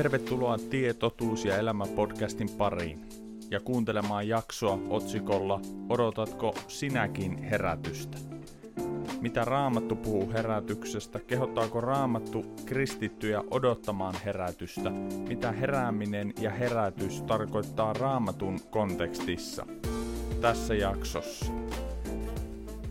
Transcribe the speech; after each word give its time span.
Tervetuloa 0.00 0.58
Tie, 0.58 0.94
totuus 0.94 1.44
ja 1.44 1.56
elämä 1.56 1.86
podcastin 1.86 2.50
pariin 2.58 3.08
ja 3.50 3.60
kuuntelemaan 3.60 4.28
jaksoa 4.28 4.78
otsikolla 4.88 5.60
Odotatko 5.88 6.54
sinäkin 6.68 7.42
herätystä? 7.42 8.18
Mitä 9.20 9.44
Raamattu 9.44 9.96
puhuu 9.96 10.32
herätyksestä? 10.32 11.20
Kehottaako 11.20 11.80
Raamattu 11.80 12.44
kristittyjä 12.66 13.42
odottamaan 13.50 14.14
herätystä? 14.24 14.90
Mitä 15.28 15.52
herääminen 15.52 16.34
ja 16.40 16.50
herätys 16.50 17.22
tarkoittaa 17.22 17.92
Raamatun 17.92 18.58
kontekstissa? 18.70 19.66
Tässä 20.40 20.74
jaksossa. 20.74 21.52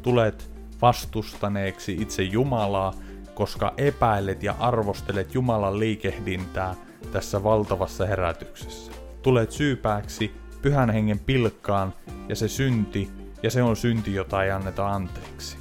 Tulet 0.01 0.51
vastustaneeksi 0.81 1.97
itse 2.01 2.23
Jumalaa, 2.23 2.93
koska 3.33 3.73
epäilet 3.77 4.43
ja 4.43 4.55
arvostelet 4.59 5.33
Jumalan 5.33 5.79
liikehdintää 5.79 6.75
tässä 7.11 7.43
valtavassa 7.43 8.05
herätyksessä. 8.05 8.91
Tulet 9.21 9.51
syypääksi 9.51 10.31
pyhän 10.61 10.89
hengen 10.89 11.19
pilkkaan 11.19 11.93
ja 12.29 12.35
se 12.35 12.47
synti, 12.47 13.09
ja 13.43 13.51
se 13.51 13.63
on 13.63 13.75
synti, 13.75 14.13
jota 14.13 14.43
ei 14.43 14.51
anneta 14.51 14.89
anteeksi. 14.89 15.57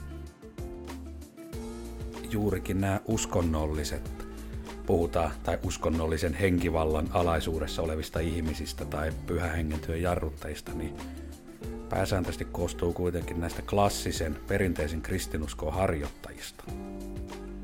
Juurikin 2.31 2.81
nämä 2.81 3.01
uskonnolliset, 3.07 4.27
puhutaan, 4.87 5.31
tai 5.43 5.59
uskonnollisen 5.63 6.35
henkivallan 6.35 7.09
alaisuudessa 7.11 7.83
olevista 7.83 8.21
ihmisistä 8.21 8.85
tai 8.85 9.13
pyhän 9.27 9.51
hengen 9.51 9.81
työn 9.81 10.03
jarruttajista, 10.03 10.73
niin 10.73 10.97
pääsääntöisesti 11.89 12.45
koostuu 12.45 12.93
kuitenkin 12.93 13.41
näistä 13.41 13.63
klassisen, 13.63 14.37
perinteisen 14.49 15.03
kristinuskon 15.03 15.73
harjoittajista. 15.73 16.65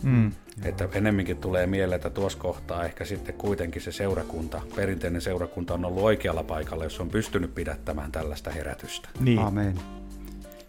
Mm. 0.04 0.32
Että 0.62 0.88
enemminkin 0.92 1.36
tulee 1.36 1.66
mieleen, 1.66 1.96
että 1.96 2.10
tuossa 2.10 2.38
kohtaa 2.38 2.84
ehkä 2.84 3.04
sitten 3.04 3.34
kuitenkin 3.34 3.82
se 3.82 3.92
seurakunta, 3.92 4.62
perinteinen 4.76 5.20
seurakunta 5.20 5.74
on 5.74 5.84
ollut 5.84 6.02
oikealla 6.02 6.42
paikalla, 6.42 6.84
jos 6.84 7.00
on 7.00 7.08
pystynyt 7.08 7.54
pidättämään 7.54 8.12
tällaista 8.12 8.50
herätystä. 8.50 9.08
Niin. 9.20 9.38
Amen. 9.38 9.80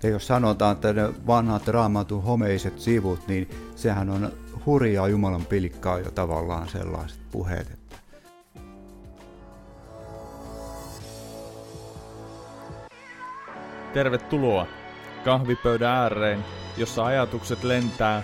Ja 0.03 0.09
jos 0.09 0.28
sanotaan, 0.28 0.72
että 0.72 0.94
ne 0.94 1.09
vanhat 1.28 1.67
raamatun 1.67 2.23
homeiset 2.23 2.80
sivut, 2.80 3.28
niin 3.28 3.50
sehän 3.75 4.09
on 4.09 4.31
hurjaa 4.66 5.08
Jumalan 5.08 5.45
pilkkaa 5.45 6.00
jo 6.00 6.11
tavallaan 6.11 6.69
sellaiset 6.69 7.19
puheet. 7.31 7.72
Että... 7.72 7.95
Tervetuloa 13.94 14.67
kahvipöydän 15.25 15.91
ääreen, 15.91 16.45
jossa 16.78 17.06
ajatukset 17.06 17.63
lentää 17.63 18.23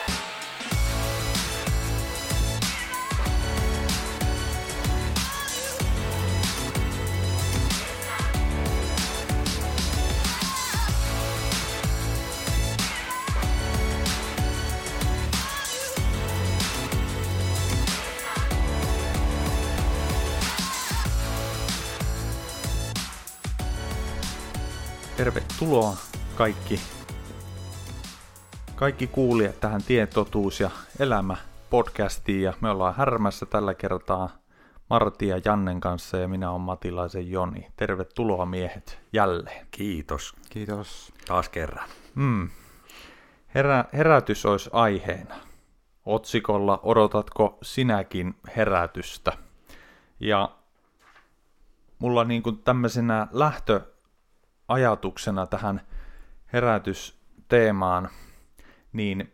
Tervetuloa 25.61 25.97
kaikki, 26.35 26.79
kaikki 28.75 29.07
kuulijat 29.07 29.59
tähän 29.59 29.83
Tietotuus 29.83 30.59
ja 30.59 30.69
elämä 30.99 31.37
podcastiin 31.69 32.41
ja 32.41 32.53
me 32.61 32.69
ollaan 32.69 32.95
härmässä 32.95 33.45
tällä 33.45 33.73
kertaa 33.73 34.29
Martti 34.89 35.27
ja 35.27 35.41
Jannen 35.45 35.79
kanssa 35.79 36.17
ja 36.17 36.27
minä 36.27 36.51
olen 36.51 36.61
Matilaisen 36.61 37.31
Joni. 37.31 37.67
Tervetuloa 37.75 38.45
miehet 38.45 38.99
jälleen. 39.13 39.67
Kiitos. 39.71 40.35
Kiitos. 40.49 41.13
Taas 41.27 41.49
kerran. 41.49 41.89
Mm. 42.15 42.49
Herä, 43.55 43.85
herätys 43.93 44.45
olisi 44.45 44.69
aiheena. 44.73 45.35
Otsikolla 46.05 46.79
Odotatko 46.83 47.57
sinäkin 47.61 48.35
herätystä? 48.55 49.31
Ja 50.19 50.51
mulla 51.99 52.23
niin 52.23 52.43
kuin 52.43 52.57
tämmöisenä 52.57 53.27
lähtö 53.31 53.90
ajatuksena 54.71 55.47
tähän 55.47 55.81
herätysteemaan, 56.53 58.09
niin 58.93 59.33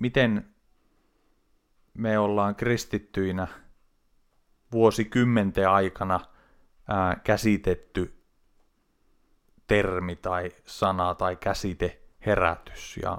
miten 0.00 0.54
me 1.94 2.18
ollaan 2.18 2.54
kristittyinä 2.54 3.46
vuosikymmenten 4.72 5.68
aikana 5.68 6.20
ää, 6.88 7.16
käsitetty 7.24 8.22
termi 9.66 10.16
tai 10.16 10.50
sana 10.64 11.14
tai 11.14 11.36
käsite 11.36 12.02
herätys. 12.26 12.96
Ja 13.02 13.18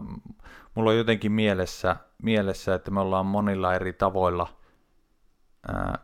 mulla 0.76 0.90
on 0.90 0.98
jotenkin 0.98 1.32
mielessä, 1.32 1.96
mielessä 2.24 2.76
että 2.76 2.92
me 2.92 3.00
ollaan 3.00 3.26
monilla 3.26 3.76
eri 3.76 3.94
tavoilla, 3.94 4.48
ää, 5.68 6.00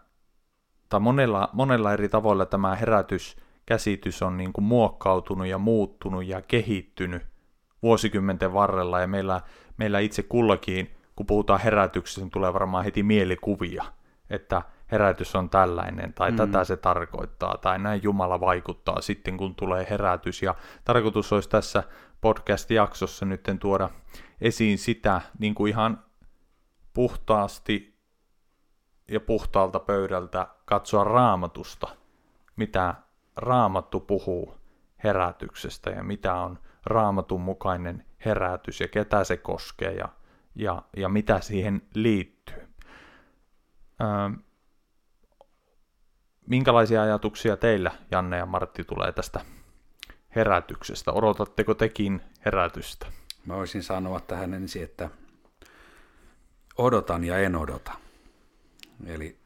tai 0.89 0.99
monella, 0.99 1.49
monella 1.53 1.93
eri 1.93 2.09
tavoilla 2.09 2.45
tämä 2.45 2.75
herätys 2.75 3.42
käsitys 3.65 4.21
on 4.21 4.37
niin 4.37 4.53
kuin 4.53 4.65
muokkautunut 4.65 5.47
ja 5.47 5.57
muuttunut 5.57 6.25
ja 6.25 6.41
kehittynyt 6.41 7.21
vuosikymmenten 7.83 8.53
varrella 8.53 8.99
ja 8.99 9.07
meillä, 9.07 9.41
meillä 9.77 9.99
itse 9.99 10.23
kullakin, 10.23 10.91
kun 11.15 11.25
puhutaan 11.25 11.59
herätyksestä, 11.59 12.21
niin 12.21 12.31
tulee 12.31 12.53
varmaan 12.53 12.83
heti 12.83 13.03
mielikuvia, 13.03 13.83
että 14.29 14.61
herätys 14.91 15.35
on 15.35 15.49
tällainen 15.49 16.13
tai 16.13 16.31
mm. 16.31 16.37
tätä 16.37 16.63
se 16.63 16.77
tarkoittaa 16.77 17.57
tai 17.57 17.79
näin 17.79 18.03
Jumala 18.03 18.39
vaikuttaa 18.39 19.01
sitten 19.01 19.37
kun 19.37 19.55
tulee 19.55 19.87
herätys 19.89 20.41
ja 20.41 20.55
tarkoitus 20.85 21.33
olisi 21.33 21.49
tässä 21.49 21.83
podcast-jaksossa 22.21 23.25
nyt 23.25 23.49
tuoda 23.59 23.89
esiin 24.41 24.77
sitä 24.77 25.21
niin 25.39 25.55
kuin 25.55 25.69
ihan 25.69 26.03
puhtaasti 26.93 27.93
ja 29.07 29.19
puhtaalta 29.19 29.79
pöydältä 29.79 30.47
katsoa 30.65 31.03
raamatusta, 31.03 31.87
mitä 32.55 32.95
raamattu 33.35 33.99
puhuu 33.99 34.55
herätyksestä 35.03 35.89
ja 35.89 36.03
mitä 36.03 36.33
on 36.35 36.59
raamatun 36.85 37.41
mukainen 37.41 38.05
herätys 38.25 38.79
ja 38.79 38.87
ketä 38.87 39.23
se 39.23 39.37
koskee 39.37 39.91
ja, 39.93 40.09
ja, 40.55 40.81
ja 40.97 41.09
mitä 41.09 41.39
siihen 41.39 41.81
liittyy. 41.93 42.67
Öö, 44.01 44.29
minkälaisia 46.47 47.01
ajatuksia 47.01 47.57
teillä, 47.57 47.91
Janne 48.11 48.37
ja 48.37 48.45
Martti, 48.45 48.83
tulee 48.83 49.11
tästä 49.11 49.39
herätyksestä? 50.35 51.11
Odotatteko 51.11 51.73
tekin 51.73 52.21
herätystä? 52.45 53.05
Mä 53.45 53.55
voisin 53.55 53.83
sanoa 53.83 54.19
tähän 54.19 54.53
ensin, 54.53 54.83
että 54.83 55.09
odotan 56.77 57.23
ja 57.23 57.37
en 57.37 57.55
odota. 57.55 57.93
Eli 59.05 59.42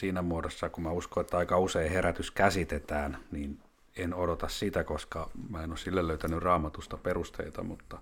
siinä 0.00 0.22
muodossa, 0.22 0.68
kun 0.68 0.84
mä 0.84 0.90
uskon, 0.90 1.20
että 1.20 1.38
aika 1.38 1.58
usein 1.58 1.92
herätys 1.92 2.30
käsitetään, 2.30 3.18
niin 3.30 3.58
en 3.96 4.14
odota 4.14 4.48
sitä, 4.48 4.84
koska 4.84 5.30
mä 5.50 5.62
en 5.62 5.70
ole 5.70 5.78
sille 5.78 6.06
löytänyt 6.06 6.42
raamatusta 6.42 6.96
perusteita, 6.96 7.62
mutta 7.62 7.98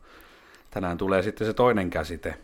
tänään 0.71 0.99
tulee 0.99 1.23
sitten 1.23 1.47
se 1.47 1.53
toinen 1.53 1.91
käsite 1.91 2.39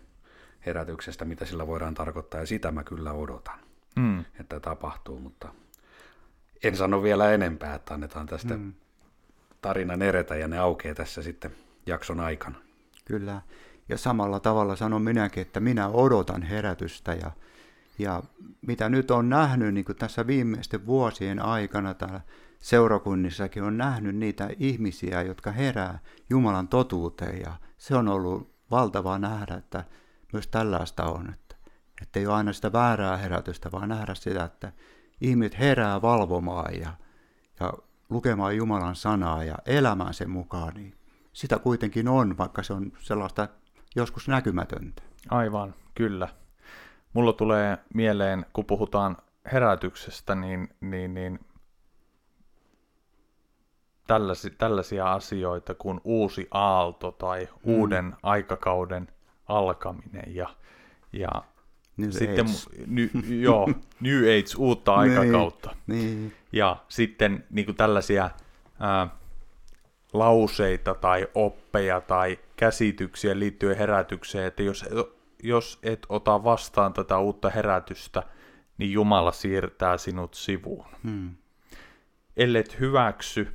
herätyksestä, 0.67 1.25
mitä 1.25 1.45
sillä 1.45 1.67
voidaan 1.67 1.95
tarkoittaa, 1.95 2.41
ja 2.41 2.47
sitä 2.47 2.71
mä 2.71 2.85
kyllä 2.85 3.13
odotan, 3.13 3.59
mm. 3.97 4.25
että 4.41 4.61
tapahtuu, 4.61 5.19
mutta 5.19 5.49
en 6.63 6.77
sano 6.77 7.03
vielä 7.03 7.33
enempää, 7.33 7.75
että 7.75 7.95
annetaan 7.95 8.27
tästä 8.27 8.57
mm. 8.57 8.73
tarinan 9.61 10.03
eretä, 10.03 10.37
ja 10.37 10.49
ne 10.49 10.59
aukeaa 10.59 10.95
tässä 10.95 11.23
sitten 11.23 11.57
jakson 11.87 12.21
aikana. 12.21 12.57
Kyllä, 13.05 13.43
ja 13.89 13.99
samalla 13.99 14.41
tavalla 14.41 14.77
sanon 14.77 15.03
minäkin, 15.03 15.41
että 15.43 15.61
minä 15.61 15.89
odotan 15.89 16.43
herätystä, 16.43 17.13
ja 17.13 17.31
Ja 17.99 18.23
mitä 18.67 18.89
nyt 18.89 19.11
on 19.11 19.29
nähnyt 19.29 19.75
niin 19.75 19.85
kuin 19.85 19.97
tässä 19.97 20.27
viimeisten 20.27 20.87
vuosien 20.87 21.43
aikana 21.43 21.95
täällä 21.95 22.21
seurakunnissakin 22.59 23.63
on 23.63 23.77
nähnyt 23.77 24.17
niitä 24.17 24.51
ihmisiä, 24.59 25.23
jotka 25.23 25.53
herää 25.53 25.99
Jumalan 26.31 26.69
totuuteen 26.69 27.41
ja 27.41 27.53
se 27.79 27.97
on 27.97 28.09
ollut 28.09 28.55
valtavaa 28.71 29.19
nähdä, 29.19 29.55
että 29.55 29.85
myös 30.33 30.47
tällaista 30.47 31.05
on, 31.05 31.31
että, 31.33 31.57
ei 32.17 32.27
ole 32.27 32.35
aina 32.35 32.53
sitä 32.53 32.73
väärää 32.73 33.17
herätystä, 33.17 33.73
vaan 33.73 33.89
nähdä 33.89 34.15
sitä, 34.15 34.45
että 34.45 34.73
ihmiset 35.21 35.59
herää 35.59 36.03
valvomaan 36.03 36.81
ja, 36.81 36.93
ja 37.61 37.73
lukemaan 38.11 38.57
Jumalan 38.57 38.97
sanaa 38.97 39.45
ja 39.45 39.55
elämään 39.67 40.15
sen 40.15 40.31
mukaan, 40.31 40.75
niin 40.75 40.95
sitä 41.33 41.59
kuitenkin 41.59 42.09
on, 42.09 42.39
vaikka 42.39 42.63
se 42.63 42.73
on 42.73 42.93
sellaista 43.01 43.49
joskus 43.97 44.29
näkymätöntä. 44.29 45.03
Aivan, 45.31 45.75
kyllä. 45.95 46.29
Mulla 47.15 47.33
tulee 47.33 47.79
mieleen, 47.95 48.47
kun 48.53 48.65
puhutaan 48.65 49.17
herätyksestä, 49.53 50.35
niin, 50.35 50.69
niin, 50.81 51.15
niin 51.15 51.39
tällaisia, 54.07 54.51
tällaisia 54.59 55.13
asioita 55.13 55.75
kuin 55.75 56.01
uusi 56.05 56.49
aalto 56.51 57.11
tai 57.13 57.45
mm. 57.45 57.75
uuden 57.75 58.17
aikakauden 58.23 59.09
alkaminen 59.47 60.35
ja, 60.35 60.49
ja 61.13 61.31
New 61.97 62.11
sitten 62.11 62.47
Age. 62.47 62.85
ny, 62.87 63.11
joo, 63.41 63.69
New 64.01 64.19
Age, 64.23 64.57
uutta 64.59 65.03
Niin, 65.03 65.19
aikakautta. 65.19 65.77
Niin, 65.87 66.33
Ja 66.53 66.77
sitten 66.89 67.45
niin 67.51 67.65
kuin 67.65 67.77
tällaisia 67.77 68.31
ää, 68.81 69.09
lauseita 70.13 70.95
tai 70.95 71.27
oppeja 71.35 72.01
tai 72.01 72.39
käsityksiä 72.57 73.39
liittyen 73.39 73.77
herätykseen, 73.77 74.47
että 74.47 74.63
jos, 74.63 74.85
jos 75.45 75.79
et 75.83 76.07
ota 76.09 76.45
vastaan 76.45 76.93
tätä 76.93 77.19
uutta 77.19 77.51
herätystä, 77.51 78.23
niin 78.79 78.93
Jumala 78.93 79.33
siirtää 79.33 79.99
sinut 79.99 80.35
sivuun. 80.35 80.87
hmm. 81.05 81.37
Ellet 82.37 82.81
hyväksy 82.81 83.53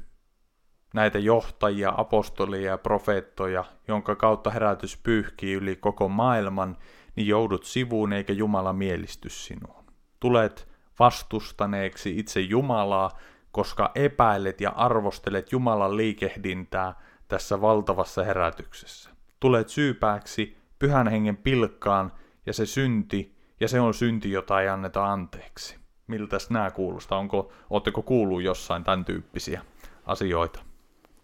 näitä 0.94 1.20
johtajia, 1.20 1.94
apostolia 1.98 2.72
ja 2.72 2.78
profeettoja, 2.78 3.66
jonka 3.88 4.16
kautta 4.16 4.50
herätys 4.50 4.98
pyyhkii 4.98 5.54
yli 5.54 5.76
koko 5.76 6.10
maailman, 6.10 6.78
niin 7.16 7.28
joudut 7.28 7.64
sivuun 7.64 8.14
eikä 8.14 8.34
Jumala 8.34 8.74
mielisty 8.74 9.30
sinuun. 9.30 9.86
Tulet 10.20 10.68
vastustaneeksi 11.00 12.20
itse 12.20 12.40
Jumalaa, 12.40 13.18
koska 13.52 13.92
epäilet 13.96 14.62
ja 14.62 14.70
arvostelet 14.70 15.52
Jumalan 15.52 15.98
liikehdintää 15.98 16.96
tässä 17.28 17.62
valtavassa 17.62 18.24
herätyksessä. 18.24 19.10
Tulet 19.40 19.70
syypääksi 19.70 20.59
pyhän 20.80 21.08
hengen 21.08 21.38
pilkkaan 21.38 22.12
ja 22.46 22.54
se 22.54 22.66
synti, 22.66 23.36
ja 23.60 23.68
se 23.68 23.80
on 23.80 23.94
synti, 23.94 24.32
jota 24.32 24.62
ei 24.62 24.70
anneta 24.70 25.12
anteeksi. 25.12 25.78
Miltäs 26.08 26.50
nämä 26.50 26.72
kuulostaa? 26.72 27.20
Onko, 27.20 27.52
ootteko 27.70 28.02
kuullut 28.02 28.42
jossain 28.42 28.84
tämän 28.84 29.06
tyyppisiä 29.06 29.62
asioita? 30.06 30.60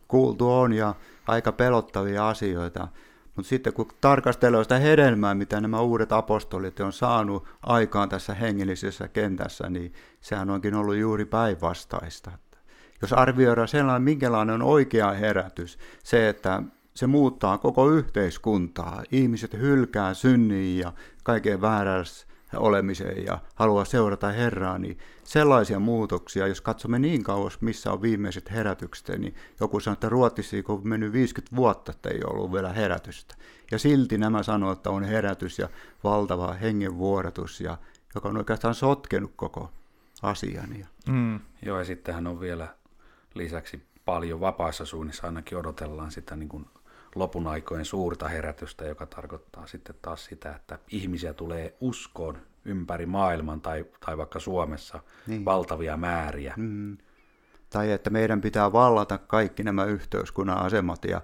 kuultu 0.07 0.51
on 0.51 0.73
ja 0.73 0.95
aika 1.27 1.51
pelottavia 1.51 2.29
asioita. 2.29 2.87
Mutta 3.35 3.49
sitten 3.49 3.73
kun 3.73 3.87
tarkastelee 4.01 4.63
sitä 4.63 4.77
hedelmää, 4.79 5.35
mitä 5.35 5.61
nämä 5.61 5.81
uudet 5.81 6.11
apostolit 6.11 6.79
on 6.79 6.93
saanut 6.93 7.47
aikaan 7.61 8.09
tässä 8.09 8.33
hengellisessä 8.33 9.07
kentässä, 9.07 9.69
niin 9.69 9.93
sehän 10.21 10.49
onkin 10.49 10.75
ollut 10.75 10.95
juuri 10.95 11.25
päinvastaista. 11.25 12.31
Jos 13.01 13.13
arvioidaan 13.13 13.67
sellainen, 13.67 14.01
minkälainen 14.01 14.55
on 14.55 14.61
oikea 14.61 15.11
herätys, 15.11 15.77
se, 16.03 16.29
että 16.29 16.63
se 16.95 17.07
muuttaa 17.07 17.57
koko 17.57 17.89
yhteiskuntaa. 17.89 19.03
Ihmiset 19.11 19.53
hylkää 19.53 20.13
synnin 20.13 20.77
ja 20.77 20.93
kaiken 21.23 21.61
väärässä 21.61 22.27
olemisen 22.55 23.25
ja 23.25 23.39
haluaa 23.55 23.85
seurata 23.85 24.27
Herraa, 24.31 24.77
niin 24.77 24.97
sellaisia 25.23 25.79
muutoksia, 25.79 26.47
jos 26.47 26.61
katsomme 26.61 26.99
niin 26.99 27.23
kauas, 27.23 27.61
missä 27.61 27.91
on 27.91 28.01
viimeiset 28.01 28.51
herätykset, 28.51 29.19
niin 29.19 29.35
joku 29.59 29.79
sanoo, 29.79 29.93
että 29.93 30.09
Ruotsissa 30.09 30.57
on 30.67 30.81
mennyt 30.83 31.13
50 31.13 31.55
vuotta, 31.55 31.91
että 31.91 32.09
ei 32.09 32.19
ollut 32.23 32.51
vielä 32.51 32.73
herätystä. 32.73 33.35
Ja 33.71 33.79
silti 33.79 34.17
nämä 34.17 34.43
sanoo, 34.43 34.71
että 34.71 34.89
on 34.89 35.03
herätys 35.03 35.59
ja 35.59 35.69
valtava 36.03 36.53
hengenvuodatus, 36.53 37.61
ja, 37.61 37.77
joka 38.15 38.29
on 38.29 38.37
oikeastaan 38.37 38.75
sotkenut 38.75 39.31
koko 39.35 39.71
asian. 40.21 40.69
Mm. 41.09 41.39
Joo, 41.65 41.79
ja 41.79 41.85
sittenhän 41.85 42.27
on 42.27 42.39
vielä 42.39 42.67
lisäksi 43.33 43.83
paljon 44.05 44.39
vapaissa 44.39 44.85
suunnissa 44.85 45.27
ainakin 45.27 45.57
odotellaan 45.57 46.11
sitä 46.11 46.35
niin 46.35 46.49
kuin 46.49 46.65
lopun 47.15 47.47
aikojen 47.47 47.85
suurta 47.85 48.27
herätystä, 48.27 48.85
joka 48.85 49.05
tarkoittaa 49.05 49.67
sitten 49.67 49.95
taas 50.01 50.25
sitä, 50.25 50.51
että 50.55 50.79
ihmisiä 50.91 51.33
tulee 51.33 51.77
uskoon 51.79 52.37
ympäri 52.65 53.05
maailman 53.05 53.61
tai, 53.61 53.85
tai 54.05 54.17
vaikka 54.17 54.39
Suomessa 54.39 54.99
Niin. 55.27 55.45
valtavia 55.45 55.97
määriä. 55.97 56.53
mm, 56.57 56.97
tai 57.69 57.91
että 57.91 58.09
meidän 58.09 58.41
pitää 58.41 58.71
vallata 58.71 59.17
kaikki 59.17 59.63
nämä 59.63 59.85
yhteiskunnan 59.85 60.57
asemat 60.57 61.05
ja, 61.05 61.21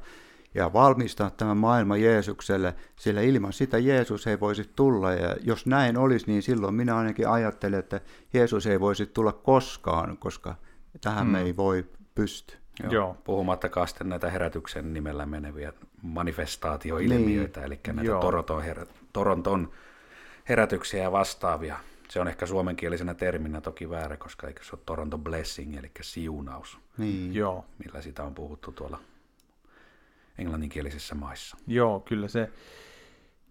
ja 0.56 0.74
valmistaa 0.74 1.30
tämä 1.30 1.56
maailma 1.56 1.98
Jeesukselle, 1.98 2.76
sillä 2.96 3.22
ilman 3.22 3.54
sitä 3.54 3.78
Jeesus 3.78 4.28
ei 4.28 4.40
voisi 4.40 4.72
tulla. 4.76 5.14
Ja 5.14 5.36
jos 5.44 5.66
näin 5.66 5.98
olisi, 5.98 6.28
niin 6.28 6.44
silloin 6.44 6.74
minä 6.76 6.98
ainakin 6.98 7.28
ajattelen, 7.28 7.80
että 7.80 8.02
Jeesus 8.34 8.68
ei 8.68 8.80
voisi 8.80 9.06
tulla 9.06 9.32
koskaan, 9.32 10.18
koska 10.18 10.56
tähän 11.02 11.28
mm. 11.28 11.32
me 11.32 11.42
ei 11.42 11.58
voi 11.58 11.86
pysty. 12.16 12.58
Joo. 12.84 12.94
Joo. 12.94 13.18
Puhumattakaan 13.24 13.88
sitten 13.88 14.10
näitä 14.10 14.30
herätyksen 14.30 14.94
nimellä 14.94 15.26
meneviä 15.26 15.74
manifestaatioilmiöitä, 16.02 17.60
niin. 17.60 17.68
eli 17.68 17.80
näitä 17.88 18.12
Joo. 18.12 18.22
Toronton, 18.22 18.64
herä, 18.64 18.86
Toronton 19.14 19.72
herätyksiä 20.50 21.04
ja 21.04 21.12
vastaavia. 21.12 21.78
Se 22.10 22.20
on 22.20 22.28
ehkä 22.28 22.46
suomenkielisenä 22.46 23.14
terminä 23.14 23.62
toki 23.62 23.90
väärä, 23.90 24.18
koska 24.18 24.48
eikö 24.48 24.64
se 24.64 24.70
ole 24.76 24.82
Toronto 24.86 25.18
Blessing, 25.18 25.78
eli 25.78 25.92
siunaus, 26.02 26.80
Niin. 26.98 27.36
Joo. 27.36 27.66
millä 27.86 28.02
sitä 28.02 28.24
on 28.24 28.36
puhuttu 28.36 28.72
tuolla 28.72 29.00
englanninkielisissä 30.38 31.16
maissa. 31.16 31.58
Joo, 31.68 32.00
kyllä 32.00 32.28
se, 32.28 32.50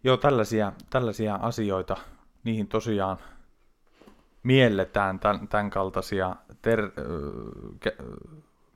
joo, 0.05 0.17
tällaisia, 0.17 0.73
tällaisia 0.91 1.35
asioita, 1.35 1.97
niihin 2.45 2.67
tosiaan 2.69 3.19
mielletään 4.43 5.19
tämän, 5.19 5.49
tämän 5.49 5.71
kaltaisia, 5.71 6.37
ter, 6.63 6.81
ö, 6.81 6.91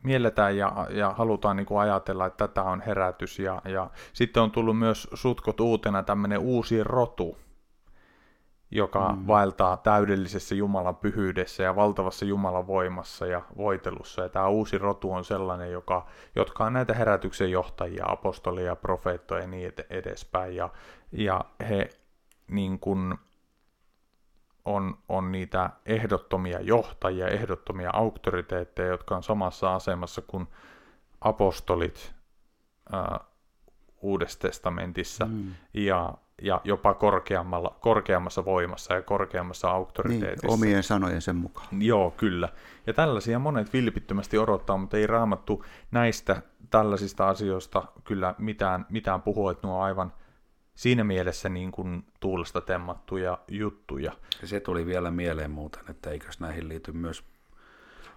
mielletään 0.05 0.57
ja, 0.57 0.87
ja 0.91 1.11
halutaan 1.11 1.57
niin 1.57 1.67
kuin 1.67 1.81
ajatella, 1.81 2.27
että 2.27 2.49
tätä 2.49 2.63
on 2.63 2.81
herätys. 2.81 3.39
Ja, 3.39 3.63
ja 3.65 3.91
sitten 4.13 4.43
on 4.43 4.51
tullut 4.51 4.79
myös 4.79 5.09
sutkot 5.15 5.61
uutena 5.61 6.03
tämmöinen 6.03 6.39
uusi 6.39 6.85
rotu, 6.85 7.39
joka 8.71 9.13
mm. 9.13 9.27
vaeltaa 9.27 9.77
täydellisessä 9.77 10.55
Jumalan 10.55 10.97
pyhyydessä 10.97 11.63
ja 11.63 11.77
valtavassa 11.77 12.25
Jumalan 12.25 12.67
voimassa 12.67 13.27
ja 13.27 13.43
voitelussa. 13.57 14.23
Ja 14.23 14.29
tämä 14.29 14.49
uusi 14.49 14.79
rotu 14.79 15.13
on 15.13 15.25
sellainen, 15.25 15.73
joka, 15.73 16.07
jotka 16.37 16.65
on 16.65 16.73
näitä 16.73 16.95
herätyksen 16.95 17.51
johtajia, 17.51 18.05
apostolia, 18.09 18.77
profeettoja 18.77 19.41
ja 19.41 19.47
niin 19.47 19.69
ed- 19.69 19.87
edespäin. 19.91 20.57
Ja, 20.57 20.69
ja 21.13 21.45
he 21.69 21.91
niin 22.49 22.79
kuin 22.79 23.15
on, 24.65 24.99
on 25.09 25.33
niitä 25.33 25.71
ehdottomia 25.87 26.61
johtajia, 26.61 27.29
ehdottomia 27.29 27.91
auktoriteetteja, 27.93 28.89
jotka 28.89 29.17
on 29.17 29.23
samassa 29.23 29.75
asemassa 29.75 30.23
kuin 30.27 30.49
apostolit 31.21 32.15
ää, 32.93 33.21
Uudessa 34.01 34.39
testamentissa 34.39 35.25
Mm. 35.25 35.55
ja, 35.75 36.15
ja 36.43 36.61
jopa 36.65 36.95
korkeammalla, 36.95 37.77
korkeammassa 37.81 38.45
voimassa 38.45 38.95
ja 38.95 39.03
korkeammassa 39.03 39.69
Niin, 39.69 39.75
auktoriteetissa. 39.77 40.49
omien 40.55 40.83
sanojen 40.83 41.23
sen 41.23 41.37
mukaan. 41.37 41.67
Joo, 41.83 42.11
kyllä. 42.11 42.49
Ja 42.87 42.93
tällaisia 42.93 43.39
monet 43.39 43.73
vilpittömästi 43.73 44.39
odottaa, 44.39 44.77
mutta 44.77 44.97
ei 44.97 45.07
raamattu 45.07 45.65
näistä 45.91 46.43
tällaisista 46.71 47.29
asioista 47.29 47.83
kyllä 48.05 48.35
mitään, 48.39 48.87
mitään 48.91 49.23
puhua, 49.23 49.51
että 49.53 49.67
nuo 49.67 49.77
on 49.77 49.83
aivan 49.85 50.13
siinä 50.75 51.05
mielessä 51.05 51.49
niin 51.49 51.73
kuin 51.73 52.05
tuulesta 52.21 52.61
temmattuja 52.61 53.39
juttuja. 53.49 54.13
Ja 54.43 54.49
se 54.49 54.61
tuli 54.61 54.87
vielä 54.87 55.11
mieleen 55.11 55.51
muuten, 55.51 55.83
että 55.89 56.11
eikös 56.11 56.41
näihin 56.41 56.69
liity 56.69 56.93
myös 56.93 57.25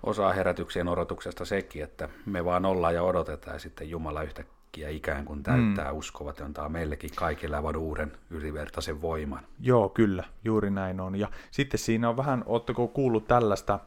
osa 0.04 0.34
herätyksien 0.34 0.88
odotuksesta 0.88 1.46
sekin, 1.46 1.84
että 1.84 2.10
me 2.26 2.46
vaan 2.46 2.66
ollaan 2.66 2.96
ja 2.96 3.04
odotetaan 3.04 3.56
ja 3.56 3.60
sitten 3.60 3.90
Jumala 3.90 4.24
yhtäkkiä 4.24 4.90
ikään 4.90 5.26
kuin 5.26 5.44
täyttää 5.44 5.92
mm. 5.92 5.98
uskovat 5.98 6.40
ja 6.40 6.46
antaa 6.46 6.70
meillekin 6.70 7.10
kaikille 7.16 7.56
aivan 7.56 7.76
uuden 7.76 8.12
ylivertaisen 8.30 9.02
voiman. 9.02 9.44
Joo, 9.60 9.90
kyllä, 9.90 10.24
juuri 10.44 10.70
näin 10.70 11.00
on. 11.00 11.16
Ja 11.16 11.28
sitten 11.52 11.80
siinä 11.80 12.10
on 12.10 12.18
vähän, 12.18 12.44
ootteko 12.46 12.88
kuullut 12.88 13.28
tällaista 13.28 13.80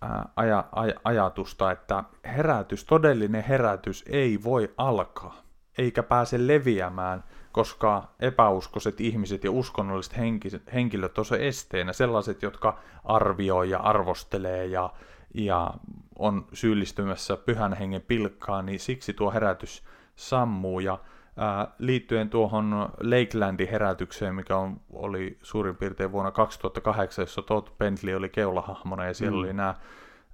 ää, 0.00 0.28
aja, 0.36 0.64
aj, 0.72 0.92
ajatusta, 1.04 1.70
että 1.70 2.04
herätys, 2.24 2.84
todellinen 2.84 3.44
herätys 3.44 4.04
ei 4.08 4.38
voi 4.44 4.74
alkaa, 4.76 5.42
eikä 5.78 6.02
pääse 6.02 6.46
leviämään, 6.46 7.24
koska 7.52 8.08
epäuskoiset 8.20 9.00
ihmiset 9.00 9.44
ja 9.44 9.50
uskonnolliset 9.50 10.16
henkiset, 10.16 10.72
henkilöt 10.72 11.18
on 11.18 11.24
se 11.24 11.48
esteenä, 11.48 11.92
sellaiset, 11.92 12.42
jotka 12.42 12.78
arvioi 13.04 13.70
ja 13.70 13.78
arvostelee 13.78 14.66
ja, 14.66 14.92
ja 15.34 15.74
on 16.18 16.46
syyllistymässä 16.52 17.36
pyhän 17.36 17.72
hengen 17.72 18.02
pilkkaan, 18.02 18.66
niin 18.66 18.80
siksi 18.80 19.14
tuo 19.14 19.30
herätys 19.30 19.84
sammuu. 20.16 20.80
Ja 20.80 20.98
ää, 21.36 21.68
liittyen 21.78 22.30
tuohon 22.30 22.88
Lakelandin 23.00 23.68
herätykseen, 23.68 24.34
mikä 24.34 24.56
on, 24.56 24.80
oli 24.92 25.38
suurin 25.42 25.76
piirtein 25.76 26.12
vuonna 26.12 26.30
2008, 26.30 27.22
jossa 27.22 27.42
Todd 27.42 27.68
Bentley 27.78 28.14
oli 28.14 28.28
keulahahmona 28.28 29.06
ja 29.06 29.14
siellä 29.14 29.36
mm. 29.36 29.38
oli 29.38 29.52
nämä 29.52 29.74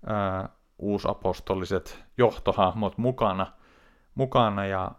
ää, 0.06 0.48
uusapostoliset 0.78 2.04
johtohahmot 2.18 2.98
mukana, 2.98 3.46
mukana 4.14 4.66
ja 4.66 4.92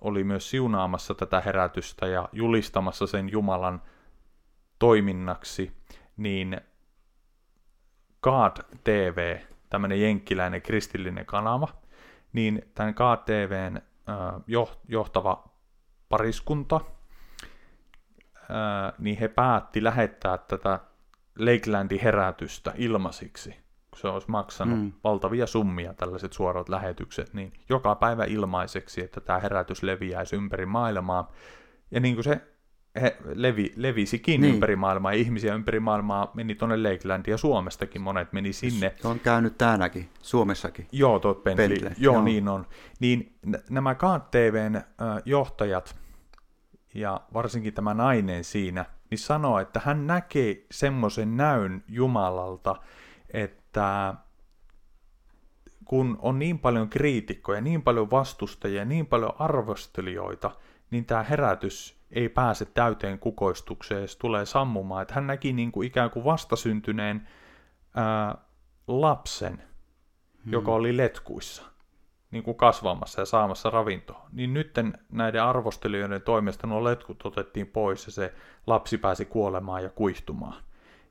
oli 0.00 0.24
myös 0.24 0.50
siunaamassa 0.50 1.14
tätä 1.14 1.40
herätystä 1.40 2.06
ja 2.06 2.28
julistamassa 2.32 3.06
sen 3.06 3.32
Jumalan 3.32 3.82
toiminnaksi, 4.78 5.72
niin 6.16 6.60
God 8.22 8.56
TV, 8.84 9.38
tämmöinen 9.70 10.00
jenkkiläinen 10.00 10.62
kristillinen 10.62 11.26
kanava, 11.26 11.68
niin 12.32 12.62
tämän 12.74 12.94
God 12.96 13.18
TVn 13.18 13.80
johtava 14.88 15.48
pariskunta, 16.08 16.80
niin 18.98 19.18
he 19.18 19.28
päätti 19.28 19.84
lähettää 19.84 20.38
tätä 20.38 20.80
Lakelandin 21.38 22.00
herätystä 22.00 22.72
ilmaisiksi, 22.76 23.56
kun 23.98 24.10
se 24.10 24.14
olisi 24.14 24.30
maksanut 24.30 24.78
mm. 24.78 24.92
valtavia 25.04 25.46
summia 25.46 25.94
tällaiset 25.94 26.32
suorat 26.32 26.68
lähetykset, 26.68 27.34
niin 27.34 27.52
joka 27.68 27.94
päivä 27.94 28.24
ilmaiseksi, 28.24 29.00
että 29.00 29.20
tämä 29.20 29.38
herätys 29.38 29.82
leviäisi 29.82 30.36
ympäri 30.36 30.66
maailmaa. 30.66 31.32
Ja 31.90 32.00
niin 32.00 32.14
kuin 32.14 32.24
se 32.24 32.40
he 33.00 33.16
levi, 33.34 33.72
levisikin 33.76 34.40
niin. 34.40 34.54
ympäri 34.54 34.76
maailmaa, 34.76 35.12
ihmisiä 35.12 35.54
ympäri 35.54 35.80
maailmaa 35.80 36.30
meni 36.34 36.54
tuonne 36.54 36.76
Lakelandiin, 36.76 37.32
ja 37.32 37.38
Suomestakin 37.38 38.02
monet 38.02 38.32
meni 38.32 38.52
sinne. 38.52 38.94
Se 39.02 39.08
on 39.08 39.20
käynyt 39.20 39.58
täälläkin, 39.58 40.08
Suomessakin. 40.22 40.86
Joo, 40.92 41.18
tuot 41.18 41.44
Bentley. 41.44 41.68
Bentley. 41.68 41.92
Joo, 41.98 42.14
Joo, 42.14 42.22
niin 42.22 42.48
on. 42.48 42.66
Niin 43.00 43.38
nämä 43.70 43.94
KTVn 43.94 44.80
johtajat, 45.24 45.96
ja 46.94 47.20
varsinkin 47.34 47.74
tämä 47.74 47.94
nainen 47.94 48.44
siinä, 48.44 48.84
niin 49.10 49.18
sanoo, 49.18 49.58
että 49.58 49.80
hän 49.84 50.06
näkee 50.06 50.66
semmoisen 50.70 51.36
näyn 51.36 51.84
Jumalalta, 51.88 52.76
että 53.32 54.14
kun 55.84 56.18
on 56.22 56.38
niin 56.38 56.58
paljon 56.58 56.88
kriitikkoja, 56.88 57.60
niin 57.60 57.82
paljon 57.82 58.10
vastustajia, 58.10 58.84
niin 58.84 59.06
paljon 59.06 59.32
arvostelijoita, 59.38 60.50
niin 60.90 61.04
tämä 61.04 61.22
herätys 61.22 61.98
ei 62.10 62.28
pääse 62.28 62.64
täyteen 62.64 63.18
kukoistukseen, 63.18 64.08
se 64.08 64.18
tulee 64.18 64.46
sammumaan. 64.46 65.02
Että 65.02 65.14
hän 65.14 65.26
näki 65.26 65.52
niin 65.52 65.72
kuin 65.72 65.86
ikään 65.86 66.10
kuin 66.10 66.24
vastasyntyneen 66.24 67.28
ää, 67.94 68.38
lapsen, 68.88 69.62
hmm. 70.44 70.52
joka 70.52 70.72
oli 70.72 70.96
letkuissa, 70.96 71.62
niin 72.30 72.42
kuin 72.42 72.56
kasvamassa 72.56 73.20
ja 73.20 73.26
saamassa 73.26 73.70
ravintoa. 73.70 74.26
Niin 74.32 74.54
nyt 74.54 74.74
näiden 75.12 75.42
arvostelijoiden 75.42 76.22
toimesta 76.22 76.66
nuo 76.66 76.84
letkut 76.84 77.26
otettiin 77.26 77.66
pois 77.66 78.06
ja 78.06 78.12
se 78.12 78.34
lapsi 78.66 78.98
pääsi 78.98 79.24
kuolemaan 79.24 79.82
ja 79.82 79.90
kuihtumaan. 79.90 80.62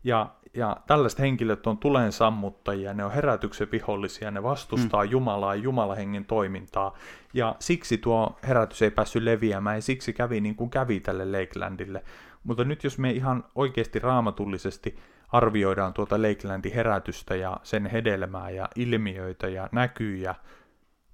Ja, 0.08 0.30
ja 0.54 0.78
tällaiset 0.88 1.20
henkilöt 1.20 1.68
on 1.68 1.78
tulen 1.78 2.12
sammuttajia, 2.12 2.94
ne 2.94 3.06
on 3.06 3.12
herätyksen 3.12 3.72
vihollisia, 3.72 4.32
ne 4.32 4.44
vastustaa 4.44 5.04
mm. 5.04 5.12
Jumalaa 5.12 5.56
ja 5.56 5.62
Jumalahengen 5.62 6.26
toimintaa. 6.26 6.94
Ja 7.34 7.56
siksi 7.60 7.98
tuo 7.98 8.38
herätys 8.48 8.82
ei 8.82 8.92
päässyt 8.92 9.24
leviämään 9.24 9.78
ja 9.78 9.82
siksi 9.82 10.14
kävi 10.14 10.42
niin 10.42 10.56
kuin 10.56 10.70
kävi 10.70 11.00
tälle 11.00 11.40
Lakelandille. 11.40 12.04
Mutta 12.44 12.64
nyt 12.64 12.84
jos 12.84 12.98
me 12.98 13.12
ihan 13.12 13.44
oikeasti 13.56 14.00
raamatullisesti 14.00 14.98
arvioidaan 15.28 15.94
tuota 15.94 16.22
Lakelandin 16.22 16.74
herätystä 16.74 17.36
ja 17.36 17.58
sen 17.64 17.86
hedelmää 17.86 18.50
ja 18.50 18.70
ilmiöitä 18.76 19.48
ja 19.48 19.70
näkyjä, 19.72 20.36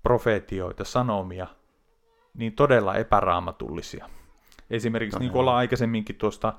profeetioita, 0.04 0.84
sanomia, 0.84 1.48
niin 2.34 2.54
todella 2.54 2.96
epäraamatullisia. 2.96 4.10
Esimerkiksi 4.70 5.20
niin 5.20 5.32
kuin 5.32 5.40
ollaan 5.40 5.58
aikaisemminkin 5.58 6.16
tuosta 6.16 6.54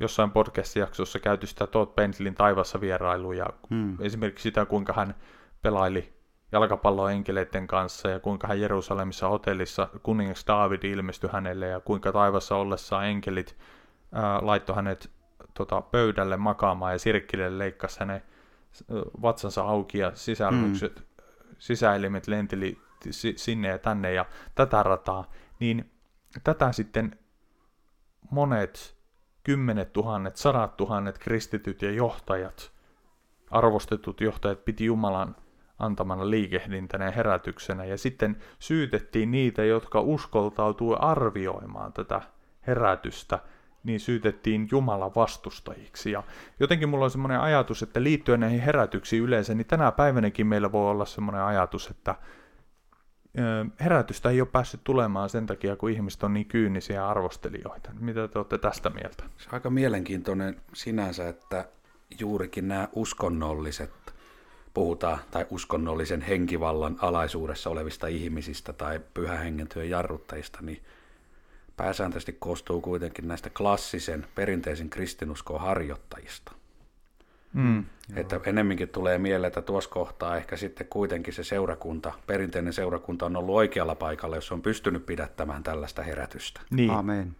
jossain 0.00 0.30
podcast-jaksossa 0.30 1.18
käyty 1.18 1.46
sitä 1.46 1.66
Todd 1.66 1.94
Bentleyn 1.94 2.34
taivassa 2.34 2.80
vierailuja, 2.80 3.44
ja 3.44 3.52
hmm. 3.70 3.96
esimerkiksi 4.00 4.42
sitä, 4.42 4.66
kuinka 4.66 4.92
hän 4.92 5.14
pelaili 5.62 6.12
jalkapalloa 6.52 7.10
enkeleiden 7.10 7.66
kanssa 7.66 8.10
ja 8.10 8.20
kuinka 8.20 8.46
hän 8.46 8.60
Jerusalemissa 8.60 9.28
hotellissa 9.28 9.88
kuningas 10.02 10.44
David 10.46 10.82
ilmestyi 10.82 11.30
hänelle 11.32 11.66
ja 11.66 11.80
kuinka 11.80 12.12
taivassa 12.12 12.56
ollessaan 12.56 13.06
enkelit 13.06 13.56
ää, 14.12 14.38
laittoi 14.42 14.76
hänet 14.76 15.10
tota, 15.54 15.80
pöydälle 15.80 16.36
makaamaan 16.36 16.92
ja 16.92 16.98
sirkkille 16.98 17.58
leikkasi 17.58 18.00
hänen 18.00 18.22
vatsansa 19.22 19.62
auki 19.62 19.98
ja 19.98 20.12
sisälmykset, 20.14 20.98
hmm. 20.98 21.06
sisäelimet 21.58 22.26
lenteli 22.26 22.78
sinne 23.36 23.68
ja 23.68 23.78
tänne 23.78 24.12
ja 24.12 24.26
tätä 24.54 24.82
rataa, 24.82 25.30
niin 25.60 25.90
tätä 26.44 26.72
sitten 26.72 27.18
monet 28.30 28.99
kymmenet 29.44 29.92
tuhannet, 29.92 30.36
sadat 30.36 30.76
tuhannet 30.76 31.18
kristityt 31.18 31.82
ja 31.82 31.90
johtajat, 31.90 32.72
arvostetut 33.50 34.20
johtajat 34.20 34.64
piti 34.64 34.84
Jumalan 34.84 35.36
antamana 35.78 36.30
liikehdintänä 36.30 37.04
ja 37.04 37.10
herätyksenä, 37.10 37.84
ja 37.84 37.98
sitten 37.98 38.36
syytettiin 38.58 39.30
niitä, 39.30 39.64
jotka 39.64 40.00
uskoltautui 40.00 40.96
arvioimaan 41.00 41.92
tätä 41.92 42.20
herätystä, 42.66 43.38
niin 43.84 44.00
syytettiin 44.00 44.68
Jumalan 44.70 45.12
vastustajiksi. 45.16 46.10
Ja 46.10 46.22
jotenkin 46.60 46.88
mulla 46.88 47.04
on 47.04 47.10
semmoinen 47.10 47.40
ajatus, 47.40 47.82
että 47.82 48.02
liittyen 48.02 48.40
näihin 48.40 48.60
herätyksiin 48.60 49.22
yleensä, 49.22 49.54
niin 49.54 49.66
tänä 49.66 49.92
päivänäkin 49.92 50.46
meillä 50.46 50.72
voi 50.72 50.90
olla 50.90 51.04
semmoinen 51.04 51.42
ajatus, 51.42 51.90
että 51.90 52.14
herätystä 53.80 54.30
ei 54.30 54.40
ole 54.40 54.48
päässyt 54.52 54.80
tulemaan 54.84 55.30
sen 55.30 55.46
takia, 55.46 55.76
kun 55.76 55.90
ihmiset 55.90 56.22
on 56.22 56.34
niin 56.34 56.46
kyynisiä 56.46 57.08
arvostelijoita. 57.08 57.90
Mitä 58.00 58.28
te 58.28 58.38
olette 58.38 58.58
tästä 58.58 58.90
mieltä? 58.90 59.24
Se 59.38 59.48
on 59.48 59.54
aika 59.54 59.70
mielenkiintoinen 59.70 60.60
sinänsä, 60.72 61.28
että 61.28 61.68
juurikin 62.18 62.68
nämä 62.68 62.88
uskonnolliset, 62.92 63.92
puhutaan, 64.74 65.18
tai 65.30 65.46
uskonnollisen 65.50 66.20
henkivallan 66.20 66.96
alaisuudessa 67.00 67.70
olevista 67.70 68.06
ihmisistä 68.06 68.72
tai 68.72 69.00
pyhähengentyön 69.14 69.90
jarruttajista, 69.90 70.58
niin 70.62 70.82
pääsääntöisesti 71.76 72.32
koostuu 72.32 72.80
kuitenkin 72.80 73.28
näistä 73.28 73.50
klassisen, 73.50 74.26
perinteisen 74.34 74.90
kristinuskon 74.90 75.60
harjoittajista. 75.60 76.52
Mm, 77.52 77.84
että 78.16 78.40
enemmänkin 78.44 78.88
tulee 78.88 79.18
mieleen, 79.18 79.48
että 79.48 79.62
tuossa 79.62 79.90
kohtaa 79.90 80.36
ehkä 80.36 80.56
sitten 80.56 80.86
kuitenkin 80.90 81.34
se 81.34 81.44
seurakunta, 81.44 82.12
perinteinen 82.26 82.72
seurakunta 82.72 83.26
on 83.26 83.36
ollut 83.36 83.54
oikealla 83.54 83.94
paikalla, 83.94 84.36
jos 84.36 84.52
on 84.52 84.62
pystynyt 84.62 85.06
pidättämään 85.06 85.62
tällaista 85.62 86.02
herätystä. 86.02 86.60
Niin. 86.70 86.90
Amen. 86.90 87.36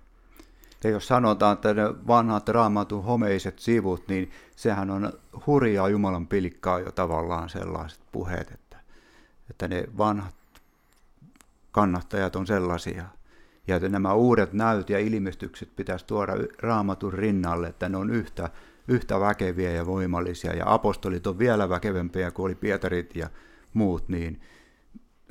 Ja 0.85 0.91
jos 0.91 1.07
sanotaan, 1.07 1.53
että 1.53 1.75
ne 1.75 1.83
vanhat 2.07 2.49
raamatun 2.49 3.05
homeiset 3.05 3.59
sivut, 3.59 4.09
niin 4.09 4.31
sehän 4.57 4.91
on 4.91 5.13
hurjaa 5.47 5.89
Jumalan 5.89 6.27
pilkkaa 6.27 6.81
jo 6.81 6.93
tavallaan 6.93 7.49
sellaiset 7.49 8.01
puheet, 8.13 8.51
että, 8.51 8.77
että 9.51 9.69
ne 9.69 9.85
vanhat 9.99 10.35
kannattajat 11.73 12.37
on 12.37 12.47
sellaisia. 12.47 13.05
Ja 13.67 13.77
että 13.77 13.89
nämä 13.89 14.15
uudet 14.15 14.53
näyt 14.53 14.91
ja 14.91 14.99
ilmestykset 14.99 15.77
pitäisi 15.77 16.07
tuoda 16.07 16.33
raamatun 16.59 17.13
rinnalle, 17.13 17.67
että 17.67 17.89
ne 17.89 17.97
on 17.97 18.11
yhtä 18.11 18.51
yhtä 18.89 19.21
väkeviä 19.21 19.71
ja 19.71 19.87
voimallisia, 19.87 20.57
ja 20.57 20.65
apostolit 20.75 21.27
on 21.27 21.39
vielä 21.39 21.69
väkevämpiä 21.69 22.31
kuin 22.31 22.47
oli 22.47 22.55
Pietarit 22.55 23.17
ja 23.17 23.29
muut, 23.75 24.09
niin 24.09 24.41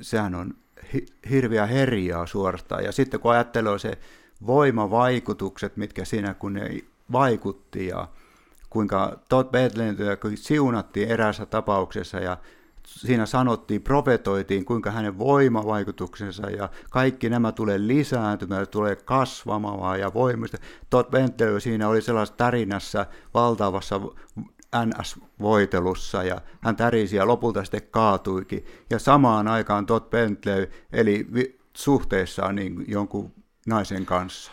sehän 0.00 0.34
on 0.34 0.54
hi- 0.94 1.06
hirviä 1.30 1.66
herjaa 1.66 2.26
suorastaan. 2.26 2.84
Ja 2.84 2.92
sitten 2.92 3.20
kun 3.20 3.32
ajattelee 3.32 3.78
se 3.78 3.98
voimavaikutukset, 4.46 5.76
mitkä 5.76 6.04
siinä 6.04 6.34
kun 6.34 6.52
ne 6.52 6.80
vaikutti 7.12 7.86
ja 7.86 8.08
kuinka 8.70 9.18
Todd 9.28 9.50
Bethlehem 9.50 9.96
siunattiin 10.34 11.08
eräässä 11.08 11.46
tapauksessa 11.46 12.18
ja 12.18 12.36
siinä 12.90 13.26
sanottiin, 13.26 13.82
profetoitiin, 13.82 14.64
kuinka 14.64 14.90
hänen 14.90 15.18
voimavaikutuksensa 15.18 16.50
ja 16.50 16.68
kaikki 16.90 17.30
nämä 17.30 17.52
tulee 17.52 17.86
lisääntymään, 17.86 18.68
tulee 18.68 18.96
kasvamaan 18.96 20.00
ja 20.00 20.14
voimista. 20.14 20.58
Todd 20.90 21.10
Bentley 21.10 21.60
siinä 21.60 21.88
oli 21.88 22.02
sellaisessa 22.02 22.36
tarinassa 22.36 23.06
valtavassa 23.34 24.00
NS-voitelussa 24.76 26.22
ja 26.24 26.40
hän 26.60 26.76
tärisi 26.76 27.16
ja 27.16 27.26
lopulta 27.26 27.64
sitten 27.64 27.82
kaatuikin. 27.90 28.64
Ja 28.90 28.98
samaan 28.98 29.48
aikaan 29.48 29.86
Todd 29.86 30.10
Bentley 30.10 30.70
eli 30.92 31.26
suhteessaan 31.76 32.54
niin 32.54 32.84
jonkun 32.88 33.32
naisen 33.66 34.06
kanssa. 34.06 34.52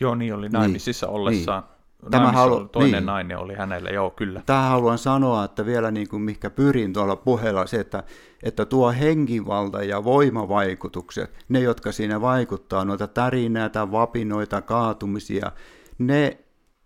Joo, 0.00 0.14
niin 0.14 0.34
oli 0.34 0.48
naimisissa 0.48 1.06
niin, 1.06 1.14
ollessaan. 1.14 1.62
Niin 1.62 1.79
Tämä 2.10 2.32
halu... 2.32 2.68
toinen 2.68 2.92
niin. 2.92 3.06
nainen 3.06 3.38
oli 3.38 3.54
hänelle, 3.54 3.90
joo 3.90 4.10
kyllä. 4.10 4.42
Tähän 4.46 4.70
haluan 4.70 4.98
sanoa, 4.98 5.44
että 5.44 5.66
vielä 5.66 5.90
niin 5.90 6.08
kuin 6.08 6.22
mikä 6.22 6.50
pyrin 6.50 6.92
tuolla 6.92 7.16
puheella, 7.16 7.66
se, 7.66 7.80
että, 7.80 8.02
että 8.42 8.64
tuo 8.64 8.92
henkivalta 8.92 9.82
ja 9.82 10.04
voimavaikutukset, 10.04 11.44
ne 11.48 11.60
jotka 11.60 11.92
siinä 11.92 12.20
vaikuttaa, 12.20 12.84
noita 12.84 13.06
tärinäitä, 13.06 13.92
vapinoita, 13.92 14.62
kaatumisia, 14.62 15.52
ne 15.98 16.38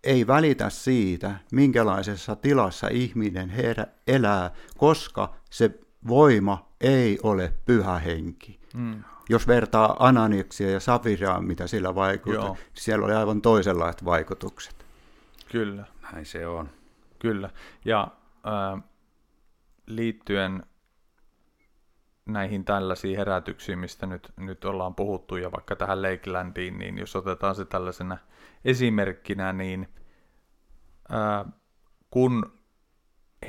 ei 0.03 0.27
välitä 0.27 0.69
siitä, 0.69 1.35
minkälaisessa 1.51 2.35
tilassa 2.35 2.87
ihminen 2.87 3.49
herä, 3.49 3.85
elää, 4.07 4.51
koska 4.77 5.33
se 5.49 5.79
voima 6.07 6.69
ei 6.81 7.19
ole 7.23 7.53
pyhä 7.65 7.99
henki. 7.99 8.59
Mm. 8.73 9.03
jos 9.29 9.47
vertaa 9.47 9.95
Ananiaksia 9.99 10.71
ja 10.71 10.79
Safiraa, 10.79 11.41
mitä 11.41 11.67
sillä 11.67 11.95
vaikutti, 11.95 12.35
Joo. 12.35 12.47
niin 12.47 12.57
siellä 12.73 13.05
oli 13.05 13.13
aivan 13.13 13.41
toisenlaiset 13.41 14.05
vaikutukset. 14.05 14.84
Kyllä, 15.51 15.85
Näin 16.11 16.25
se 16.25 16.47
on. 16.47 16.69
kyllä. 17.19 17.49
Ja 17.85 18.07
ää, 18.43 18.77
liittyen 19.87 20.63
näihin 22.25 22.65
tällaisiin 22.65 23.17
herätyksiin, 23.17 23.79
mistä 23.79 24.05
nyt, 24.05 24.33
nyt 24.37 24.65
ollaan 24.65 24.95
puhuttu, 24.95 25.35
ja 25.35 25.51
vaikka 25.51 25.75
tähän 25.75 26.01
Lakelandiin, 26.01 26.77
niin 26.79 26.97
jos 26.97 27.15
otetaan 27.15 27.55
se 27.55 27.65
tällaisena 27.65 28.17
esimerkkinä, 28.65 29.53
niin 29.53 29.89
ää, 31.09 31.45
kun 32.11 32.53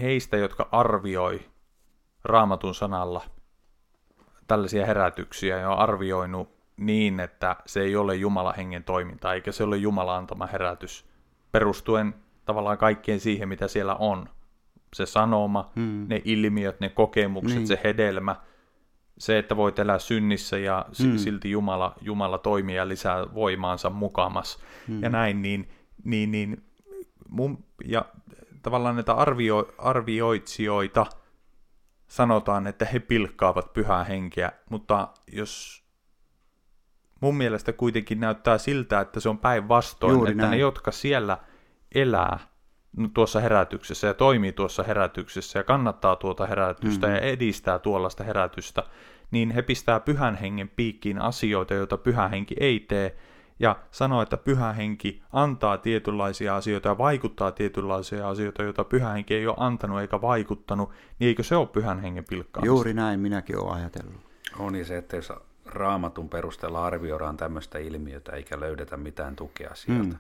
heistä, 0.01 0.37
jotka 0.37 0.69
arvioi 0.73 1.41
raamatun 2.25 2.75
sanalla 2.75 3.23
tällaisia 4.47 4.87
herätyksiä 4.87 5.59
ja 5.59 5.71
on 5.71 5.79
arvioinut 5.79 6.57
niin, 6.77 7.21
että 7.21 7.57
se 7.67 7.81
ei 7.81 7.97
ole 7.97 8.15
Jumalan 8.15 8.55
hengen 8.57 8.85
toiminta, 8.85 9.35
eikä 9.35 9.53
se 9.53 9.65
ole 9.65 9.77
Jumalan 9.77 10.19
antama 10.19 10.47
herätys, 10.47 11.05
perustuen 11.57 12.15
tavallaan 12.45 12.79
kaikkeen 12.79 13.21
siihen, 13.21 13.49
mitä 13.49 13.69
siellä 13.69 13.95
on. 13.95 14.29
Se 14.95 15.07
sanoma, 15.07 15.71
Hmm. 15.77 16.07
ne 16.09 16.23
ilmiöt, 16.25 16.81
ne 16.81 16.89
kokemukset, 16.89 17.57
Niin. 17.59 17.67
se 17.67 17.81
hedelmä, 17.85 18.37
se, 19.19 19.39
että 19.39 19.57
voit 19.57 19.79
elää 19.79 19.99
synnissä 19.99 20.59
ja 20.59 20.87
si- 20.93 21.07
Mm. 21.07 21.17
silti 21.19 21.51
Jumala, 21.51 21.95
Jumala 22.01 22.39
toimii 22.39 22.77
ja 22.77 22.89
lisää 22.89 23.35
voimaansa 23.35 23.91
mukamas 23.91 24.59
Mm. 24.89 25.03
ja 25.03 25.09
näin, 25.09 25.43
niin, 25.43 25.69
niin, 26.05 26.31
niin 26.31 26.65
mun, 27.29 27.65
ja 27.85 28.05
tavallaan 28.63 28.95
näitä 28.95 29.15
arvio, 29.15 29.69
arvioitsijoita 29.79 31.07
sanotaan, 32.09 32.67
että 32.67 32.85
he 32.85 32.99
pilkkaavat 32.99 33.73
pyhää 33.73 34.05
henkeä, 34.05 34.53
mutta 34.71 35.09
jos 35.33 35.85
mun 37.21 37.37
mielestä 37.37 37.73
kuitenkin 37.73 38.21
näyttää 38.21 38.59
siltä, 38.59 39.01
että 39.01 39.21
se 39.21 39.29
on 39.29 39.39
päinvastoin, 39.39 40.13
Juuri 40.13 40.31
että 40.31 40.43
ne, 40.43 40.49
näin. 40.49 40.61
jotka 40.61 40.91
siellä 40.93 41.39
elää 41.95 42.39
tuossa 43.15 43.41
herätyksessä 43.41 44.07
ja 44.07 44.15
toimii 44.15 44.53
tuossa 44.53 44.83
herätyksessä 44.83 45.59
ja 45.59 45.65
kannattaa 45.65 46.17
tuota 46.17 46.47
herätystä 46.47 47.07
Mhm. 47.07 47.15
ja 47.17 47.21
edistää 47.21 47.79
tuollaista 47.79 48.25
herätystä, 48.25 48.83
niin 49.31 49.51
he 49.51 49.63
pistää 49.63 50.01
pyhän 50.01 50.35
hengen 50.35 50.69
piikkiin 50.69 51.19
asioita, 51.19 51.75
joita 51.75 51.99
pyhä 51.99 52.29
henki 52.29 52.55
ei 52.61 52.81
tee, 52.81 53.17
ja 53.59 53.77
sanoo, 53.91 54.23
että 54.23 54.37
pyhä 54.37 54.73
henki 54.73 55.23
antaa 55.33 55.79
tietynlaisia 55.79 56.57
asioita 56.57 56.89
ja 56.89 56.99
vaikuttaa 56.99 57.53
tietynlaisia 57.53 58.29
asioita, 58.29 58.63
joita 58.63 58.85
pyhä 58.85 59.09
henki 59.13 59.35
ei 59.35 59.47
ole 59.47 59.57
antanut 59.59 60.01
eikä 60.01 60.21
vaikuttanut, 60.21 60.91
niin 61.19 61.29
eikö 61.29 61.43
se 61.43 61.57
ole 61.57 61.67
pyhän 61.67 62.01
hengen 62.01 62.25
pilkkaamista? 62.29 62.67
Juuri 62.67 62.95
näin 62.95 63.21
minäkin 63.21 63.59
olen 63.59 63.75
ajatellut. 63.75 64.21
On 64.59 64.73
niin 64.73 64.87
se, 64.87 64.97
että 64.97 65.17
jos 65.17 65.33
raamatun 65.67 66.29
perusteella 66.29 66.87
arvioidaan 66.87 67.37
tämmöistä 67.37 67.79
ilmiötä 67.79 68.33
eikä 68.33 68.61
löydetä 68.61 68.97
mitään 68.97 69.37
tukea 69.37 69.75
sieltä, 69.75 70.05
Mm. 70.13 70.19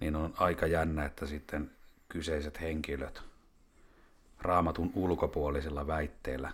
niin 0.00 0.16
on 0.16 0.32
aika 0.36 0.66
jännä, 0.66 1.04
että 1.04 1.26
sitten 1.26 1.70
kyseiset 2.08 2.60
henkilöt 2.60 3.22
raamatun 4.42 4.90
ulkopuolisilla 4.94 5.86
väitteillä 5.86 6.52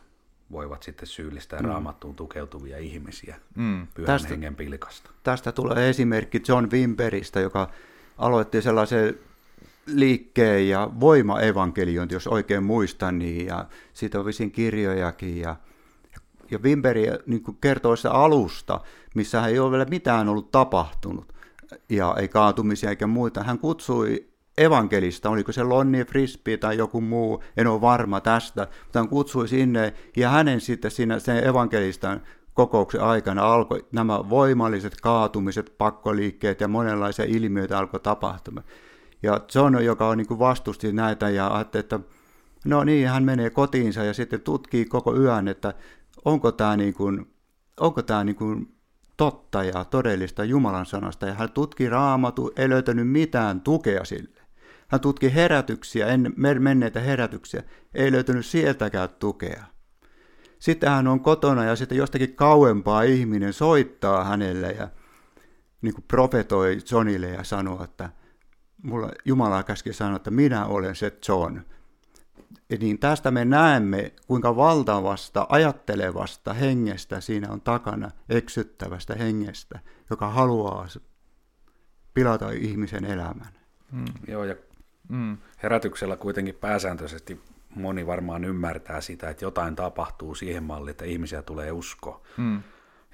voivat 0.53 0.83
sitten 0.83 1.07
syyllistää 1.07 1.61
mm. 1.61 1.67
raamattuun 1.69 2.15
tukeutuvia 2.17 2.79
ihmisiä 2.79 3.37
Mm. 3.55 3.87
pyhän 3.95 4.07
Tästä- 4.07 4.29
hengen 4.29 4.57
pilkasta. 4.57 5.11
Tästä 5.23 5.53
tulee 5.53 5.89
esimerkki 5.91 6.43
John 6.49 6.69
Wimberistä, 6.73 7.41
joka 7.41 7.71
aloitti 8.19 8.63
sellaisen 8.63 9.19
liikkeen 9.87 10.69
ja 10.69 10.91
voimaevankeliointi, 11.01 12.15
jos 12.15 12.27
oikein 12.27 12.63
muistan, 12.65 13.19
niin, 13.19 13.47
ja 13.47 13.65
siitä 13.93 14.19
on 14.19 14.27
visin 14.27 14.51
kirjojakin. 14.51 15.41
Ja, 15.41 15.57
ja 16.50 16.59
Wimberi 16.59 17.07
niin 17.26 17.43
kertoo 17.61 17.97
sitä 17.97 18.11
alusta, 18.11 18.81
missä 19.15 19.47
ei 19.47 19.59
ole 19.59 19.71
vielä 19.71 19.85
mitään 19.85 20.29
ollut 20.29 20.50
tapahtunut, 20.50 21.33
ja 21.88 22.15
ei 22.19 22.29
kaatumisia 22.29 22.91
eikä 22.91 23.07
muita. 23.07 23.43
Hän 23.43 23.59
kutsui 23.59 24.26
evankelista, 24.59 25.30
oliko 25.30 25.52
se 25.52 25.63
Lonnie 25.63 26.04
Frisbee 26.04 26.56
tai 26.56 26.76
joku 26.76 27.00
muu, 27.00 27.43
en 27.56 27.67
ole 27.67 27.80
varma 27.80 28.21
tästä, 28.21 28.69
mutta 28.85 28.99
hän 28.99 29.09
kutsui 29.09 29.49
sinne, 29.49 29.95
ja 30.17 30.28
hänen 30.28 30.61
sitten 30.61 30.91
siinä 30.91 31.19
sen 31.19 31.45
evankelistan 31.47 32.23
kokouksen 32.54 33.00
aikana 33.00 33.52
alkoi 33.52 33.87
nämä 33.93 34.30
voimalliset 34.30 35.00
kaatumiset, 35.02 35.75
pakkoliikkeet 35.78 36.61
ja 36.61 36.69
monenlaisia 36.69 37.25
ilmiöitä 37.28 37.78
alkoi 37.78 38.00
tapahtumaan. 38.00 38.67
Ja 39.23 39.41
John, 39.54 39.85
joka 39.85 40.09
on 40.09 40.19
niin 40.19 40.39
vastusti 40.39 40.93
näitä 40.93 41.28
ja 41.28 41.54
ajatteli, 41.54 41.80
että 41.80 42.00
no 42.65 42.85
niin, 42.85 43.09
hän 43.09 43.25
menee 43.25 43.50
kotiinsa 43.50 44.04
ja 44.04 44.15
sitten 44.15 44.41
tutkii 44.41 44.85
koko 44.85 45.17
yön, 45.17 45.49
että 45.49 45.75
onko 46.26 46.52
tämä, 46.52 46.76
niin 46.76 46.95
kuin, 46.95 47.34
onko 47.80 48.02
tämä 48.02 48.25
niin 48.25 48.36
kuin 48.36 48.75
totta 49.17 49.65
ja 49.65 49.84
todellista 49.84 50.45
Jumalan 50.45 50.86
sanasta. 50.86 51.26
Ja 51.26 51.34
hän 51.34 51.52
tutki 51.52 51.89
raamatu, 51.89 52.52
ei 52.56 52.69
löytänyt 52.69 53.08
mitään 53.08 53.60
tukea 53.60 54.04
sille. 54.04 54.41
Hän 54.89 55.00
tutki 55.00 55.34
herätyksiä, 55.34 56.06
en, 56.06 56.34
menneitä 56.58 57.00
herätyksiä, 57.00 57.62
ei 57.95 58.12
löytänyt 58.12 58.47
sieltäkään 58.47 59.08
tukea. 59.08 59.65
Sitten 60.58 60.91
hän 60.91 61.06
on 61.06 61.21
kotona 61.21 61.65
ja 61.65 61.76
sitten 61.76 61.99
jostakin 61.99 62.34
kauempaa 62.34 63.02
ihminen 63.02 63.52
soittaa 63.52 64.25
hänelle 64.25 64.73
ja 64.73 64.89
niin 65.82 65.95
kuin 65.95 66.04
profetoi 66.08 66.78
Johnille 66.91 67.28
ja 67.28 67.45
sanoo, 67.45 67.84
että 67.84 68.10
mulla 68.82 69.10
Jumala 69.25 69.62
käski 69.62 69.93
sanoa, 69.93 70.17
että 70.17 70.30
minä 70.30 70.67
olen 70.67 70.97
se 70.97 71.19
John. 71.28 71.60
Niin 72.80 72.99
tästä 72.99 73.30
me 73.30 73.45
näemme, 73.45 74.13
kuinka 74.26 74.56
valtavasta 74.56 75.47
ajattelevasta 75.49 76.52
hengestä 76.52 77.21
siinä 77.21 77.50
on 77.50 77.61
takana, 77.61 78.11
eksyttävästä 78.28 79.15
hengestä, 79.15 79.78
joka 80.11 80.28
haluaa 80.30 80.87
pilata 82.15 82.50
ihmisen 82.50 83.04
elämän. 83.04 83.52
Mm. 83.93 84.04
Joo, 84.28 84.45
ja 84.45 84.54
Mm. 85.09 85.37
herätyksellä 85.63 86.17
kuitenkin 86.17 86.54
pääsääntöisesti 86.54 87.41
moni 87.75 88.06
varmaan 88.06 88.45
ymmärtää 88.45 89.00
sitä, 89.00 89.30
että 89.30 89.45
jotain 89.45 89.76
tapahtuu 89.76 90.35
siihen 90.35 90.63
malliin, 90.63 90.91
että 90.91 91.04
ihmisiä 91.04 91.43
tulee 91.43 91.73
usko. 91.73 92.23
Mm. 92.37 92.63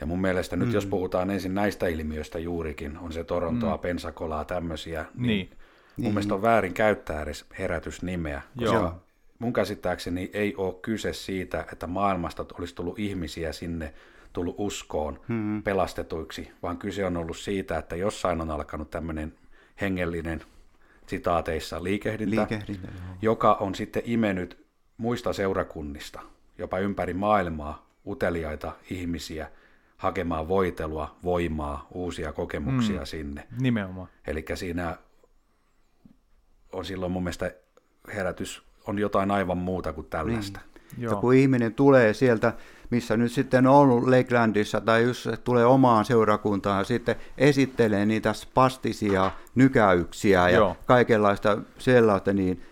Ja 0.00 0.06
mun 0.06 0.20
mielestä 0.20 0.56
nyt, 0.56 0.72
jos 0.72 0.86
puhutaan 0.86 1.30
ensin 1.30 1.54
näistä 1.54 1.86
ilmiöistä 1.86 2.38
juurikin, 2.38 2.98
on 2.98 3.12
se 3.12 3.24
Torontoa, 3.24 3.76
Mm. 3.76 3.80
Pensacolaa, 3.80 4.44
tämmöisiä, 4.44 5.04
niin, 5.14 5.26
Niin. 5.26 5.48
niin 5.48 5.58
mun 6.04 6.12
mielestä 6.12 6.34
on 6.34 6.42
väärin 6.42 6.74
käyttää 6.74 7.22
edes 7.22 7.44
herätysnimeä, 7.58 8.42
koska 8.58 8.74
Joo. 8.74 9.02
Mun 9.38 9.52
käsittääkseni 9.52 10.30
ei 10.32 10.54
ole 10.56 10.74
kyse 10.82 11.12
siitä, 11.12 11.66
että 11.72 11.86
maailmasta 11.86 12.44
olisi 12.58 12.74
tullut 12.74 12.98
ihmisiä 12.98 13.52
sinne, 13.52 13.94
tullut 14.32 14.54
uskoon 14.58 15.20
Hmm. 15.28 15.62
pelastetuiksi, 15.62 16.52
vaan 16.62 16.78
kyse 16.78 17.04
on 17.04 17.16
ollut 17.16 17.36
siitä, 17.36 17.78
että 17.78 17.96
jossain 17.96 18.40
on 18.40 18.50
alkanut 18.50 18.90
tämmöinen 18.90 19.34
hengellinen 19.80 20.42
sitaateissa 21.06 21.84
liikehdintä, 21.84 22.36
Liikehdintä, 22.36 22.88
joo. 22.88 23.16
joka 23.22 23.54
on 23.54 23.74
sitten 23.74 24.02
imenyt 24.06 24.66
muista 24.96 25.32
seurakunnista, 25.32 26.20
jopa 26.58 26.78
ympäri 26.78 27.14
maailmaa, 27.14 27.86
uteliaita 28.06 28.72
ihmisiä 28.90 29.50
hakemaan 29.96 30.48
voitelua, 30.48 31.16
voimaa, 31.24 31.86
uusia 31.90 32.32
kokemuksia 32.32 32.94
Mm. 32.96 33.00
mm. 33.02 33.06
sinne. 33.06 33.46
Nimenomaan. 33.60 34.08
Eli 34.26 34.44
siinä 34.54 34.96
on 36.72 36.84
silloin 36.84 37.12
mun 37.12 37.22
mielestä 37.22 37.54
herätys 38.14 38.62
on 38.86 38.98
jotain 38.98 39.30
aivan 39.30 39.58
muuta 39.58 39.92
kuin 39.92 40.06
tällaista. 40.10 40.60
Niin. 40.96 41.02
Ja 41.02 41.16
kun 41.16 41.34
ihminen 41.34 41.74
tulee 41.74 42.14
sieltä, 42.14 42.52
missä 42.90 43.16
nyt 43.16 43.32
sitten 43.32 43.66
on 43.66 43.74
ollut 43.74 44.08
Lakelandissa, 44.08 44.80
tai 44.80 45.02
jos 45.02 45.22
se 45.22 45.36
tulee 45.36 45.64
omaan 45.64 46.04
seurakuntaan 46.04 46.78
ja 46.78 46.84
sitten 46.84 47.16
esittelee 47.38 48.06
niitä 48.06 48.32
spastisia 48.32 49.30
nykäyksiä 49.54 50.48
ja 50.48 50.56
Joo. 50.56 50.76
kaikenlaista 50.86 51.58
sellaista, 51.78 52.32
niin 52.32 52.62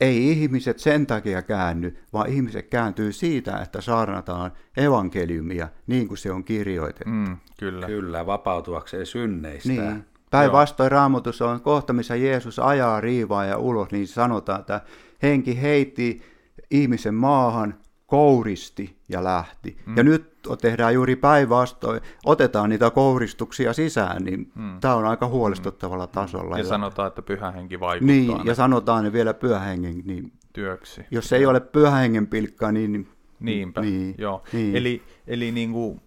ei 0.00 0.30
ihmiset 0.30 0.78
sen 0.78 1.06
takia 1.06 1.42
käänny, 1.42 1.96
vaan 2.12 2.28
ihmiset 2.28 2.68
kääntyy 2.68 3.12
siitä, 3.12 3.58
että 3.58 3.80
saarnataan 3.80 4.52
evankeliumia 4.76 5.68
niin 5.86 6.08
kuin 6.08 6.18
se 6.18 6.32
on 6.32 6.44
kirjoitettu. 6.44 7.10
Mm, 7.10 7.36
kyllä. 7.58 7.86
Kyllä, 7.86 8.26
vapautuakseen 8.26 9.06
synneistä. 9.06 9.68
Niin. 9.68 10.04
Päinvastoin 10.32 10.90
raamatussa 10.92 11.50
on 11.50 11.60
kohta, 11.60 11.92
missä 11.92 12.16
Jeesus 12.16 12.58
ajaa 12.58 13.00
riivaa 13.00 13.44
ja 13.44 13.58
ulos, 13.58 13.90
niin 13.90 14.06
sanotaan, 14.06 14.60
että 14.60 14.80
henki 15.22 15.62
heitti 15.62 16.22
ihmisen 16.70 17.14
maahan, 17.14 17.74
kouristi 18.06 18.96
ja 19.08 19.24
lähti. 19.24 19.76
Mm. 19.86 19.96
Ja 19.96 20.02
nyt 20.02 20.32
tehdään 20.60 20.94
juuri 20.94 21.16
päinvastoin, 21.16 22.00
otetaan 22.24 22.70
niitä 22.70 22.90
kouristuksia 22.90 23.72
sisään, 23.72 24.24
niin 24.24 24.52
mm. 24.54 24.80
tämä 24.80 24.94
on 24.94 25.04
aika 25.04 25.26
huolestuttavalla 25.26 26.06
tasolla. 26.06 26.58
Ja 26.58 26.64
sanotaan, 26.64 27.08
että 27.08 27.22
pyhä 27.22 27.50
henki 27.50 27.80
vaikuttaa 27.80 28.14
niin, 28.16 28.28
niin, 28.28 28.46
ja 28.46 28.54
sanotaan 28.54 29.04
ne 29.04 29.12
vielä 29.12 29.34
pyhähengen, 29.34 30.02
niin 30.04 30.32
työksi. 30.52 31.00
jos 31.10 31.32
ei 31.32 31.46
ole 31.46 31.60
pyhähengen 31.60 32.26
pilkkaa, 32.26 32.72
niin... 32.72 33.08
Niinpä, 33.40 33.80
niin, 33.80 34.14
joo. 34.18 34.42
Niin. 34.52 34.76
Eli, 34.76 35.02
eli 35.26 35.52
niin 35.52 35.72
kuin, 35.72 36.00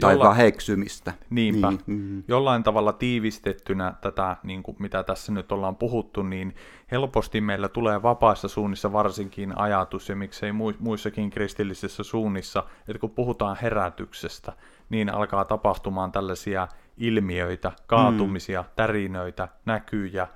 Tai 0.00 0.14
jolla- 0.14 0.28
väheksymistä. 0.28 1.12
Niinpä. 1.30 1.70
Niin, 1.70 1.80
mm. 1.86 2.22
Jollain 2.28 2.62
tavalla 2.62 2.92
tiivistettynä 2.92 3.94
tätä, 4.00 4.36
niin 4.42 4.62
kuin 4.62 4.76
mitä 4.78 5.02
tässä 5.02 5.32
nyt 5.32 5.52
ollaan 5.52 5.76
puhuttu, 5.76 6.22
niin 6.22 6.54
helposti 6.90 7.40
meillä 7.40 7.68
tulee 7.68 8.02
vapaissa 8.02 8.48
suunnissa 8.48 8.92
varsinkin 8.92 9.58
ajatus, 9.58 10.08
ja 10.08 10.16
miksei 10.16 10.52
mui- 10.52 10.76
muissakin 10.78 11.30
kristillisissä 11.30 12.02
suunnissa, 12.02 12.64
että 12.88 12.98
kun 12.98 13.10
puhutaan 13.10 13.56
herätyksestä, 13.62 14.52
niin 14.90 15.14
alkaa 15.14 15.44
tapahtumaan 15.44 16.12
tällaisia 16.12 16.68
ilmiöitä, 16.96 17.72
kaatumisia, 17.86 18.62
mm. 18.62 18.68
tärinöitä, 18.76 19.48
näkyjä, 19.64 20.28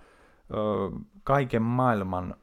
ö, 0.50 0.56
kaiken 1.24 1.62
maailman 1.62 2.34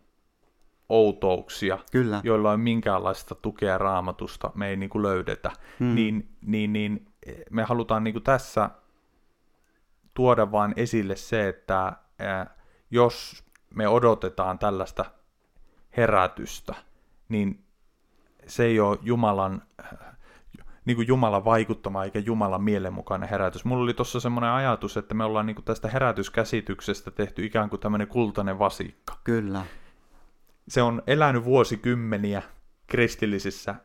outouksia, 0.93 1.79
Kyllä. 1.91 2.21
joilla 2.23 2.51
on 2.51 2.60
minkäänlaista 2.60 3.36
tukea 3.36 3.77
raamatusta, 3.77 4.51
me 4.56 4.67
ei 4.67 4.75
niin 4.75 4.89
kuin 4.89 5.01
löydetä, 5.01 5.51
mm. 5.79 5.95
niin, 5.95 6.29
niin, 6.41 6.73
niin 6.73 7.08
me 7.49 7.63
halutaan 7.63 8.03
niin 8.03 8.13
kuin 8.13 8.23
tässä 8.23 8.69
tuoda 10.13 10.51
vain 10.51 10.73
esille 10.75 11.15
se, 11.15 11.47
että 11.47 11.93
ää, 12.19 12.56
jos 12.91 13.43
me 13.75 13.88
odotetaan 13.88 14.60
tällaista 14.60 15.06
herätystä, 15.97 16.75
niin 17.29 17.63
se 18.47 18.63
ei 18.63 18.79
ole 18.79 18.97
Jumalan, 19.01 19.62
niin 20.86 20.95
kuin 20.95 21.08
Jumalan 21.08 21.45
vaikuttama 21.45 22.03
eikä 22.03 22.19
Jumalan 22.19 22.63
mielenmukainen 22.63 23.29
herätys. 23.29 23.65
Mulla 23.65 23.84
oli 23.84 23.93
tuossa 23.93 24.19
semmoinen 24.19 24.49
ajatus, 24.49 24.97
että 24.97 25.15
me 25.15 25.23
ollaan 25.23 25.45
niin 25.45 25.56
kuin 25.56 25.65
tästä 25.65 25.88
herätyskäsityksestä 25.88 27.12
tehty 27.12 27.45
ikään 27.45 27.69
kuin 27.69 27.79
tämmöinen 27.79 28.08
kultainen 28.08 28.60
vasikka. 28.60 29.17
Kyllä. 29.23 29.65
Se 30.67 30.82
on 30.82 31.04
elänyt 31.08 31.45
vuosikymmeniä 31.45 32.41
kristillisissä 32.88 33.76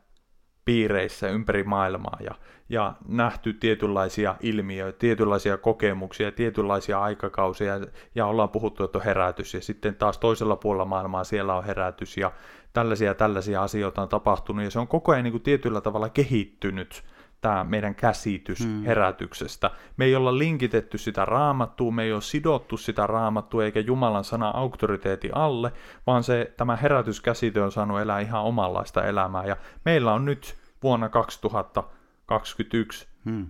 piireissä 0.65 1.29
ympäri 1.29 1.65
maailmaa 1.65 2.19
ja, 2.21 2.35
ja 2.69 2.95
nähty 3.09 3.53
tietynlaisia 3.53 4.37
ilmiöitä, 4.41 4.99
tietynlaisia 4.99 5.59
kokemuksia, 5.59 6.33
tietynlaisia 6.33 7.01
aikakausia 7.01 7.75
ja 8.15 8.27
ollaan 8.27 8.49
puhuttu, 8.49 8.85
että 8.85 8.99
on 8.99 9.05
herätys. 9.05 9.55
Ja 9.55 9.61
sitten 9.61 9.95
taas 9.95 10.19
toisella 10.19 10.57
puolella 10.57 10.85
maailmaa 10.85 11.25
siellä 11.25 11.55
on 11.55 11.65
herätys 11.65 12.17
ja 12.17 12.33
tällaisia 12.73 13.15
tällaisia 13.15 13.63
asioita 13.63 14.03
on 14.03 14.09
tapahtunut. 14.09 14.65
Ja 14.65 14.71
se 14.71 14.79
on 14.79 14.89
koko 14.89 15.13
ajan 15.13 15.25
niin 15.25 15.33
kuin 15.33 15.43
tietyllä 15.43 15.81
tavalla 15.81 16.09
kehittynyt 16.09 17.05
tämä 17.41 17.65
meidän 17.65 17.95
käsitys 17.95 18.61
hmm. 18.61 18.85
herätyksestä. 18.85 19.71
Me 19.97 20.05
ei 20.05 20.17
olla 20.17 20.39
linkitetty 20.39 20.99
sitä 20.99 21.25
raamattua, 21.25 21.91
me 21.91 22.03
ei 22.03 22.13
ole 22.13 22.21
sidottu 22.21 22.77
sitä 22.77 23.07
raamattua 23.07 23.65
eikä 23.65 23.81
Jumalan 23.81 24.25
sana 24.25 24.51
auktoriteetti 24.51 25.31
alle, 25.33 25.73
vaan 26.07 26.23
se, 26.23 26.53
tämä 26.57 26.77
herätyskäsite 26.77 27.63
on 27.63 27.73
saanut 27.73 28.01
elää 28.01 28.21
ihan 28.21 28.43
omanlaista 28.43 29.05
elämää. 29.05 29.45
Ja 29.45 29.57
meillä 29.85 30.13
on 30.13 30.25
nyt 30.25 30.57
vuonna 30.83 31.09
2021 31.09 33.09
hmm. 33.25 33.47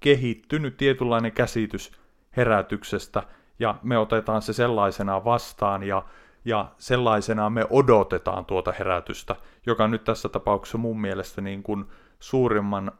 kehittynyt 0.00 0.76
tietynlainen 0.76 1.32
käsitys 1.32 1.92
herätyksestä, 2.36 3.22
ja 3.58 3.74
me 3.82 3.98
otetaan 3.98 4.42
se 4.42 4.52
sellaisena 4.52 5.24
vastaan, 5.24 5.82
ja, 5.82 6.04
ja 6.44 6.72
sellaisena 6.78 7.50
me 7.50 7.66
odotetaan 7.70 8.44
tuota 8.44 8.72
herätystä, 8.72 9.36
joka 9.66 9.88
nyt 9.88 10.04
tässä 10.04 10.28
tapauksessa 10.28 10.78
mun 10.78 11.00
mielestä 11.00 11.40
niin 11.40 11.62
kuin 11.62 11.84
suurimman 12.20 12.92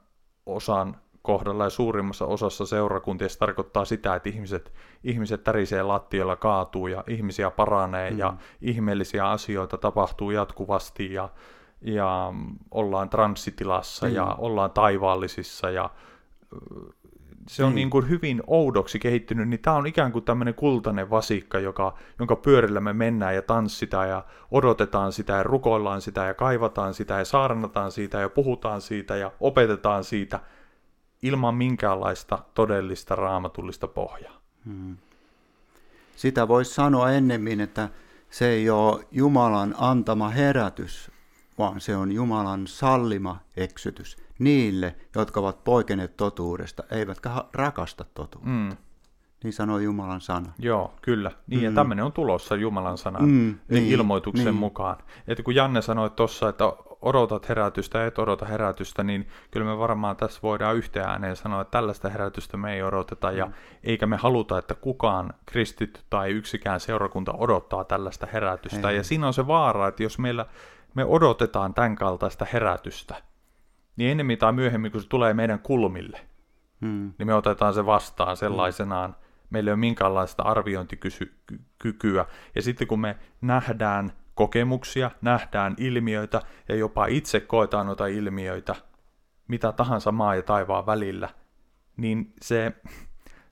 osan 0.48 0.96
kohdalla 1.22 1.64
ja 1.64 1.70
suurimmassa 1.70 2.26
osassa 2.26 2.66
seurakuntia 2.66 3.28
se 3.28 3.38
tarkoittaa 3.38 3.84
sitä, 3.84 4.14
että 4.14 4.28
ihmiset, 4.28 4.72
ihmiset 5.04 5.44
tärisee 5.44 5.82
lattioilla, 5.82 6.36
kaatuu 6.36 6.86
ja 6.86 7.04
ihmisiä 7.06 7.50
paranee 7.50 8.10
mm. 8.10 8.18
ja 8.18 8.34
ihmeellisiä 8.60 9.30
asioita 9.30 9.78
tapahtuu 9.78 10.30
jatkuvasti 10.30 11.12
ja, 11.12 11.28
ja 11.80 12.32
ollaan 12.70 13.10
transsitilassa 13.10 14.06
mm. 14.06 14.14
ja 14.14 14.36
ollaan 14.38 14.70
taivaallisissa 14.70 15.70
ja 15.70 15.90
se 17.48 17.64
on 17.64 17.72
mm. 17.72 17.74
niin 17.74 17.90
kuin 17.90 18.08
hyvin 18.08 18.42
oudoksi 18.46 18.98
kehittynyt, 18.98 19.48
niin 19.48 19.60
tämä 19.60 19.76
on 19.76 19.86
ikään 19.86 20.12
kuin 20.12 20.24
tämmöinen 20.24 20.54
kultainen 20.54 21.10
vasikka, 21.10 21.58
joka, 21.58 21.94
jonka 22.18 22.36
pyörillä 22.36 22.80
me 22.80 22.92
mennään 22.92 23.34
ja 23.34 23.42
tanssitaan 23.42 24.08
ja 24.08 24.24
odotetaan 24.50 25.12
sitä 25.12 25.32
ja 25.32 25.42
rukoillaan 25.42 26.00
sitä 26.00 26.24
ja 26.24 26.34
kaivataan 26.34 26.94
sitä 26.94 27.18
ja 27.18 27.24
saarnataan 27.24 27.92
siitä 27.92 28.20
ja 28.20 28.28
puhutaan 28.28 28.80
siitä 28.80 29.16
ja 29.16 29.32
opetetaan 29.40 30.04
siitä 30.04 30.40
ilman 31.22 31.54
minkäänlaista 31.54 32.38
todellista 32.54 33.14
raamatullista 33.14 33.88
pohjaa. 33.88 34.40
Hmm. 34.64 34.96
Sitä 36.16 36.48
voisi 36.48 36.74
sanoa 36.74 37.10
ennemmin, 37.10 37.60
että 37.60 37.88
se 38.30 38.48
ei 38.48 38.70
ole 38.70 39.06
Jumalan 39.10 39.74
antama 39.78 40.28
herätys, 40.28 41.10
vaan 41.58 41.80
se 41.80 41.96
on 41.96 42.12
Jumalan 42.12 42.66
sallima 42.66 43.40
eksytys 43.56 44.27
niille, 44.38 44.96
jotka 45.16 45.40
ovat 45.40 45.64
poikeneet 45.64 46.16
totuudesta, 46.16 46.82
eivätkä 46.90 47.30
rakasta 47.54 48.04
totuutta. 48.14 48.48
Mm. 48.48 48.76
Niin 49.44 49.52
sanoo 49.52 49.78
Jumalan 49.78 50.20
sana. 50.20 50.52
Joo, 50.58 50.94
kyllä. 51.02 51.30
Niin, 51.46 51.60
mm. 51.60 51.64
ja 51.64 51.72
tämmöinen 51.72 52.04
on 52.04 52.12
tulossa 52.12 52.56
Jumalan 52.56 52.98
sanan 52.98 53.28
mm, 53.28 53.58
niin, 53.68 53.86
ilmoituksen 53.86 54.44
niin. 54.44 54.54
mukaan. 54.54 54.96
Että 55.28 55.42
kun 55.42 55.54
Janne 55.54 55.82
sanoi 55.82 56.10
tuossa, 56.10 56.48
että 56.48 56.64
odotat 57.02 57.48
herätystä 57.48 57.98
ja 57.98 58.06
et 58.06 58.18
odota 58.18 58.46
herätystä, 58.46 59.04
niin 59.04 59.28
kyllä 59.50 59.66
me 59.66 59.78
varmaan 59.78 60.16
tässä 60.16 60.40
voidaan 60.42 60.76
yhteen 60.76 61.08
ääneen 61.08 61.36
sanoa, 61.36 61.60
että 61.60 61.70
tällaista 61.70 62.08
herätystä 62.08 62.56
me 62.56 62.74
ei 62.74 62.82
odoteta, 62.82 63.32
ja 63.32 63.46
mm. 63.46 63.52
eikä 63.84 64.06
me 64.06 64.16
haluta, 64.16 64.58
että 64.58 64.74
kukaan 64.74 65.32
kristitty 65.46 66.00
tai 66.10 66.30
yksikään 66.30 66.80
seurakunta 66.80 67.32
odottaa 67.32 67.84
tällaista 67.84 68.26
herätystä. 68.32 68.90
Ei. 68.90 68.96
Ja 68.96 69.04
siinä 69.04 69.26
on 69.26 69.34
se 69.34 69.46
vaara, 69.46 69.88
että 69.88 70.02
jos 70.02 70.18
meillä 70.18 70.46
me 70.94 71.04
odotetaan 71.04 71.74
tämän 71.74 71.96
kaltaista 71.96 72.46
herätystä, 72.52 73.22
niin 73.98 74.10
ennemmin 74.10 74.38
tai 74.38 74.52
myöhemmin, 74.52 74.92
kun 74.92 75.02
se 75.02 75.08
tulee 75.08 75.34
meidän 75.34 75.58
kulmille, 75.58 76.20
hmm. 76.80 77.12
niin 77.18 77.26
me 77.26 77.34
otetaan 77.34 77.74
se 77.74 77.86
vastaan 77.86 78.36
sellaisenaan. 78.36 79.10
Hmm. 79.10 79.28
Meillä 79.50 79.68
ei 79.68 79.72
ole 79.72 79.80
minkäänlaista 79.80 80.42
arviointikykyä. 80.42 82.26
Ja 82.54 82.62
sitten 82.62 82.86
kun 82.86 83.00
me 83.00 83.16
nähdään 83.40 84.12
kokemuksia, 84.34 85.10
nähdään 85.22 85.74
ilmiöitä 85.78 86.42
ja 86.68 86.74
jopa 86.74 87.06
itse 87.06 87.40
koetaan 87.40 87.86
noita 87.86 88.06
ilmiöitä, 88.06 88.74
mitä 89.48 89.72
tahansa 89.72 90.12
maa 90.12 90.34
ja 90.34 90.42
taivaan 90.42 90.86
välillä, 90.86 91.28
niin 91.96 92.32
se 92.42 92.72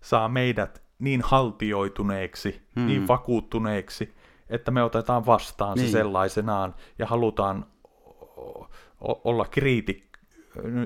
saa 0.01 0.29
meidät 0.29 0.83
niin 0.99 1.21
haltioituneeksi, 1.25 2.63
hmm. 2.77 2.87
niin 2.87 3.09
vakuuttuneeksi, 3.09 4.15
että 4.49 4.71
me 4.71 4.83
otetaan 4.83 5.27
vastaan 5.27 5.79
niin. 5.79 5.89
se 5.89 5.93
sellaisenaan 5.93 6.75
ja 6.99 7.07
halutaan 7.07 7.67
olla 9.01 9.45
kriitik- 9.45 10.06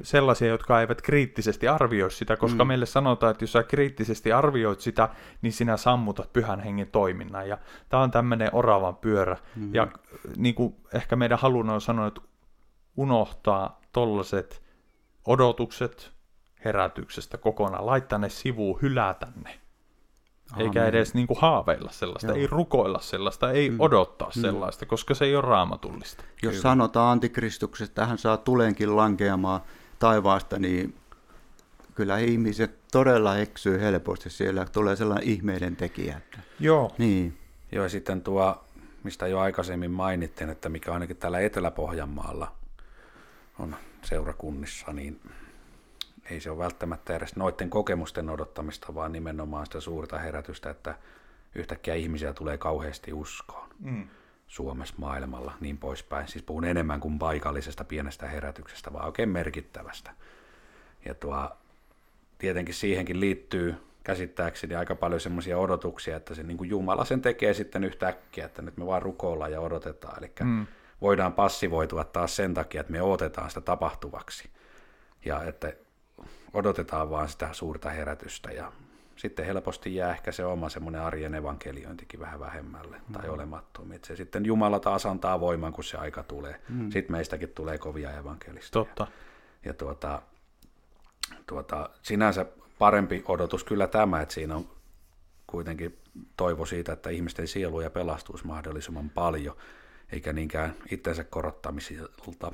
sellaisia, 0.02 0.48
jotka 0.48 0.80
eivät 0.80 1.02
kriittisesti 1.02 1.68
arvioi 1.68 2.10
sitä, 2.10 2.36
koska 2.36 2.64
mm. 2.64 2.68
meille 2.68 2.86
sanotaan, 2.86 3.30
että 3.30 3.42
jos 3.42 3.52
sä 3.52 3.62
kriittisesti 3.62 4.32
arvioit 4.32 4.80
sitä, 4.80 5.08
niin 5.42 5.52
sinä 5.52 5.76
sammutat 5.76 6.32
pyhän 6.32 6.60
hengen 6.60 6.86
toiminnan. 6.86 7.48
Ja 7.48 7.58
tämä 7.88 8.02
on 8.02 8.10
tämmöinen 8.10 8.50
oravan 8.52 8.96
pyörä. 8.96 9.36
Mm. 9.56 9.74
Ja 9.74 9.88
niin 10.36 10.54
kuin 10.54 10.76
ehkä 10.94 11.16
meidän 11.16 11.38
haluna 11.38 11.74
on 11.74 11.80
sanoa, 11.80 12.06
että 12.06 12.20
unohtaa 12.96 13.80
tollaset 13.92 14.62
odotukset 15.26 16.12
herätyksestä 16.64 17.38
kokonaan, 17.38 17.86
laittaa 17.86 18.18
ne 18.18 18.28
sivuun, 18.28 18.78
hylätä 18.82 19.26
ne. 19.44 19.60
Amen. 20.52 20.66
Eikä 20.66 20.86
edes 20.86 21.14
niin 21.14 21.26
kuin 21.26 21.40
haaveilla 21.40 21.90
sellaista, 21.90 22.26
Joo. 22.26 22.36
ei 22.36 22.46
rukoilla 22.46 23.00
sellaista, 23.00 23.52
ei 23.52 23.70
mm. 23.70 23.76
odottaa 23.80 24.30
mm. 24.36 24.40
sellaista, 24.42 24.86
koska 24.86 25.14
se 25.14 25.24
ei 25.24 25.36
ole 25.36 25.44
raamatullista. 25.44 26.24
Jos 26.42 26.50
Kyllä. 26.50 26.62
sanotaan 26.62 27.12
antikristuksesta, 27.12 27.90
että 27.90 28.06
hän 28.06 28.18
saa 28.18 28.36
tulenkin 28.36 28.96
lankeamaan 28.96 29.60
taivaasta, 29.98 30.58
niin 30.58 30.94
kyllä 31.94 32.18
ihmiset 32.18 32.78
todella 32.92 33.36
eksyy 33.36 33.80
helposti. 33.80 34.30
Siellä 34.30 34.64
tulee 34.64 34.96
sellainen 34.96 35.28
ihmeiden 35.28 35.76
tekijä. 35.76 36.20
Joo. 36.60 36.92
Niin. 36.98 37.38
Joo, 37.72 37.84
ja 37.84 37.88
sitten 37.88 38.22
tuo, 38.22 38.64
mistä 39.02 39.26
jo 39.26 39.38
aikaisemmin 39.38 39.90
mainittiin, 39.90 40.50
että 40.50 40.68
mikä 40.68 40.92
ainakin 40.92 41.16
täällä 41.16 41.40
Etelä-Pohjanmaalla 41.40 42.52
on 43.58 43.76
seurakunnissa, 44.02 44.92
niin 44.92 45.20
ei 46.30 46.40
se 46.40 46.50
ole 46.50 46.58
välttämättä 46.58 47.16
edes 47.16 47.36
noiden 47.36 47.70
kokemusten 47.70 48.30
odottamista, 48.30 48.94
vaan 48.94 49.12
nimenomaan 49.12 49.66
sitä 49.66 49.80
suurta 49.80 50.18
herätystä, 50.18 50.70
että 50.70 50.94
yhtäkkiä 51.54 51.94
ihmisiä 51.94 52.32
tulee 52.32 52.58
kauheasti 52.58 53.12
uskoon. 53.12 53.68
Mm. 53.78 54.08
Suomessa, 54.46 54.94
maailmalla, 54.98 55.52
niin 55.60 55.78
poispäin. 55.78 56.28
Siis 56.28 56.44
puhun 56.44 56.64
enemmän 56.64 57.00
kuin 57.00 57.18
paikallisesta 57.18 57.84
pienestä 57.84 58.26
herätyksestä, 58.26 58.92
vaan 58.92 59.06
oikein 59.06 59.28
merkittävästä. 59.28 60.10
Ja 61.04 61.14
tuo, 61.14 61.50
tietenkin 62.38 62.74
siihenkin 62.74 63.20
liittyy 63.20 63.74
käsittääkseni 64.04 64.74
aika 64.74 64.94
paljon 64.94 65.20
semmoisia 65.20 65.58
odotuksia, 65.58 66.16
että 66.16 66.34
se 66.34 66.42
niin 66.42 66.56
kuin 66.56 66.70
Jumala 66.70 67.04
sen 67.04 67.22
tekee 67.22 67.54
sitten 67.54 67.84
yhtäkkiä, 67.84 68.46
että 68.46 68.62
nyt 68.62 68.76
me 68.76 68.86
vaan 68.86 69.02
rukoillaan 69.02 69.52
ja 69.52 69.60
odotetaan. 69.60 70.18
Eli 70.18 70.32
mm. 70.44 70.66
voidaan 71.00 71.32
passivoitua 71.32 72.04
taas 72.04 72.36
sen 72.36 72.54
takia, 72.54 72.80
että 72.80 72.92
me 72.92 73.02
odotetaan 73.02 73.50
sitä 73.50 73.60
tapahtuvaksi. 73.60 74.50
Ja 75.24 75.44
että 75.44 75.72
odotetaan 76.52 77.10
vaan 77.10 77.28
sitä 77.28 77.48
suurta 77.52 77.90
herätystä 77.90 78.52
ja 78.52 78.72
sitten 79.16 79.46
helposti 79.46 79.94
jää 79.94 80.10
ehkä 80.10 80.32
se 80.32 80.44
oma 80.44 80.68
semmoinen 80.68 81.00
arjen 81.00 81.34
evankeliointikin 81.34 82.20
vähän 82.20 82.40
vähemmälle 82.40 82.96
mm. 82.96 83.12
tai 83.12 83.28
olemattomi. 83.28 84.00
se 84.06 84.16
sitten 84.16 84.44
Jumala 84.44 84.80
taas 84.80 85.06
antaa 85.06 85.40
voiman, 85.40 85.72
kun 85.72 85.84
se 85.84 85.96
aika 85.96 86.22
tulee. 86.22 86.60
Mm. 86.68 86.90
Sitten 86.90 87.12
meistäkin 87.12 87.48
tulee 87.48 87.78
kovia 87.78 88.18
evankelista. 88.18 88.72
Totta. 88.72 89.06
Ja 89.64 89.74
tuota, 89.74 90.22
tuota, 91.46 91.90
sinänsä 92.02 92.46
parempi 92.78 93.24
odotus 93.28 93.64
kyllä 93.64 93.86
tämä, 93.86 94.20
että 94.20 94.34
siinä 94.34 94.56
on 94.56 94.68
kuitenkin 95.46 95.98
toivo 96.36 96.66
siitä, 96.66 96.92
että 96.92 97.10
ihmisten 97.10 97.48
sieluja 97.48 97.90
pelastuisi 97.90 98.46
mahdollisimman 98.46 99.10
paljon, 99.10 99.56
eikä 100.12 100.32
niinkään 100.32 100.74
itsensä 100.90 101.24
korottamisilta, 101.24 102.52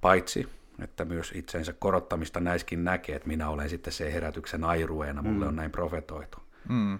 paitsi 0.00 0.48
että 0.78 1.04
myös 1.04 1.32
itsensä 1.34 1.72
korottamista 1.72 2.40
näiskin 2.40 2.84
näkee, 2.84 3.16
että 3.16 3.28
minä 3.28 3.48
olen 3.48 3.70
sitten 3.70 3.92
se 3.92 4.12
herätyksen 4.12 4.64
airueena, 4.64 5.22
mulle 5.22 5.44
mm. 5.44 5.48
on 5.48 5.56
näin 5.56 5.70
profetoitu. 5.70 6.38
Mm. 6.68 6.98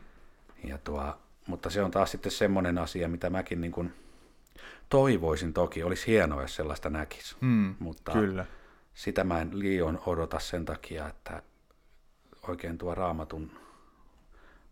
Ja 0.65 0.79
tuo, 0.79 1.19
mutta 1.47 1.71
se 1.71 1.83
on 1.83 1.91
taas 1.91 2.11
sitten 2.11 2.33
semmoinen 2.33 2.79
asia, 2.79 3.09
mitä 3.09 3.31
mäkin 3.31 3.61
niin 3.61 3.73
kuin 3.73 3.93
toivoisin 4.89 5.53
toki, 5.53 5.83
olisi 5.83 6.07
hienoa, 6.07 6.43
jos 6.43 6.57
sellaista 6.57 6.91
näkisi. 6.91 7.37
Mm, 7.41 7.75
mutta 7.79 8.13
kyllä. 8.13 8.47
sitä 8.95 9.25
mä 9.25 9.41
en 9.41 9.59
liian 9.59 10.01
odota 10.07 10.39
sen 10.39 10.65
takia, 10.65 11.09
että 11.09 11.43
oikein 12.49 12.79
tuo 12.79 12.95
raamatun 12.95 13.51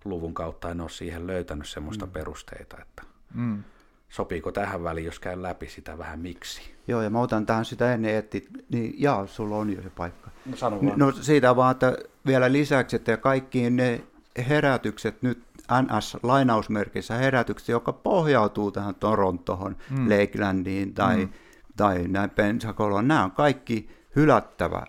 luvun 0.05 0.35
kautta 0.35 0.71
en 0.71 0.81
ole 0.81 0.91
siihen 0.91 1.27
löytänyt 1.27 1.69
semmoista 1.69 2.07
mm. 2.07 2.13
perusteita, 2.13 2.77
että 2.83 3.03
mm. 3.35 3.65
Sopiiko 4.13 4.53
tähän 4.53 4.85
väliin, 4.85 5.07
jos 5.07 5.21
käy 5.21 5.43
läpi 5.43 5.69
sitä 5.69 5.99
vähän 5.99 6.19
miksi. 6.21 6.63
Joo, 6.89 7.03
ja 7.03 7.11
mä 7.11 7.21
otan 7.21 7.47
tähän 7.47 7.65
sitä 7.65 7.95
ennen, 7.95 8.15
että 8.15 8.39
niin 8.69 8.95
jaa, 8.99 9.27
sulla 9.27 9.57
on 9.57 9.73
jo 9.73 9.83
se 9.83 9.91
paikka. 9.91 10.31
No, 10.47 10.57
sano 10.57 10.83
vaan. 10.83 10.99
no 10.99 11.13
siitä 11.13 11.57
vaan, 11.57 11.73
että 11.73 11.97
vielä 12.27 12.53
lisäksi, 12.53 12.97
että 12.97 13.17
kaikki 13.17 13.71
ne 13.71 14.05
herätykset 14.49 15.23
nyt 15.23 15.43
NS-lainausmerkissä 15.83 17.15
herätykset, 17.15 17.69
joka 17.69 17.93
pohjautuu 17.93 18.71
tähän 18.71 18.95
Torontohon, 18.95 19.77
mm. 19.91 20.09
Lakelandiin 20.11 20.95
tai, 20.95 21.17
mm. 21.17 21.33
tai 21.77 22.09
näin 22.09 22.31
Pensacoloon, 22.31 23.09
nämä 23.09 23.25
on 23.25 23.31
kaikki 23.31 23.91
hylättävä, 24.17 24.87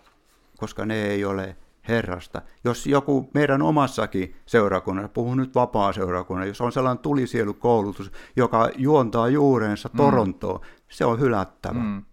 koska 0.58 0.86
ne 0.86 1.06
ei 1.06 1.26
ole 1.26 1.56
Herrasta. 1.88 2.42
Jos 2.64 2.88
joku 2.88 3.30
meidän 3.34 3.62
omassakin 3.62 4.36
seurakunnassa, 4.46 5.10
puhun 5.10 5.38
nyt 5.38 5.56
vapaa-seurakunnan, 5.56 6.48
jos 6.48 6.62
on 6.62 6.72
sellainen 6.72 7.02
tulisielukoulutus, 7.02 8.12
joka 8.36 8.70
juontaa 8.78 9.30
juurensa 9.30 9.90
mm. 9.94 9.98
Torontoon, 9.98 10.60
se 10.90 11.06
on 11.06 11.20
hylättävä. 11.20 11.80
Mm. 11.80 12.04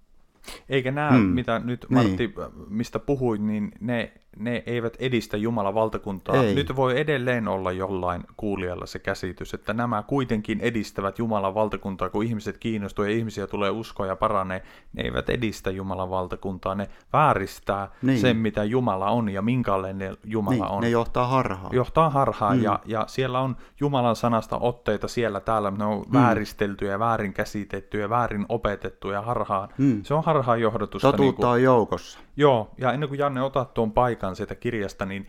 Eikä 0.68 0.90
nämä, 0.90 1.10
mm. 1.10 1.18
mitä 1.18 1.58
nyt 1.58 1.86
Martti, 1.88 2.26
niin. 2.26 2.68
mistä 2.68 2.98
puhuit, 2.98 3.42
niin 3.42 3.72
ne 3.80 4.12
ne 4.36 4.62
eivät 4.66 4.96
edistä 4.98 5.36
Jumalan 5.36 5.74
valtakuntaa. 5.74 6.36
Ei. 6.36 6.54
Nyt 6.54 6.76
voi 6.76 7.00
edelleen 7.00 7.48
olla 7.48 7.72
jollain 7.72 8.24
kuulijalla 8.36 8.86
se 8.86 8.98
käsitys, 8.98 9.54
että 9.54 9.72
nämä 9.72 10.02
kuitenkin 10.02 10.60
edistävät 10.60 11.18
Jumalan 11.18 11.54
valtakuntaa, 11.54 12.10
kun 12.10 12.24
ihmiset 12.24 12.58
kiinnostuu 12.58 13.04
ja 13.04 13.10
ihmisiä 13.10 13.46
tulee 13.46 13.70
uskoa 13.70 14.06
ja 14.06 14.16
paranee. 14.16 14.62
Ne 14.92 15.02
eivät 15.02 15.30
edistä 15.30 15.70
Jumalan 15.70 16.10
valtakuntaa, 16.10 16.74
ne 16.74 16.88
vääristää 17.12 17.88
niin. 18.02 18.18
sen, 18.18 18.36
mitä 18.36 18.64
Jumala 18.64 19.10
on 19.10 19.28
ja 19.28 19.42
minkälainen 19.42 20.16
Jumala 20.24 20.54
niin, 20.54 20.64
on. 20.64 20.82
Ne 20.82 20.90
johtaa 20.90 21.26
harhaan. 21.26 21.74
Johtaa 21.74 22.10
harhaan 22.10 22.56
mm. 22.56 22.62
ja, 22.62 22.80
ja 22.84 23.04
siellä 23.06 23.40
on 23.40 23.56
Jumalan 23.80 24.16
sanasta 24.16 24.58
otteita 24.58 25.08
siellä 25.08 25.40
täällä, 25.40 25.70
ne 25.70 25.84
on 25.84 25.98
mm. 25.98 26.12
vääristeltyjä, 26.12 26.98
väärin 26.98 27.32
käsitettyjä, 27.32 28.10
väärin 28.10 28.46
opetettuja 28.48 29.22
harhaan. 29.22 29.68
Mm. 29.78 30.02
Se 30.02 30.14
on 30.14 30.24
harhaan 30.24 30.60
johdatusta. 30.60 31.12
Totuutta 31.12 31.22
niin 31.24 31.34
kuin, 31.36 31.48
on 31.48 31.62
joukossa. 31.62 32.18
Joo, 32.36 32.70
ja 32.78 32.92
ennen 32.92 33.08
kuin 33.08 33.18
Janne 33.18 33.42
otat 33.42 33.74
tuon 33.74 33.92
paikan 33.92 34.19
sieltä 34.36 34.54
kirjasta, 34.54 35.06
niin 35.06 35.28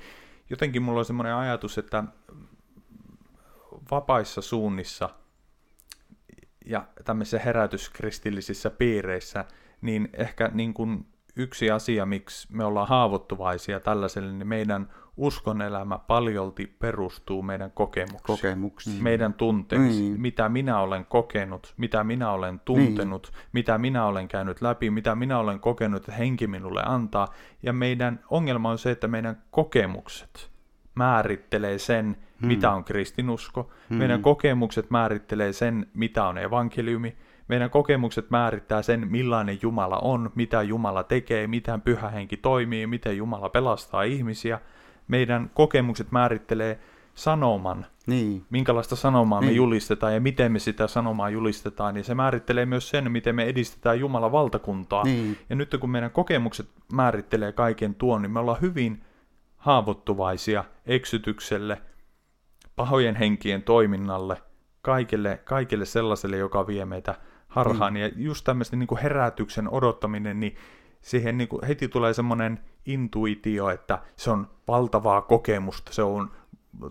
jotenkin 0.49 0.81
mulla 0.81 0.99
on 0.99 1.05
semmoinen 1.05 1.35
ajatus, 1.35 1.77
että 1.77 2.03
vapaissa 3.91 4.41
suunnissa 4.41 5.09
ja 6.65 6.87
tämmöisissä 7.05 7.39
herätyskristillisissä 7.39 8.69
piireissä, 8.69 9.45
niin 9.81 10.09
ehkä 10.13 10.51
niin 10.53 10.73
kuin 10.73 11.05
yksi 11.41 11.71
asia, 11.71 12.05
miksi 12.05 12.47
me 12.51 12.65
ollaan 12.65 12.87
haavoittuvaisia 12.87 13.79
tällaiselle, 13.79 14.31
niin 14.31 14.47
meidän 14.47 14.89
uskonelämä 15.17 15.97
paljolti 15.97 16.75
perustuu 16.79 17.41
meidän 17.41 17.71
kokemuksiin, 17.71 18.21
kokemuksiin. 18.27 19.03
meidän 19.03 19.33
tunteisiin, 19.33 20.11
niin. 20.11 20.21
mitä 20.21 20.49
minä 20.49 20.79
olen 20.79 21.05
kokenut, 21.05 21.73
mitä 21.77 22.03
minä 22.03 22.31
olen 22.31 22.59
tuntenut, 22.59 23.31
niin. 23.31 23.49
mitä 23.53 23.77
minä 23.77 24.05
olen 24.05 24.27
käynyt 24.27 24.61
läpi, 24.61 24.89
mitä 24.89 25.15
minä 25.15 25.39
olen 25.39 25.59
kokenut, 25.59 26.01
että 26.01 26.11
henki 26.11 26.47
minulle 26.47 26.83
antaa. 26.85 27.27
Ja 27.63 27.73
meidän 27.73 28.19
ongelma 28.29 28.69
on 28.69 28.77
se, 28.77 28.91
että 28.91 29.07
meidän 29.07 29.41
kokemukset 29.51 30.51
määrittelee 30.95 31.77
sen, 31.77 32.17
hmm. 32.39 32.47
mitä 32.47 32.71
on 32.71 32.83
kristinusko. 32.83 33.71
Hmm. 33.89 33.97
Meidän 33.97 34.21
kokemukset 34.21 34.89
määrittelee 34.89 35.53
sen, 35.53 35.87
mitä 35.93 36.25
on 36.25 36.37
evankeliumi. 36.37 37.15
Meidän 37.51 37.69
kokemukset 37.69 38.29
määrittää 38.29 38.81
sen, 38.81 39.07
millainen 39.11 39.59
Jumala 39.61 39.99
on, 39.99 40.31
mitä 40.35 40.61
Jumala 40.61 41.03
tekee, 41.03 41.47
miten 41.47 41.81
pyhä 41.81 42.09
henki 42.09 42.37
toimii, 42.37 42.87
miten 42.87 43.17
Jumala 43.17 43.49
pelastaa 43.49 44.03
ihmisiä– 44.03 44.59
meidän 45.11 45.51
kokemukset 45.53 46.11
määrittelee 46.11 46.79
sanoman, 47.15 47.85
niin. 48.07 48.45
minkälaista 48.49 48.95
sanomaa 48.95 49.39
niin. 49.39 49.51
me 49.51 49.55
julistetaan 49.55 50.13
ja 50.13 50.21
miten 50.21 50.51
me 50.51 50.59
sitä 50.59 50.87
sanomaa 50.87 51.29
julistetaan, 51.29 51.97
ja 51.97 52.03
se 52.03 52.15
määrittelee 52.15 52.65
myös 52.65 52.89
sen, 52.89 53.11
miten 53.11 53.35
me 53.35 53.43
edistetään 53.43 53.99
Jumalan 53.99 54.31
valtakuntaa. 54.31 55.03
Niin. 55.03 55.37
Ja 55.49 55.55
nyt 55.55 55.75
kun 55.79 55.89
meidän 55.89 56.11
kokemukset 56.11 56.69
määrittelee 56.93 57.51
kaiken 57.51 57.95
tuon, 57.95 58.21
niin 58.21 58.31
me 58.31 58.39
ollaan 58.39 58.61
hyvin 58.61 59.03
haavoittuvaisia 59.57 60.63
eksytykselle, 60.85 61.81
pahojen 62.75 63.15
henkien 63.15 63.63
toiminnalle, 63.63 64.37
kaikille, 64.81 65.41
kaikille 65.43 65.85
sellaiselle, 65.85 66.37
joka 66.37 66.67
vie 66.67 66.85
meitä 66.85 67.15
harhaan. 67.51 67.93
Niin. 67.93 68.03
Ja 68.03 68.11
just 68.15 68.43
tämmöisen 68.43 68.79
niin 68.79 68.97
herätyksen 69.03 69.73
odottaminen, 69.73 70.39
niin 70.39 70.55
siihen 71.01 71.37
niin 71.37 71.47
kuin 71.47 71.65
heti 71.67 71.87
tulee 71.87 72.13
semmoinen 72.13 72.59
intuitio, 72.85 73.69
että 73.69 73.99
se 74.15 74.31
on 74.31 74.47
valtavaa 74.67 75.21
kokemusta, 75.21 75.93
se 75.93 76.03
on 76.03 76.31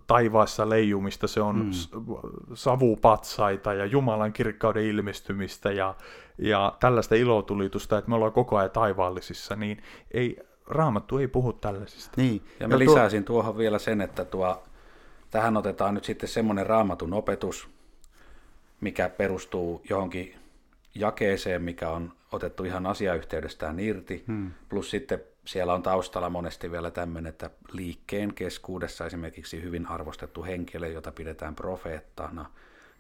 taivaassa 0.07 0.69
leijumista, 0.69 1.29
se 1.29 1.41
on 1.41 1.57
mm. 1.57 1.71
savupatsaita 2.55 3.75
ja 3.75 3.87
Jumalan 3.87 4.33
kirkkauden 4.33 4.85
ilmestymistä 4.85 5.73
ja, 5.73 5.95
ja 6.39 6.77
tällaista 6.81 7.15
ilotulitusta, 7.15 7.99
että 7.99 8.09
me 8.09 8.15
ollaan 8.15 8.33
koko 8.33 8.57
ajan 8.57 8.71
taivaallisissa, 8.71 9.57
niin 9.57 9.83
ei, 10.11 10.37
Raamattu 10.67 11.19
ei 11.19 11.29
puhu 11.29 11.53
tällaisista. 11.53 12.13
Niin. 12.17 12.43
Ja 12.61 12.69
mä 12.69 12.75
ja 12.75 12.79
lisäisin 12.79 13.25
tuo... 13.25 13.35
tuohon 13.35 13.59
vielä 13.59 13.79
sen, 13.79 14.01
että 14.01 14.25
tuo, 14.25 14.63
tähän 15.31 15.57
otetaan 15.57 15.95
nyt 15.95 16.05
sitten 16.05 16.29
semmoinen 16.29 16.67
raamatun 16.67 17.13
opetus, 17.13 17.69
mikä 18.81 19.09
perustuu 19.09 19.83
johonkin 19.91 20.40
jakeeseen, 20.95 21.63
mikä 21.63 21.89
on 21.89 22.13
otettu 22.33 22.65
ihan 22.65 22.87
asiayhteydestään 22.87 23.81
irti, 23.81 24.25
hmm. 24.27 24.51
plus 24.69 24.91
sitten 24.91 25.21
siellä 25.45 25.75
on 25.75 25.83
taustalla 25.83 26.31
monesti 26.31 26.71
vielä 26.71 26.91
tämmöinen, 26.91 27.31
että 27.31 27.51
liikkeen 27.73 28.35
keskuudessa 28.35 29.07
esimerkiksi 29.07 29.63
hyvin 29.63 29.87
arvostettu 29.87 30.45
henkilö, 30.45 30.89
jota 30.89 31.13
pidetään 31.13 31.55
profeettana, 31.55 32.51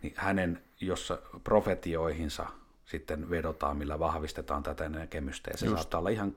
niin 0.02 0.14
hänen 0.16 0.62
jossa 0.80 1.18
profetioihinsa 1.44 2.46
sitten 2.84 3.30
vedotaan, 3.30 3.76
millä 3.76 3.98
vahvistetaan 3.98 4.62
tätä 4.62 4.88
näkemystä, 4.88 5.50
ja 5.50 5.58
se 5.58 5.66
Just. 5.66 5.76
saattaa 5.76 5.98
olla 5.98 6.08
ihan 6.08 6.36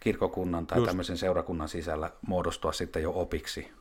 kirkokunnan 0.00 0.66
tai 0.66 0.78
Just. 0.78 0.86
tämmöisen 0.86 1.18
seurakunnan 1.18 1.68
sisällä 1.68 2.10
muodostua 2.26 2.72
sitten 2.72 3.02
jo 3.02 3.12
opiksi, 3.14 3.72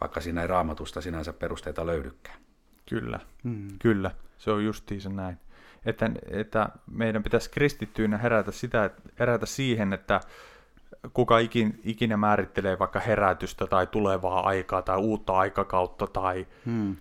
vaikka 0.00 0.20
siinä 0.20 0.40
ei 0.40 0.46
raamatusta 0.46 1.00
sinänsä 1.00 1.32
perusteita 1.32 1.86
löydykään. 1.86 2.40
Kyllä, 2.88 3.20
mm. 3.42 3.68
kyllä, 3.78 4.10
se 4.38 4.50
on 4.50 4.64
justiinsa 4.64 5.08
näin 5.08 5.38
että, 5.86 6.10
että 6.30 6.68
meidän 6.90 7.22
pitäisi 7.22 7.50
kristittyinä 7.50 8.18
herätä, 8.18 8.52
sitä, 8.52 8.90
herätä 9.18 9.46
siihen, 9.46 9.92
että 9.92 10.20
kuka 11.12 11.38
ikin, 11.38 11.80
ikinä 11.84 12.16
määrittelee 12.16 12.78
vaikka 12.78 13.00
herätystä 13.00 13.66
tai 13.66 13.86
tulevaa 13.86 14.46
aikaa 14.46 14.82
tai 14.82 14.96
uutta 14.98 15.32
aikakautta 15.32 16.06
tai 16.06 16.46
hmm. 16.66 16.96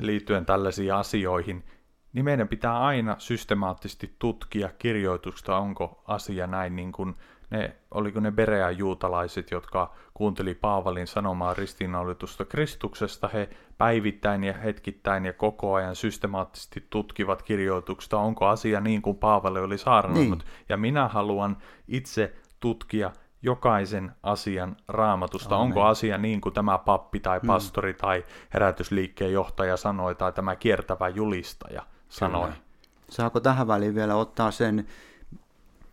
liittyen 0.00 0.46
tällaisiin 0.46 0.94
asioihin, 0.94 1.64
niin 2.12 2.24
meidän 2.24 2.48
pitää 2.48 2.80
aina 2.80 3.16
systemaattisesti 3.18 4.16
tutkia 4.18 4.70
kirjoituksesta, 4.78 5.56
onko 5.56 6.02
asia 6.06 6.46
näin 6.46 6.76
niin 6.76 6.92
kuin 6.92 7.16
ne, 7.50 7.76
oliko 7.90 8.20
ne 8.20 8.30
Berea 8.30 8.70
juutalaiset, 8.70 9.50
jotka 9.50 9.94
kuunteli 10.22 10.54
Paavalin 10.54 11.06
sanomaa 11.06 11.54
ristiinnaulitusta 11.54 12.44
Kristuksesta, 12.44 13.28
he 13.28 13.48
päivittäin 13.78 14.44
ja 14.44 14.52
hetkittäin 14.52 15.24
ja 15.24 15.32
koko 15.32 15.74
ajan 15.74 15.96
systemaattisesti 15.96 16.86
tutkivat 16.90 17.42
kirjoituksesta, 17.42 18.18
onko 18.18 18.46
asia 18.46 18.80
niin 18.80 19.02
kuin 19.02 19.16
Paavali 19.16 19.58
oli 19.58 19.78
saarnannut. 19.78 20.38
Niin. 20.38 20.50
Ja 20.68 20.76
minä 20.76 21.08
haluan 21.08 21.56
itse 21.88 22.34
tutkia 22.60 23.10
jokaisen 23.42 24.12
asian 24.22 24.76
raamatusta. 24.88 25.54
Amen. 25.54 25.66
Onko 25.66 25.82
asia 25.82 26.18
niin 26.18 26.40
kuin 26.40 26.52
tämä 26.52 26.78
pappi 26.78 27.20
tai 27.20 27.38
mm. 27.38 27.46
pastori 27.46 27.92
mm. 27.92 27.98
tai 27.98 28.24
herätysliikkeen 28.54 29.32
johtaja 29.32 29.76
sanoi 29.76 30.14
tai 30.14 30.32
tämä 30.32 30.56
kiertävä 30.56 31.08
julistaja 31.08 31.82
sanoi. 32.08 32.44
Kyllä. 32.44 32.62
Saako 33.10 33.40
tähän 33.40 33.68
väliin 33.68 33.94
vielä 33.94 34.16
ottaa 34.16 34.50
sen, 34.50 34.86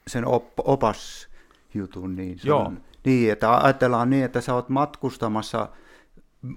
sen 0.07 0.27
op, 0.27 0.43
opas 0.57 1.29
jutun. 1.73 2.15
Niin, 2.15 2.37
Joo. 2.43 2.61
On, 2.61 2.81
niin, 3.09 3.31
että 3.31 3.57
ajatellaan 3.57 4.09
niin, 4.09 4.25
että 4.25 4.41
sä 4.41 4.53
oot 4.53 4.69
matkustamassa 4.69 5.69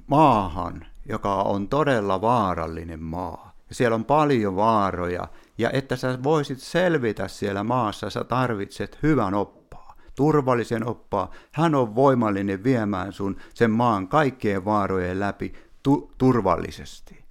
maahan, 0.06 0.86
joka 1.08 1.34
on 1.34 1.68
todella 1.68 2.20
vaarallinen 2.20 3.02
maa. 3.02 3.52
Ja 3.68 3.74
siellä 3.74 3.94
on 3.94 4.04
paljon 4.04 4.56
vaaroja, 4.56 5.28
ja 5.58 5.70
että 5.70 5.96
sä 5.96 6.18
voisit 6.22 6.60
selvitä 6.60 7.28
siellä 7.28 7.64
maassa, 7.64 8.10
sä 8.10 8.24
tarvitset 8.24 8.98
hyvän 9.02 9.34
oppaa, 9.34 9.94
turvallisen 10.14 10.86
oppaa. 10.86 11.30
Hän 11.52 11.74
on 11.74 11.94
voimallinen 11.94 12.64
viemään 12.64 13.12
sun 13.12 13.36
sen 13.54 13.70
maan 13.70 14.08
kaikkien 14.08 14.64
vaarojen 14.64 15.20
läpi 15.20 15.52
tu- 15.82 16.12
turvallisesti. 16.18 17.24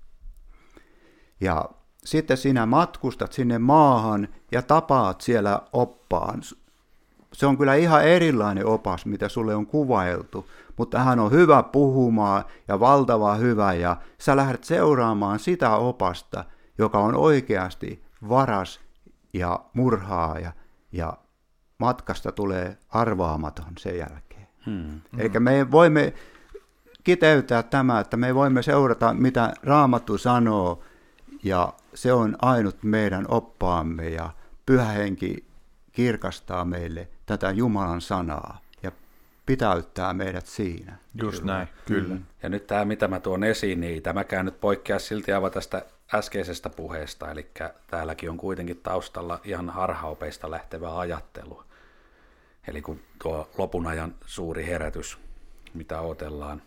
Ja 1.41 1.69
sitten 2.03 2.38
sinä 2.38 2.65
matkustat 2.65 3.34
sinne 3.34 3.60
maahan 3.60 4.27
ja 4.51 4.62
tapaat 4.62 5.21
siellä 5.21 5.62
oppaan 5.73 6.41
se 7.34 7.46
on 7.46 7.58
kyllä 7.58 7.76
ihan 7.76 8.04
erilainen 8.04 8.65
opas, 8.65 9.06
mitä 9.06 9.30
sulle 9.30 9.56
on 9.56 9.67
kuvailtu, 9.67 10.50
mutta 10.78 11.00
hän 11.00 11.20
on 11.20 11.32
hyvä 11.32 11.63
puhumaan 11.63 12.44
ja 12.67 12.80
valtava 12.80 13.36
hyvä 13.36 13.74
ja 13.74 13.98
sä 14.17 14.36
lähdet 14.36 14.63
seuraamaan 14.63 15.39
sitä 15.39 15.76
opasta, 15.76 16.44
joka 16.78 17.00
on 17.00 17.15
oikeasti 17.15 18.04
varas 18.30 18.80
ja 19.34 19.60
murhaa 19.74 20.39
ja, 20.39 20.52
ja 20.91 21.13
matkasta 21.78 22.32
tulee 22.32 22.78
arvaamaton 22.89 23.74
sen 23.78 23.98
jälkeen. 23.98 24.48
Hmm. 24.65 25.02
Eli 25.17 25.39
me 25.39 25.72
voimme 25.72 26.13
kiteyttää 27.04 27.63
tämä, 27.63 28.00
että 28.00 28.17
me 28.17 28.36
voimme 28.36 28.62
seurata, 28.62 29.13
mitä 29.13 29.54
Raamattu 29.63 30.17
sanoo, 30.17 30.84
ja 31.44 31.74
se 31.94 32.13
on 32.13 32.36
ainut 32.41 32.84
meidän 32.84 33.26
oppaamme, 33.28 34.10
ja 34.10 34.30
pyhä 34.65 34.86
henki 34.86 35.46
kirkastaa 35.91 36.65
meille 36.65 37.08
tätä 37.38 37.52
Jumalan 37.52 38.02
sanaa 38.02 38.62
ja 38.84 38.91
pitäyttää 39.46 40.13
meidät 40.13 40.46
siinä. 40.46 40.98
Just 41.22 41.39
kyllä. 41.39 41.54
näin, 41.54 41.67
kyllä. 41.86 42.15
Mm. 42.15 42.24
Ja 42.44 42.50
nyt 42.50 42.67
tämä, 42.67 42.86
mitä 42.86 43.08
mä 43.08 43.20
tuon 43.20 43.44
esiin, 43.44 43.82
niin 43.82 44.04
tämäkään 44.04 44.46
nyt 44.46 44.60
poikkeaa 44.60 45.00
silti 45.00 45.34
aivan 45.34 45.52
tästä 45.52 45.86
äskeisestä 46.13 46.70
puheesta, 46.70 47.32
eli 47.32 47.48
täälläkin 47.88 48.30
on 48.30 48.38
kuitenkin 48.38 48.78
taustalla 48.78 49.39
ihan 49.44 49.70
harhaopeista 49.70 50.52
lähtevää 50.52 51.00
ajattelua. 51.00 51.65
Eli 52.67 52.82
kun 52.82 53.00
tuo 53.24 53.50
lopun 53.58 53.88
ajan 53.88 54.15
suuri 54.26 54.65
herätys, 54.65 55.17
mitä 55.74 56.02
otellaan, 56.02 56.62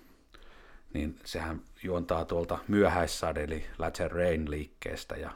niin 0.92 1.18
sehän 1.24 1.60
juontaa 1.82 2.24
tuolta 2.24 2.58
myöhäissade, 2.68 3.44
eli 3.44 3.66
Latter 3.78 4.12
Rain 4.12 4.50
liikkeestä, 4.50 5.16
ja 5.16 5.30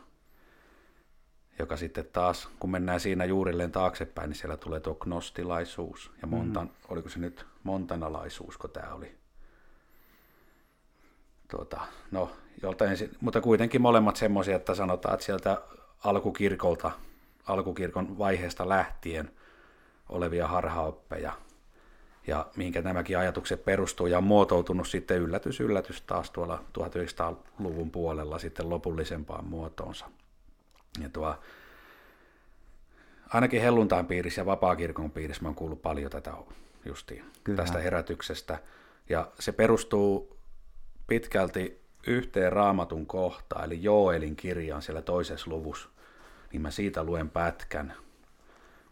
joka 1.59 1.77
sitten 1.77 2.09
taas, 2.13 2.49
kun 2.59 2.71
mennään 2.71 3.01
siinä 3.01 3.25
juurilleen 3.25 3.73
taaksepäin, 3.73 4.31
niin 4.31 4.37
siellä 4.37 4.57
tulee 4.57 4.81
tuo 4.81 4.95
gnostilaisuus, 4.95 6.11
ja 6.23 6.29
montan, 6.29 6.67
mm. 6.67 6.73
oliko 6.89 7.09
se 7.09 7.19
nyt 7.19 7.47
montanalaisuus, 7.63 8.59
kun 8.59 8.71
tämä 8.71 8.95
oli. 8.95 9.15
Tuota, 11.51 11.81
no, 12.11 12.31
joltain, 12.63 12.97
mutta 13.21 13.41
kuitenkin 13.41 13.83
molemmat 13.83 14.17
semmoisia, 14.17 14.57
että 14.57 14.75
sanotaan, 14.75 15.15
että 15.15 15.27
sieltä 15.27 15.63
alkukirkolta, 16.05 16.91
alkukirkon 17.47 18.19
vaiheesta 18.19 18.69
lähtien 18.69 19.31
olevia 20.09 20.47
harhaoppeja, 20.47 21.33
ja 22.27 22.47
mihinkä 22.57 22.83
nämäkin 22.83 23.19
ajatukset 23.19 23.65
perustuu, 23.65 24.07
ja 24.07 24.19
on 24.19 24.25
muotoutunut 24.25 24.89
sitten 24.89 25.19
yllätys, 25.19 25.61
yllätys 25.61 26.03
taas 26.03 26.31
tuolla 26.31 26.65
1900-luvun 26.79 27.91
puolella 27.91 28.39
sitten 28.39 28.71
lopullisempaan 28.71 29.45
muotoonsa. 29.45 30.07
Ja 31.03 31.09
tuo, 31.09 31.35
ainakin 33.29 33.63
helluntain 33.63 34.07
piirissä 34.07 34.41
ja 34.41 34.47
vapaakirkon 34.47 35.11
piirissä 35.11 35.43
mä 35.43 35.49
oon 35.49 35.55
kuullut 35.55 35.83
paljon 35.83 36.11
tätä 36.11 36.33
justiin, 36.85 37.25
Kyllä. 37.45 37.57
tästä 37.57 37.79
herätyksestä. 37.79 38.59
Ja 39.09 39.31
se 39.39 39.53
perustuu 39.53 40.39
pitkälti 41.07 41.81
yhteen 42.07 42.53
raamatun 42.53 43.07
kohtaan, 43.07 43.65
eli 43.65 43.83
Joelin 43.83 44.37
kirjaan 44.37 44.83
siellä 44.83 45.03
toisessa 45.03 45.51
luvussa, 45.51 45.89
niin 46.53 46.63
mä 46.63 46.71
siitä 46.71 47.05
luen 47.05 47.31
pätkän. 47.31 47.95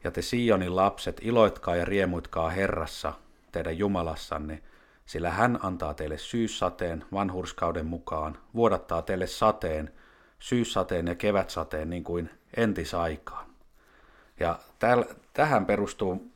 Ja 0.04 0.10
te 0.10 0.22
Sionin 0.22 0.76
lapset, 0.76 1.20
iloitkaa 1.22 1.76
ja 1.76 1.84
riemuitkaa 1.84 2.50
Herrassa, 2.50 3.12
teidän 3.52 3.78
Jumalassanne, 3.78 4.62
sillä 5.06 5.30
hän 5.30 5.58
antaa 5.62 5.94
teille 5.94 6.18
syyssateen 6.18 7.04
vanhurskauden 7.12 7.86
mukaan, 7.86 8.38
vuodattaa 8.54 9.02
teille 9.02 9.26
sateen, 9.26 9.92
syyssateen 10.38 11.06
ja 11.06 11.14
kevätsateen 11.14 11.90
niin 11.90 12.04
kuin 12.04 12.30
entisaikaan. 12.56 13.46
Ja 14.40 14.58
täl, 14.78 15.04
tähän 15.32 15.66
perustuu 15.66 16.30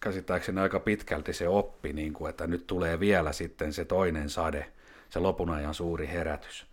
käsittääkseni 0.00 0.60
aika 0.60 0.80
pitkälti 0.80 1.32
se 1.32 1.48
oppi, 1.48 1.92
niin 1.92 2.12
kuin, 2.12 2.30
että 2.30 2.46
nyt 2.46 2.66
tulee 2.66 3.00
vielä 3.00 3.32
sitten 3.32 3.72
se 3.72 3.84
toinen 3.84 4.30
sade, 4.30 4.72
se 5.10 5.18
lopun 5.18 5.50
ajan 5.50 5.74
suuri 5.74 6.08
herätys. 6.08 6.66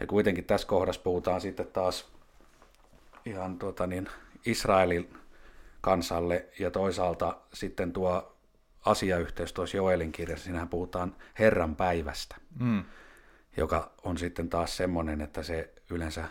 Ja 0.00 0.06
kuitenkin 0.06 0.44
tässä 0.44 0.66
kohdassa 0.66 1.02
puhutaan 1.02 1.40
sitten 1.40 1.66
taas 1.66 2.08
ihan 3.24 3.58
tuota 3.58 3.86
niin, 3.86 4.08
Israelin 4.46 5.14
kansalle 5.80 6.46
ja 6.58 6.70
toisaalta 6.70 7.36
sitten 7.52 7.92
tuo 7.92 8.36
asiayhteys 8.86 9.52
tuossa 9.52 9.76
Joelin 9.76 10.12
kirjassa, 10.12 10.44
siinähän 10.44 10.68
puhutaan 10.68 11.16
Herran 11.38 11.76
päivästä, 11.76 12.36
mm. 12.60 12.84
Joka 13.56 13.92
on 14.04 14.18
sitten 14.18 14.48
taas 14.48 14.76
semmoinen, 14.76 15.20
että 15.20 15.42
se 15.42 15.74
yleensä 15.90 16.28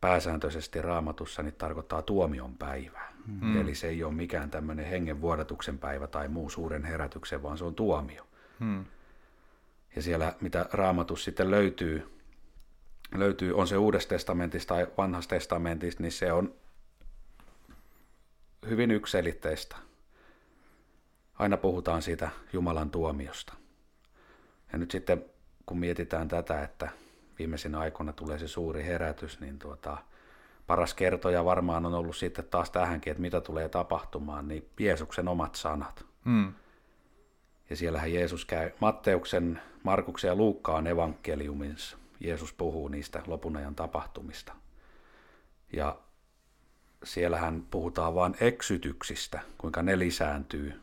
pääsääntöisesti 0.00 0.82
raamatussa 0.82 1.42
niin 1.42 1.54
tarkoittaa 1.54 2.02
tuomion 2.02 2.56
päivää. 2.56 3.12
Mm. 3.26 3.60
Eli 3.60 3.74
se 3.74 3.88
ei 3.88 4.04
ole 4.04 4.14
mikään 4.14 4.50
tämmöinen 4.50 4.86
hengen 4.86 5.20
vuodatuksen 5.20 5.78
päivä 5.78 6.06
tai 6.06 6.28
muu 6.28 6.50
suuren 6.50 6.84
herätyksen, 6.84 7.42
vaan 7.42 7.58
se 7.58 7.64
on 7.64 7.74
tuomio. 7.74 8.26
Mm. 8.58 8.84
Ja 9.96 10.02
siellä, 10.02 10.34
mitä 10.40 10.66
raamatus 10.72 11.24
sitten 11.24 11.50
löytyy, 11.50 12.12
löytyy, 13.14 13.56
on 13.56 13.68
se 13.68 13.76
Uudesta 13.76 14.08
testamentista 14.08 14.74
tai 14.74 14.86
Vanhasta 14.98 15.34
testamentista, 15.34 16.02
niin 16.02 16.12
se 16.12 16.32
on 16.32 16.54
hyvin 18.68 18.90
ykselitteistä. 18.90 19.76
Aina 21.34 21.56
puhutaan 21.56 22.02
siitä 22.02 22.30
Jumalan 22.52 22.90
tuomiosta. 22.90 23.54
Ja 24.72 24.78
nyt 24.78 24.90
sitten, 24.90 25.24
kun 25.66 25.78
mietitään 25.78 26.28
tätä, 26.28 26.62
että 26.62 26.88
viimeisinä 27.38 27.78
aikoina 27.78 28.12
tulee 28.12 28.38
se 28.38 28.48
suuri 28.48 28.84
herätys, 28.84 29.40
niin 29.40 29.58
tuota, 29.58 29.98
paras 30.66 30.94
kertoja 30.94 31.44
varmaan 31.44 31.86
on 31.86 31.94
ollut 31.94 32.16
sitten 32.16 32.44
taas 32.44 32.70
tähänkin, 32.70 33.10
että 33.10 33.20
mitä 33.20 33.40
tulee 33.40 33.68
tapahtumaan, 33.68 34.48
niin 34.48 34.68
Jeesuksen 34.80 35.28
omat 35.28 35.54
sanat. 35.54 36.04
Hmm. 36.24 36.52
Ja 37.70 37.76
siellähän 37.76 38.12
Jeesus 38.12 38.44
käy 38.44 38.70
Matteuksen, 38.80 39.60
Markuksen 39.82 40.28
ja 40.28 40.34
Luukkaan 40.34 40.86
evankeliumissa. 40.86 41.96
Jeesus 42.20 42.52
puhuu 42.52 42.88
niistä 42.88 43.22
lopunajan 43.26 43.74
tapahtumista. 43.74 44.52
Ja 45.72 45.98
siellähän 47.04 47.66
puhutaan 47.70 48.14
vain 48.14 48.34
eksytyksistä, 48.40 49.40
kuinka 49.58 49.82
ne 49.82 49.98
lisääntyy, 49.98 50.80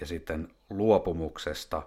ja 0.00 0.06
sitten 0.06 0.54
luopumuksesta, 0.70 1.82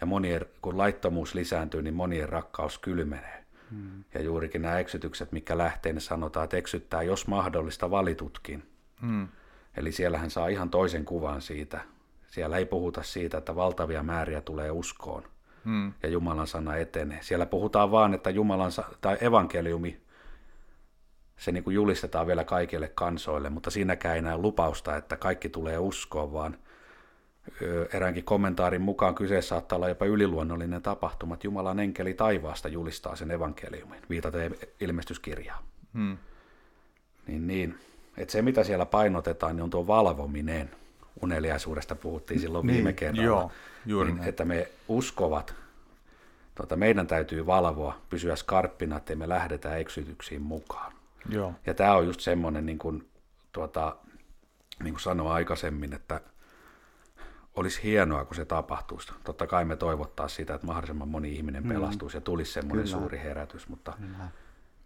ja 0.00 0.06
monien, 0.06 0.46
kun 0.62 0.78
laittomuus 0.78 1.34
lisääntyy, 1.34 1.82
niin 1.82 1.94
monien 1.94 2.28
rakkaus 2.28 2.78
kylmenee. 2.78 3.44
Hmm. 3.70 4.04
Ja 4.14 4.22
juurikin 4.22 4.62
nämä 4.62 4.78
eksytykset, 4.78 5.32
mikä 5.32 5.58
lähtee, 5.58 5.92
ne 5.92 6.00
sanotaan, 6.00 6.44
että 6.44 6.56
eksyttää, 6.56 7.02
jos 7.02 7.26
mahdollista, 7.26 7.90
valitutkin. 7.90 8.62
Hmm. 9.00 9.28
Eli 9.76 9.92
siellähän 9.92 10.30
saa 10.30 10.48
ihan 10.48 10.70
toisen 10.70 11.04
kuvan 11.04 11.42
siitä. 11.42 11.80
Siellä 12.26 12.56
ei 12.56 12.66
puhuta 12.66 13.02
siitä, 13.02 13.38
että 13.38 13.56
valtavia 13.56 14.02
määriä 14.02 14.40
tulee 14.40 14.70
uskoon 14.70 15.22
hmm. 15.64 15.92
ja 16.02 16.08
Jumalan 16.08 16.46
sana 16.46 16.76
etenee. 16.76 17.18
Siellä 17.22 17.46
puhutaan 17.46 17.90
vaan, 17.90 18.14
että 18.14 18.30
Jumalan 18.30 18.70
tai 19.00 19.18
evankeliumi, 19.20 20.00
se 21.36 21.52
niin 21.52 21.64
kuin 21.64 21.74
julistetaan 21.74 22.26
vielä 22.26 22.44
kaikille 22.44 22.88
kansoille, 22.88 23.50
mutta 23.50 23.70
siinäkään 23.70 24.16
ei 24.16 24.22
näe 24.22 24.36
lupausta, 24.36 24.96
että 24.96 25.16
kaikki 25.16 25.48
tulee 25.48 25.78
uskoon, 25.78 26.32
vaan 26.32 26.56
eräänkin 27.92 28.24
kommentaarin 28.24 28.80
mukaan 28.80 29.14
kyseessä 29.14 29.48
saattaa 29.48 29.76
olla 29.76 29.88
jopa 29.88 30.04
yliluonnollinen 30.04 30.82
tapahtuma, 30.82 31.34
että 31.34 31.46
Jumalan 31.46 31.80
enkeli 31.80 32.14
taivaasta 32.14 32.68
julistaa 32.68 33.16
sen 33.16 33.30
evankeliumin, 33.30 34.02
viitaten 34.10 34.56
ilmestyskirjaan. 34.80 35.64
Hmm. 35.94 36.18
Niin, 37.26 37.46
niin. 37.46 37.78
Että 38.16 38.32
se, 38.32 38.42
mitä 38.42 38.64
siellä 38.64 38.86
painotetaan, 38.86 39.56
niin 39.56 39.62
on 39.62 39.70
tuo 39.70 39.86
valvominen. 39.86 40.70
Uneliaisuudesta 41.22 41.94
puhuttiin 41.94 42.40
silloin 42.40 42.66
niin, 42.66 42.74
viime 42.74 42.92
kerralla. 42.92 43.24
Joo, 43.24 43.52
juuri 43.86 44.12
niin, 44.12 44.28
että 44.28 44.44
me 44.44 44.68
uskovat, 44.88 45.54
tuota, 46.54 46.76
meidän 46.76 47.06
täytyy 47.06 47.46
valvoa, 47.46 48.00
pysyä 48.10 48.36
skarppina, 48.36 48.96
että 48.96 49.16
me 49.16 49.28
lähdetä 49.28 49.76
eksytyksiin 49.76 50.42
mukaan. 50.42 50.92
Joo. 51.28 51.54
Ja 51.66 51.74
tämä 51.74 51.94
on 51.94 52.06
just 52.06 52.20
semmoinen, 52.20 52.66
niin 52.66 52.78
kuin, 52.78 53.08
tuota, 53.52 53.96
niin 54.82 54.94
kuin 54.94 55.00
sanoin 55.00 55.32
aikaisemmin, 55.32 55.94
että– 55.94 56.20
olisi 57.58 57.82
hienoa, 57.82 58.24
kun 58.24 58.36
se 58.36 58.44
tapahtuisi. 58.44 59.12
Totta 59.24 59.46
kai 59.46 59.64
me 59.64 59.76
toivottaa 59.76 60.28
sitä, 60.28 60.54
että 60.54 60.66
mahdollisimman 60.66 61.08
moni 61.08 61.34
ihminen 61.34 61.62
mm. 61.62 61.68
pelastuisi 61.68 62.16
ja 62.16 62.20
tulisi 62.20 62.52
semmoinen 62.52 62.84
kyllä. 62.84 62.98
suuri 62.98 63.18
herätys, 63.18 63.68
mutta 63.68 63.92
kyllä, 64.00 64.28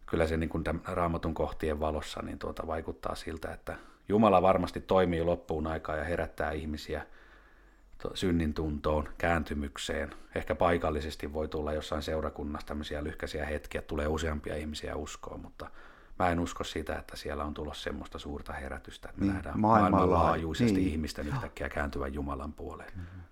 kyllä 0.07 0.27
se 0.27 0.37
niin 0.37 0.49
kuin 0.49 0.65
raamatun 0.85 1.35
kohtien 1.35 1.81
valossa 1.81 2.23
niin 2.23 2.39
tuota 2.39 2.67
vaikuttaa 2.67 3.15
siltä, 3.15 3.53
että 3.53 3.77
Jumala 4.09 4.43
varmasti 4.43 4.81
toimii 4.81 5.23
loppuun 5.23 5.67
aikaa 5.67 5.97
ja 5.97 6.05
herättää 6.05 6.51
ihmisiä 6.53 7.07
synnin 8.15 8.55
tuntoon, 8.55 9.09
kääntymykseen. 9.19 10.11
Ehkä 10.35 10.55
paikallisesti 10.55 11.33
voi 11.33 11.49
tulla 11.49 11.73
jossain 11.73 12.03
seurakunnassa 12.03 12.67
tämmöisiä 12.67 13.05
lyhkäisiä 13.05 13.47
hetkiä, 13.47 13.83
tulee 13.83 14.07
useampia 14.07 14.57
ihmisiä 14.57 14.97
uskoon, 14.97 15.41
mutta 15.41 15.71
mä 16.19 16.31
en 16.31 16.41
usko 16.41 16.65
sitä, 16.65 16.97
että 16.97 17.17
siellä 17.17 17.45
on 17.45 17.55
tulossa 17.55 17.83
semmoista 17.83 18.19
suurta 18.19 18.53
herätystä, 18.53 19.09
että 19.09 19.21
me 19.21 19.27
niin, 19.27 19.35
nähdään 19.35 19.61
maailmanlaajuisesti 19.61 20.75
niin. 20.75 20.89
ihmisten 20.89 21.29
yhtäkkiä 21.29 21.69
kääntyvän 21.69 22.15
Jumalan 22.15 22.53
puoleen. 22.53 22.93
Mm-hmm. 22.97 23.23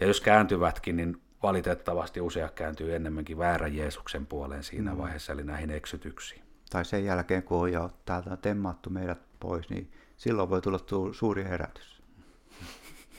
Ja 0.00 0.06
jos 0.06 0.20
kääntyvätkin, 0.20 0.96
niin 0.96 1.22
valitettavasti 1.42 2.20
useat 2.20 2.54
kääntyy 2.54 2.94
enemmänkin 2.94 3.38
väärän 3.38 3.76
Jeesuksen 3.76 4.26
puoleen 4.26 4.62
siinä 4.62 4.92
mm. 4.92 4.98
vaiheessa, 4.98 5.32
eli 5.32 5.44
näihin 5.44 5.70
eksytyksiin. 5.70 6.42
Tai 6.70 6.84
sen 6.84 7.04
jälkeen, 7.04 7.42
kun 7.42 7.58
on 7.58 7.72
jo 7.72 7.90
täältä 8.04 8.36
temmattu 8.36 8.90
meidät 8.90 9.20
pois, 9.40 9.70
niin 9.70 9.92
silloin 10.16 10.50
voi 10.50 10.62
tulla 10.62 10.78
suuri 11.12 11.44
herätys. 11.44 12.02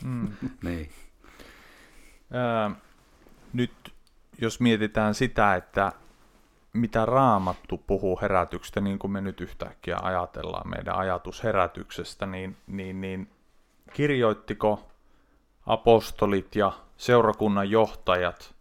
Mm. 0.04 0.28
niin. 0.64 0.90
Ää, 2.32 2.72
nyt 3.54 3.94
jos 4.42 4.60
mietitään 4.60 5.16
sitä, 5.16 5.56
että 5.56 5.92
mitä 6.74 7.06
raamattu 7.06 7.78
puhuu 7.78 8.20
herätyksestä, 8.22 8.82
niin 8.82 9.00
kuin 9.00 9.12
me 9.12 9.22
nyt 9.22 9.42
yhtäkkiä 9.42 9.98
ajatellaan 10.02 10.70
meidän 10.70 10.96
ajatus 10.96 11.44
herätyksestä, 11.44 12.26
niin, 12.26 12.58
niin, 12.68 13.02
niin 13.02 13.30
kirjoittiko 13.94 14.88
apostolit 15.66 16.56
ja 16.56 16.72
seurakunnan 16.98 17.72
johtajat 17.72 18.56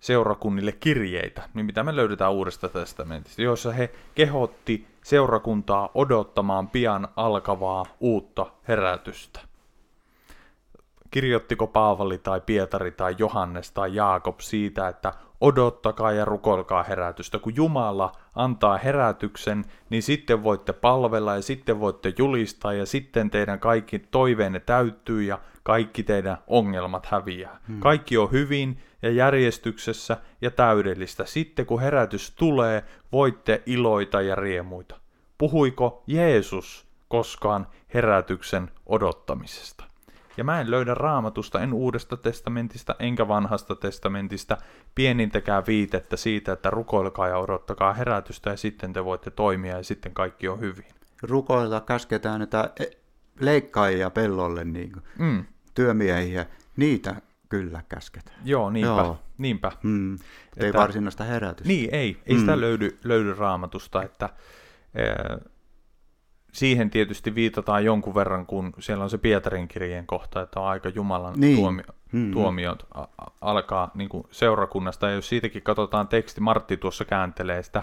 seurakunnille 0.00 0.72
kirjeitä, 0.72 1.42
niin 1.54 1.66
mitä 1.66 1.82
me 1.82 1.96
löydetään 1.96 2.32
Uudesta 2.32 2.68
testamentista, 2.68 3.42
joissa 3.42 3.72
he 3.72 3.90
kehotti 4.14 4.86
seurakuntaa 5.04 5.90
odottamaan 5.94 6.68
pian 6.68 7.08
alkavaa 7.16 7.86
uutta 8.00 8.46
herätystä. 8.68 9.40
Kirjoittiko 11.10 11.66
Paavali 11.66 12.18
tai 12.18 12.40
Pietari 12.40 12.92
tai 12.92 13.14
Johannes 13.18 13.72
tai 13.72 13.94
Jaakob 13.94 14.40
siitä, 14.40 14.88
että 14.88 15.14
odottakaa 15.40 16.12
ja 16.12 16.24
rukoilkaa 16.24 16.82
herätystä. 16.82 17.38
Kun 17.38 17.56
Jumala 17.56 18.12
antaa 18.34 18.76
herätyksen, 18.76 19.64
niin 19.90 20.02
sitten 20.02 20.42
voitte 20.42 20.72
palvella 20.72 21.34
ja 21.34 21.42
sitten 21.42 21.80
voitte 21.80 22.12
julistaa 22.18 22.72
ja 22.72 22.86
sitten 22.86 23.30
teidän 23.30 23.60
kaikki 23.60 23.98
toiveenne 23.98 24.60
täyttyy 24.60 25.22
ja 25.22 25.38
kaikki 25.62 26.02
teidän 26.02 26.38
ongelmat 26.46 27.06
häviää. 27.06 27.60
Hmm. 27.68 27.80
Kaikki 27.80 28.18
on 28.18 28.32
hyvin 28.32 28.78
ja 29.02 29.10
järjestyksessä 29.10 30.16
ja 30.40 30.50
täydellistä. 30.50 31.24
Sitten 31.24 31.66
kun 31.66 31.80
herätys 31.80 32.30
tulee, 32.30 32.84
voitte 33.12 33.62
iloita 33.66 34.20
ja 34.20 34.34
riemuita. 34.34 35.00
Puhuiko 35.38 36.02
Jeesus 36.06 36.86
koskaan 37.08 37.66
herätyksen 37.94 38.70
odottamisesta? 38.86 39.89
Ja 40.36 40.44
mä 40.44 40.60
en 40.60 40.70
löydä 40.70 40.94
raamatusta, 40.94 41.60
en 41.60 41.72
uudesta 41.72 42.16
testamentista, 42.16 42.96
enkä 42.98 43.28
vanhasta 43.28 43.74
testamentista, 43.74 44.56
pienintäkään 44.94 45.62
viitettä 45.66 46.16
siitä, 46.16 46.52
että 46.52 46.70
rukoilkaa 46.70 47.28
ja 47.28 47.38
odottakaa 47.38 47.92
herätystä 47.92 48.50
ja 48.50 48.56
sitten 48.56 48.92
te 48.92 49.04
voitte 49.04 49.30
toimia 49.30 49.76
ja 49.76 49.82
sitten 49.82 50.14
kaikki 50.14 50.48
on 50.48 50.60
hyvin. 50.60 50.86
Rukoilla 51.22 51.80
käsketään 51.80 52.38
näitä 52.38 52.70
e- 52.80 52.96
leikkaajia 53.40 54.10
pellolle, 54.10 54.64
niin 54.64 54.92
kuin, 54.92 55.02
mm. 55.18 55.44
työmiehiä, 55.74 56.46
niitä 56.76 57.16
kyllä 57.48 57.82
käsketään. 57.88 58.40
Joo, 58.44 58.70
niinpä. 58.70 58.88
Joo. 58.88 59.18
niinpä. 59.38 59.72
Mm. 59.82 60.14
Ei 60.14 60.18
että, 60.68 60.78
varsinaista 60.78 61.24
herätystä. 61.24 61.68
Niin, 61.68 61.88
ei. 61.94 62.22
Ei 62.26 62.34
mm. 62.34 62.40
sitä 62.40 62.60
löydy, 62.60 62.98
löydy 63.04 63.34
raamatusta, 63.34 64.02
että... 64.02 64.28
Ee, 64.94 65.14
siihen 66.52 66.90
tietysti 66.90 67.34
viitataan 67.34 67.84
jonkun 67.84 68.14
verran, 68.14 68.46
kun 68.46 68.72
siellä 68.78 69.04
on 69.04 69.10
se 69.10 69.18
Pietarin 69.18 69.68
kirjeen 69.68 70.06
kohta, 70.06 70.40
että 70.40 70.60
on 70.60 70.66
aika 70.66 70.88
Jumalan 70.88 71.34
niin. 71.36 71.56
tuomio, 71.56 71.84
mm-hmm. 72.12 72.32
tuomiot 72.32 72.86
alkaa 73.40 73.90
niin 73.94 74.08
kuin 74.08 74.24
seurakunnasta. 74.30 75.08
Ja 75.08 75.14
jos 75.14 75.28
siitäkin 75.28 75.62
katsotaan 75.62 76.08
teksti, 76.08 76.40
Martti 76.40 76.76
tuossa 76.76 77.04
kääntelee 77.04 77.62
sitä 77.62 77.82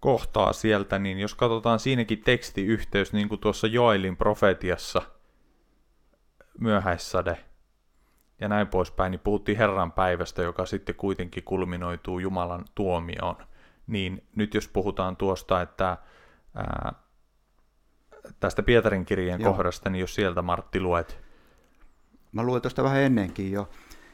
kohtaa 0.00 0.52
sieltä, 0.52 0.98
niin 0.98 1.18
jos 1.18 1.34
katsotaan 1.34 1.78
siinäkin 1.78 2.22
tekstiyhteys, 2.22 3.12
niin 3.12 3.28
kuin 3.28 3.40
tuossa 3.40 3.66
Joelin 3.66 4.16
profetiassa, 4.16 5.02
myöhäissade 6.60 7.38
ja 8.40 8.48
näin 8.48 8.66
poispäin, 8.66 9.10
niin 9.10 9.20
puhuttiin 9.20 9.58
Herran 9.58 9.92
päivästä, 9.92 10.42
joka 10.42 10.66
sitten 10.66 10.94
kuitenkin 10.94 11.44
kulminoituu 11.44 12.18
Jumalan 12.18 12.64
tuomioon. 12.74 13.36
Niin 13.86 14.24
nyt 14.36 14.54
jos 14.54 14.68
puhutaan 14.68 15.16
tuosta, 15.16 15.62
että 15.62 15.96
ää, 16.54 16.92
tästä 18.40 18.62
Pietarin 18.62 19.04
kirjeen 19.04 19.40
Joo. 19.40 19.52
kohdasta, 19.52 19.90
niin 19.90 20.00
jos 20.00 20.14
sieltä 20.14 20.42
Martti 20.42 20.80
luet. 20.80 21.18
Mä 22.32 22.42
luen 22.42 22.62
tuosta 22.62 22.84
vähän 22.84 23.00
ennenkin 23.00 23.52
jo. 23.52 23.68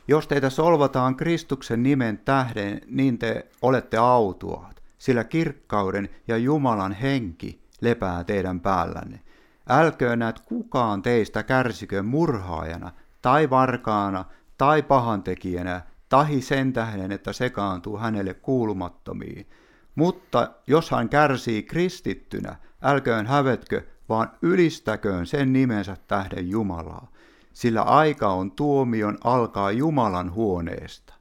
Jos 0.08 0.26
teitä 0.26 0.50
solvataan 0.50 1.16
Kristuksen 1.16 1.82
nimen 1.82 2.18
tähden, 2.18 2.80
niin 2.86 3.18
te 3.18 3.46
olette 3.62 3.96
autuaat, 3.96 4.82
sillä 4.98 5.24
kirkkauden 5.24 6.08
ja 6.28 6.36
Jumalan 6.36 6.92
henki 6.92 7.60
lepää 7.80 8.24
teidän 8.24 8.60
päällänne. 8.60 9.20
Älköön 9.68 10.18
näet 10.18 10.40
kukaan 10.40 11.02
teistä 11.02 11.42
kärsikö 11.42 12.02
murhaajana, 12.02 12.92
tai 13.22 13.50
varkaana, 13.50 14.24
tai 14.58 14.82
pahantekijänä, 14.82 15.80
tahi 16.08 16.40
sen 16.40 16.72
tähden, 16.72 17.12
että 17.12 17.32
sekaantuu 17.32 17.98
hänelle 17.98 18.34
kuulumattomiin. 18.34 19.46
Mutta 19.94 20.50
jos 20.66 20.90
hän 20.90 21.08
kärsii 21.08 21.62
kristittynä, 21.62 22.56
älköön 22.82 23.26
hävetkö, 23.26 23.82
vaan 24.12 24.30
ylistäköön 24.42 25.26
sen 25.26 25.52
nimensä 25.52 25.96
tähden 26.08 26.50
Jumalaa, 26.50 27.10
sillä 27.52 27.82
aika 27.82 28.28
on 28.28 28.50
tuomion 28.50 29.18
alkaa 29.24 29.70
Jumalan 29.70 30.32
huoneesta. 30.32 31.14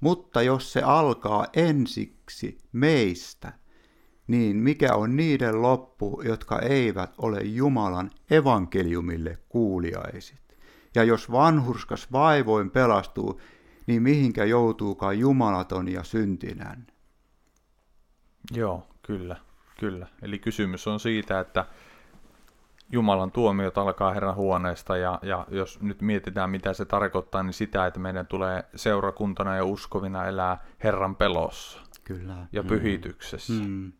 Mutta 0.00 0.42
jos 0.42 0.72
se 0.72 0.82
alkaa 0.82 1.46
ensiksi 1.56 2.58
meistä, 2.72 3.52
niin 4.26 4.56
mikä 4.56 4.94
on 4.94 5.16
niiden 5.16 5.62
loppu, 5.62 6.22
jotka 6.24 6.58
eivät 6.58 7.14
ole 7.18 7.40
Jumalan 7.42 8.10
evankeliumille 8.30 9.38
kuuliaisit? 9.48 10.56
Ja 10.94 11.04
jos 11.04 11.32
vanhurskas 11.32 12.12
vaivoin 12.12 12.70
pelastuu, 12.70 13.40
niin 13.86 14.02
mihinkä 14.02 14.44
joutuukaan 14.44 15.18
jumalaton 15.18 15.88
ja 15.88 16.04
syntinän? 16.04 16.86
Joo, 18.54 18.86
kyllä, 19.02 19.36
kyllä. 19.80 20.06
Eli 20.22 20.38
kysymys 20.38 20.86
on 20.86 21.00
siitä, 21.00 21.40
että 21.40 21.64
Jumalan 22.92 23.32
tuomiot 23.32 23.78
alkaa 23.78 24.12
Herran 24.12 24.34
huoneesta 24.34 24.96
ja, 24.96 25.18
ja 25.22 25.46
jos 25.50 25.80
nyt 25.82 26.02
mietitään 26.02 26.50
mitä 26.50 26.72
se 26.72 26.84
tarkoittaa, 26.84 27.42
niin 27.42 27.52
sitä, 27.52 27.86
että 27.86 28.00
meidän 28.00 28.26
tulee 28.26 28.64
seurakuntana 28.74 29.56
ja 29.56 29.64
uskovina 29.64 30.26
elää 30.26 30.64
Herran 30.84 31.16
pelossa 31.16 31.80
Kyllä. 32.04 32.34
ja 32.52 32.62
mm. 32.62 32.68
pyhityksessä 32.68 33.52
mm. 33.52 33.92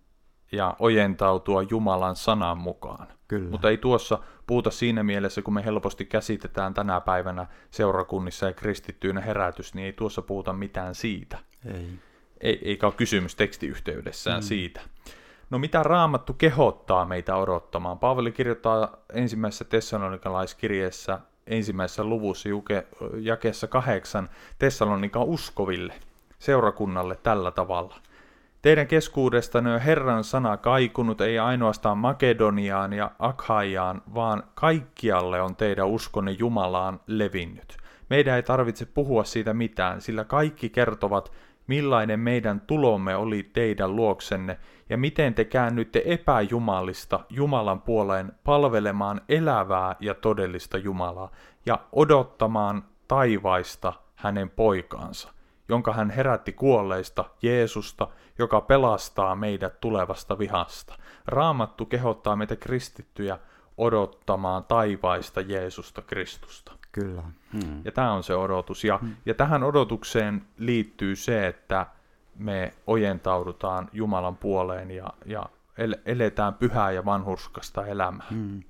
ja 0.52 0.76
ojentautua 0.78 1.62
Jumalan 1.62 2.16
sanan 2.16 2.58
mukaan. 2.58 3.06
Kyllä. 3.28 3.50
Mutta 3.50 3.70
ei 3.70 3.78
tuossa 3.78 4.18
puhuta 4.46 4.70
siinä 4.70 5.02
mielessä, 5.02 5.42
kun 5.42 5.54
me 5.54 5.64
helposti 5.64 6.04
käsitetään 6.04 6.74
tänä 6.74 7.00
päivänä 7.00 7.46
seurakunnissa 7.70 8.46
ja 8.46 8.52
kristittyinä 8.52 9.20
herätys, 9.20 9.74
niin 9.74 9.86
ei 9.86 9.92
tuossa 9.92 10.22
puhuta 10.22 10.52
mitään 10.52 10.94
siitä. 10.94 11.38
Ei. 11.74 11.90
ei 12.40 12.58
eikä 12.62 12.86
ole 12.86 12.94
kysymys 12.96 13.34
tekstiyhteydessään 13.34 14.40
mm. 14.40 14.46
siitä. 14.46 14.80
No 15.50 15.58
mitä 15.58 15.82
raamattu 15.82 16.34
kehottaa 16.34 17.04
meitä 17.04 17.36
odottamaan? 17.36 17.98
Paavali 17.98 18.32
kirjoittaa 18.32 18.96
ensimmäisessä 19.12 19.64
tessalonikalaiskirjeessä 19.64 21.20
ensimmäisessä 21.46 22.04
luvussa 22.04 22.48
juke, 22.48 22.86
jakeessa 23.20 23.66
kahdeksan 23.66 24.28
Tessalonikan 24.58 25.22
uskoville, 25.22 25.94
seurakunnalle 26.38 27.16
tällä 27.22 27.50
tavalla. 27.50 27.96
Teidän 28.62 28.86
keskuudestanne 28.86 29.74
on 29.74 29.80
Herran 29.80 30.24
sana 30.24 30.56
kaikunut 30.56 31.20
ei 31.20 31.38
ainoastaan 31.38 31.98
Makedoniaan 31.98 32.92
ja 32.92 33.10
Akhaiaan, 33.18 34.02
vaan 34.14 34.42
kaikkialle 34.54 35.42
on 35.42 35.56
teidän 35.56 35.88
uskonne 35.88 36.30
Jumalaan 36.30 37.00
levinnyt. 37.06 37.76
Meidän 38.10 38.36
ei 38.36 38.42
tarvitse 38.42 38.86
puhua 38.86 39.24
siitä 39.24 39.54
mitään, 39.54 40.00
sillä 40.00 40.24
kaikki 40.24 40.70
kertovat, 40.70 41.32
millainen 41.66 42.20
meidän 42.20 42.60
tulomme 42.60 43.16
oli 43.16 43.42
teidän 43.42 43.96
luoksenne, 43.96 44.58
ja 44.88 44.98
miten 44.98 45.34
te 45.34 45.44
käännytte 45.44 46.02
epäjumalista 46.04 47.20
Jumalan 47.30 47.80
puoleen 47.82 48.32
palvelemaan 48.44 49.20
elävää 49.28 49.96
ja 50.00 50.14
todellista 50.14 50.78
Jumalaa, 50.78 51.30
ja 51.66 51.78
odottamaan 51.92 52.84
taivaista 53.08 53.92
hänen 54.14 54.50
poikaansa, 54.50 55.32
jonka 55.68 55.92
hän 55.92 56.10
herätti 56.10 56.52
kuolleista, 56.52 57.24
Jeesusta, 57.42 58.08
joka 58.38 58.60
pelastaa 58.60 59.36
meidät 59.36 59.80
tulevasta 59.80 60.38
vihasta. 60.38 60.94
Raamattu 61.26 61.86
kehottaa 61.86 62.36
meitä 62.36 62.56
kristittyjä 62.56 63.38
odottamaan 63.78 64.64
taivaista 64.64 65.40
Jeesusta 65.40 66.02
Kristusta. 66.02 66.75
Kyllä. 67.00 67.22
Hmm. 67.52 67.80
Ja 67.84 67.92
tämä 67.92 68.12
on 68.12 68.22
se 68.22 68.34
odotus. 68.34 68.84
Ja, 68.84 68.98
hmm. 68.98 69.16
ja 69.26 69.34
tähän 69.34 69.62
odotukseen 69.62 70.42
liittyy 70.58 71.16
se, 71.16 71.46
että 71.46 71.86
me 72.38 72.72
ojentaudutaan 72.86 73.88
Jumalan 73.92 74.36
puoleen 74.36 74.90
ja, 74.90 75.10
ja 75.26 75.46
eletään 76.06 76.54
pyhää 76.54 76.90
ja 76.90 77.04
vanhurskasta 77.04 77.86
elämää. 77.86 78.26
Hmm. 78.30 78.62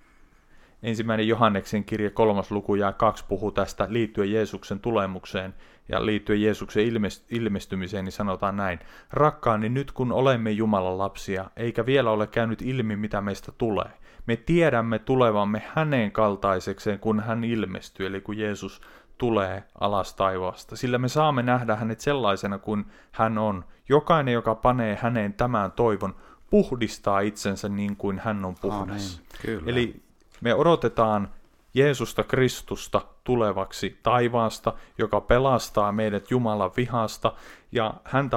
Ensimmäinen 0.82 1.28
Johanneksen 1.28 1.84
kirja 1.84 2.10
kolmas 2.10 2.50
luku 2.50 2.74
ja 2.74 2.92
kaksi 2.92 3.24
puhuu 3.28 3.52
tästä 3.52 3.86
liittyen 3.90 4.32
Jeesuksen 4.32 4.80
tulemukseen 4.80 5.54
ja 5.88 6.06
liittyen 6.06 6.42
Jeesuksen 6.42 6.84
ilmestymiseen, 7.30 8.04
niin 8.04 8.12
sanotaan 8.12 8.56
näin. 8.56 8.78
Rakkaani, 9.10 9.68
nyt 9.68 9.92
kun 9.92 10.12
olemme 10.12 10.50
Jumalan 10.50 10.98
lapsia, 10.98 11.50
eikä 11.56 11.86
vielä 11.86 12.10
ole 12.10 12.26
käynyt 12.26 12.62
ilmi, 12.62 12.96
mitä 12.96 13.20
meistä 13.20 13.52
tulee. 13.58 13.90
Me 14.26 14.36
tiedämme 14.36 14.98
tulevamme 14.98 15.62
hänen 15.74 16.12
kaltaisekseen, 16.12 16.98
kun 16.98 17.20
hän 17.20 17.44
ilmestyy, 17.44 18.06
eli 18.06 18.20
kun 18.20 18.38
Jeesus 18.38 18.80
tulee 19.18 19.64
alas 19.80 20.14
taivaasta, 20.14 20.76
sillä 20.76 20.98
me 20.98 21.08
saamme 21.08 21.42
nähdä 21.42 21.76
hänet 21.76 22.00
sellaisena 22.00 22.58
kuin 22.58 22.84
hän 23.12 23.38
on. 23.38 23.64
Jokainen, 23.88 24.34
joka 24.34 24.54
panee 24.54 24.98
häneen 25.02 25.32
tämän 25.32 25.72
toivon, 25.72 26.14
puhdistaa 26.50 27.20
itsensä 27.20 27.68
niin 27.68 27.96
kuin 27.96 28.18
hän 28.18 28.44
on 28.44 28.54
puhdas. 28.60 29.22
Kyllä. 29.42 29.62
Eli 29.66 30.02
me 30.40 30.54
odotetaan 30.54 31.28
Jeesusta 31.74 32.24
Kristusta 32.24 33.00
tulevaksi 33.24 34.00
taivaasta, 34.02 34.72
joka 34.98 35.20
pelastaa 35.20 35.92
meidät 35.92 36.30
Jumalan 36.30 36.70
vihasta, 36.76 37.32
ja 37.72 37.94
häntä 38.04 38.36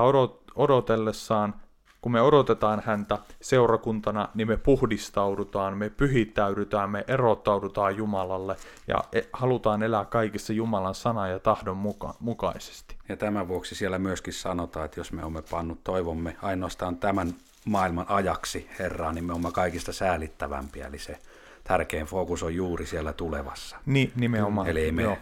odotellessaan 0.55 1.53
kun 2.01 2.11
me 2.11 2.21
odotetaan 2.21 2.83
häntä 2.85 3.17
seurakuntana, 3.41 4.29
niin 4.33 4.47
me 4.47 4.57
puhdistaudutaan, 4.57 5.77
me 5.77 5.89
pyhittäydytään, 5.89 6.89
me 6.89 7.03
erottaudutaan 7.07 7.97
Jumalalle 7.97 8.55
ja 8.87 8.97
e, 9.13 9.21
halutaan 9.33 9.83
elää 9.83 10.05
kaikissa 10.05 10.53
Jumalan 10.53 10.95
sana 10.95 11.27
ja 11.27 11.39
tahdon 11.39 11.77
muka- 11.77 12.13
mukaisesti. 12.19 12.95
Ja 13.09 13.17
tämän 13.17 13.47
vuoksi 13.47 13.75
siellä 13.75 13.99
myöskin 13.99 14.33
sanotaan, 14.33 14.85
että 14.85 14.99
jos 14.99 15.11
me 15.11 15.23
olemme 15.23 15.41
pannut 15.41 15.83
toivomme 15.83 16.35
ainoastaan 16.41 16.97
tämän 16.97 17.33
maailman 17.65 18.05
ajaksi 18.09 18.69
Herraa, 18.79 19.13
niin 19.13 19.25
me 19.25 19.33
olemme 19.33 19.51
kaikista 19.51 19.93
säälittävämpiä, 19.93 20.87
eli 20.87 20.99
se 20.99 21.19
tärkein 21.63 22.05
fokus 22.05 22.43
on 22.43 22.55
juuri 22.55 22.85
siellä 22.85 23.13
tulevassa. 23.13 23.77
Niin, 23.85 24.11
nimenomaan. 24.15 24.67
Eli 24.67 24.91
me 24.91 25.01
Joo 25.01 25.17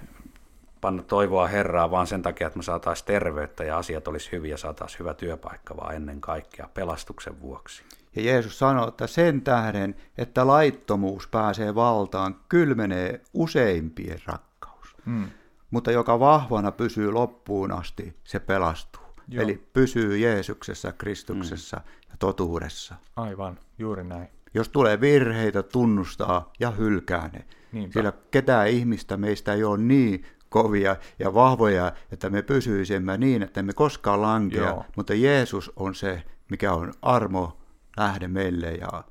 panna 0.82 1.04
toivoa 1.04 1.48
Herraa 1.48 1.92
vaan 1.92 2.08
sen 2.08 2.22
takia, 2.22 2.48
että 2.48 2.60
me 2.60 2.64
saataisiin 2.64 3.08
terveyttä 3.08 3.64
ja 3.64 3.78
asiat 3.78 4.08
olisi 4.08 4.32
hyviä 4.32 4.54
ja 4.54 4.58
saataisiin 4.58 5.00
hyvä 5.00 5.14
työpaikka, 5.14 5.78
vaan 5.78 5.96
ennen 5.96 6.22
kaikkea 6.22 6.70
pelastuksen 6.74 7.42
vuoksi. 7.42 7.84
Ja 8.16 8.22
Jeesus 8.24 8.60
sanoi, 8.60 8.88
että 8.88 9.08
sen 9.08 9.42
tähden, 9.42 9.96
että 10.18 10.48
laittomuus 10.48 11.28
pääsee 11.28 11.76
valtaan, 11.76 12.36
kylmenee 12.50 13.22
useimpien 13.34 14.20
rakkaus. 14.26 14.96
Hmm. 15.06 15.28
Mutta 15.72 15.92
joka 15.92 16.20
vahvana 16.20 16.72
pysyy 16.72 17.12
loppuun 17.12 17.72
asti, 17.72 18.16
se 18.24 18.40
pelastuu. 18.40 19.04
Joo. 19.28 19.44
Eli 19.44 19.68
pysyy 19.74 20.18
Jeesuksessa, 20.18 20.94
Kristuksessa 20.94 21.78
hmm. 21.78 22.10
ja 22.10 22.16
totuudessa. 22.20 22.96
Aivan, 23.16 23.60
juuri 23.80 24.04
näin. 24.04 24.28
Jos 24.54 24.70
tulee 24.70 25.02
virheitä, 25.02 25.64
tunnustaa 25.64 26.52
ja 26.60 26.72
hylkää 26.72 27.30
ne. 27.34 27.46
Niinpä. 27.72 27.94
Sillä 27.94 28.14
ketään 28.32 28.68
ihmistä 28.68 29.18
meistä 29.18 29.54
ei 29.54 29.64
ole 29.64 29.78
niin 29.78 30.26
kovia 30.50 30.96
ja 31.20 31.34
vahvoja, 31.34 31.92
että 32.12 32.30
me 32.30 32.42
pysyisimme 32.42 33.18
niin, 33.18 33.44
että 33.44 33.64
me 33.64 33.74
koskaan 33.74 34.22
lankea, 34.22 34.68
Joo. 34.68 34.86
mutta 34.96 35.14
Jeesus 35.14 35.72
on 35.76 35.96
se, 35.96 36.24
mikä 36.52 36.74
on 36.74 36.94
armo 37.02 37.58
lähde 37.98 38.28
meille 38.28 38.72
ja 38.72 39.04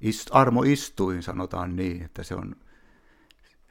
ist, 0.00 0.30
armo 0.32 0.62
istuin 0.62 1.22
sanotaan 1.22 1.76
niin, 1.76 2.02
että 2.02 2.22
se 2.22 2.34
on 2.34 2.56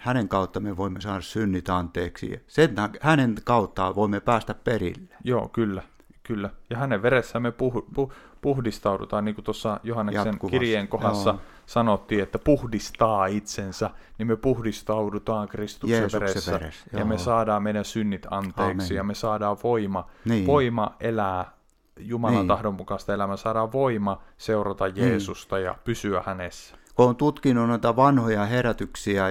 hänen 0.03 0.29
kautta 0.29 0.59
me 0.59 0.77
voimme 0.77 1.01
saada 1.01 1.21
synnit 1.21 1.69
anteeksi. 1.69 2.43
Sen, 2.47 2.75
hänen 3.01 3.35
kautta 3.43 3.95
voimme 3.95 4.19
päästä 4.19 4.53
perille. 4.53 5.15
Joo, 5.23 5.49
kyllä. 5.49 5.83
Kyllä, 6.23 6.49
ja 6.69 6.77
hänen 6.77 7.01
veressä 7.01 7.39
me 7.39 7.51
puh, 7.51 7.85
puh, 7.93 8.11
puhdistaudutaan, 8.41 9.25
niin 9.25 9.35
kuin 9.35 9.45
tuossa 9.45 9.79
Johanneksen 9.83 10.25
Jatkuvasti. 10.25 10.59
kirjeen 10.59 10.87
kohdassa 10.87 11.29
Joo. 11.29 11.39
sanottiin, 11.65 12.23
että 12.23 12.39
puhdistaa 12.39 13.25
itsensä, 13.25 13.89
niin 14.17 14.27
me 14.27 14.35
puhdistaudutaan 14.35 15.47
Kristuksen 15.47 15.97
Jeesuksen 15.97 16.21
veressä, 16.21 16.51
veressä. 16.51 16.85
ja 16.93 17.05
me 17.05 17.17
saadaan 17.17 17.63
meidän 17.63 17.85
synnit 17.85 18.27
anteeksi, 18.29 18.93
Amen. 18.93 18.95
ja 18.95 19.03
me 19.03 19.13
saadaan 19.13 19.57
voima, 19.63 20.07
niin. 20.25 20.47
voima 20.47 20.95
elää 20.99 21.51
Jumalan 21.99 22.37
niin. 22.37 22.47
tahdon 22.47 22.73
mukaista 22.73 23.13
elämää, 23.13 23.37
saadaan 23.37 23.71
voima 23.71 24.21
seurata 24.37 24.85
niin. 24.85 24.97
Jeesusta 24.97 25.55
niin. 25.55 25.65
ja 25.65 25.75
pysyä 25.83 26.23
hänessä. 26.25 26.75
Kun 26.95 27.09
on 27.09 27.15
tutkinut 27.15 27.67
noita 27.67 27.95
vanhoja 27.95 28.45
herätyksiä, 28.45 29.25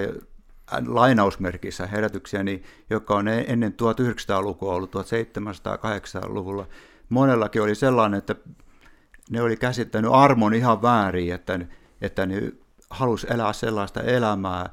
lainausmerkissä 0.87 1.87
herätyksiä, 1.87 2.43
niin, 2.43 2.63
jotka 2.91 3.15
on 3.15 3.29
e- 3.29 3.45
ennen 3.49 3.73
1900-lukua 3.73 4.75
ollut 4.75 4.95
1700-1800-luvulla. 4.95 6.67
Monellakin 7.09 7.63
oli 7.63 7.75
sellainen, 7.75 8.19
että 8.19 8.35
ne 9.31 9.43
oli 9.43 9.57
käsittänyt 9.57 10.11
armon 10.15 10.55
ihan 10.55 10.83
väärin, 10.83 11.35
että, 11.35 11.61
että 12.01 12.27
ne 12.27 12.53
halusi 12.91 13.27
elää 13.31 13.53
sellaista 13.53 14.03
elämää, 14.03 14.71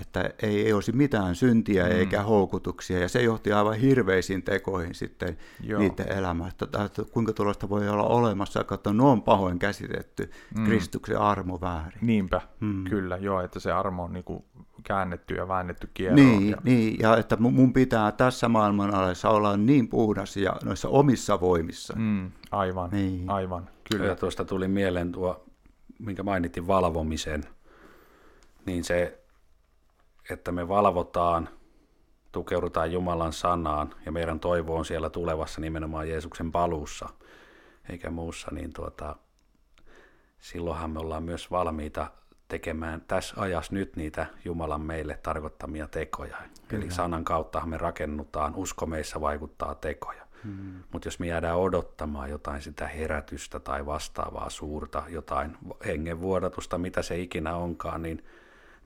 että 0.00 0.30
ei, 0.42 0.66
ei 0.66 0.72
olisi 0.72 0.92
mitään 0.92 1.34
syntiä 1.34 1.84
mm. 1.84 1.90
eikä 1.90 2.22
houkutuksia, 2.22 2.98
ja 2.98 3.08
se 3.08 3.22
johti 3.22 3.52
aivan 3.52 3.74
hirveisiin 3.74 4.42
tekoihin 4.42 4.94
sitten 4.94 5.38
Joo. 5.62 5.80
niiden 5.80 6.12
elämästä. 6.12 6.64
Että 6.84 7.02
kuinka 7.12 7.32
tuollaista 7.32 7.68
voi 7.68 7.88
olla 7.88 8.04
olemassa, 8.04 8.64
että 8.74 8.92
ne 8.92 9.02
on 9.02 9.22
pahoin 9.22 9.58
käsitetty 9.58 10.30
mm. 10.58 10.64
Kristuksen 10.64 11.18
armo 11.18 11.60
väärin. 11.60 11.98
Niinpä, 12.02 12.40
mm. 12.60 12.84
kyllä, 12.84 13.16
joo, 13.16 13.40
että 13.40 13.60
se 13.60 13.72
armo 13.72 14.04
on 14.04 14.12
niin 14.12 14.24
kuin 14.24 14.44
käännetty 14.84 15.34
ja 15.34 15.48
väännetty 15.48 15.88
kierroon. 15.94 16.26
Niin, 16.26 16.50
ja... 16.50 16.56
niin, 16.62 16.96
ja 17.00 17.16
että 17.16 17.36
mun 17.36 17.72
pitää 17.72 18.12
tässä 18.12 18.48
maailman 18.48 18.94
alessa 18.94 19.30
olla 19.30 19.56
niin 19.56 19.88
puhdas 19.88 20.36
ja 20.36 20.56
noissa 20.64 20.88
omissa 20.88 21.40
voimissa. 21.40 21.94
Mm, 21.96 22.30
aivan, 22.50 22.90
niin. 22.90 23.30
aivan, 23.30 23.68
kyllä. 23.92 24.06
Ja 24.06 24.16
tuosta 24.16 24.44
tuli 24.44 24.68
mieleen 24.68 25.12
tuo, 25.12 25.44
minkä 25.98 26.22
mainittiin 26.22 26.66
valvomisen, 26.66 27.44
niin 28.66 28.84
se, 28.84 29.18
että 30.30 30.52
me 30.52 30.68
valvotaan, 30.68 31.48
tukeudutaan 32.32 32.92
Jumalan 32.92 33.32
sanaan 33.32 33.94
ja 34.06 34.12
meidän 34.12 34.40
toivo 34.40 34.76
on 34.76 34.84
siellä 34.84 35.10
tulevassa 35.10 35.60
nimenomaan 35.60 36.08
Jeesuksen 36.08 36.52
paluussa 36.52 37.08
eikä 37.88 38.10
muussa, 38.10 38.48
niin 38.52 38.72
tuota, 38.72 39.16
silloinhan 40.38 40.90
me 40.90 40.98
ollaan 40.98 41.22
myös 41.22 41.50
valmiita 41.50 42.10
tekemään 42.48 43.00
tässä 43.00 43.34
ajassa 43.40 43.74
nyt 43.74 43.96
niitä 43.96 44.26
Jumalan 44.44 44.80
meille 44.80 45.18
tarkoittamia 45.22 45.88
tekoja. 45.88 46.36
Kyllä. 46.68 46.84
Eli 46.84 46.92
sanan 46.92 47.24
kautta 47.24 47.66
me 47.66 47.78
rakennutaan, 47.78 48.54
usko 48.54 48.86
meissä 48.86 49.20
vaikuttaa 49.20 49.74
tekoja. 49.74 50.28
Hmm. 50.44 50.82
Mutta 50.92 51.08
jos 51.08 51.18
me 51.18 51.26
jäädään 51.26 51.56
odottamaan 51.56 52.30
jotain 52.30 52.62
sitä 52.62 52.86
herätystä 52.86 53.60
tai 53.60 53.86
vastaavaa 53.86 54.50
suurta, 54.50 55.02
jotain 55.08 55.56
hengenvuodatusta, 55.86 56.78
mitä 56.78 57.02
se 57.02 57.18
ikinä 57.18 57.56
onkaan, 57.56 58.02
niin 58.02 58.24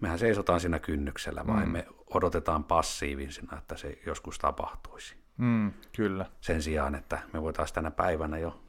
mehän 0.02 0.18
seisotaan 0.18 0.60
siinä 0.60 0.78
kynnyksellä, 0.78 1.46
vai 1.46 1.62
hmm. 1.62 1.72
me 1.72 1.86
odotetaan 2.14 2.64
passiivisena, 2.64 3.58
että 3.58 3.76
se 3.76 3.98
joskus 4.06 4.38
tapahtuisi. 4.38 5.16
Hmm, 5.38 5.72
kyllä. 5.96 6.26
Sen 6.40 6.62
sijaan, 6.62 6.94
että 6.94 7.18
me 7.32 7.42
voitaisiin 7.42 7.74
tänä 7.74 7.90
päivänä 7.90 8.38
jo 8.38 8.60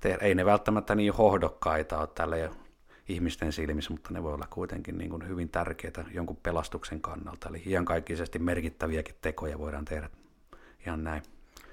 tehdä, 0.00 0.18
ei 0.24 0.34
ne 0.34 0.44
välttämättä 0.44 0.94
niin 0.94 1.12
hohdokkaita 1.12 1.98
ole 1.98 2.08
tälle 2.14 2.50
ihmisten 3.08 3.52
silmissä, 3.52 3.92
mutta 3.92 4.10
ne 4.12 4.22
voi 4.22 4.34
olla 4.34 4.46
kuitenkin 4.50 4.98
niin 4.98 5.10
kuin 5.10 5.28
hyvin 5.28 5.48
tärkeitä 5.48 6.04
jonkun 6.14 6.36
pelastuksen 6.36 7.00
kannalta. 7.00 7.48
Eli 7.48 7.62
iankaikkisesti 7.66 8.38
merkittäviäkin 8.38 9.14
tekoja 9.20 9.58
voidaan 9.58 9.84
tehdä 9.84 10.10
ihan 10.86 11.04
näin. 11.04 11.22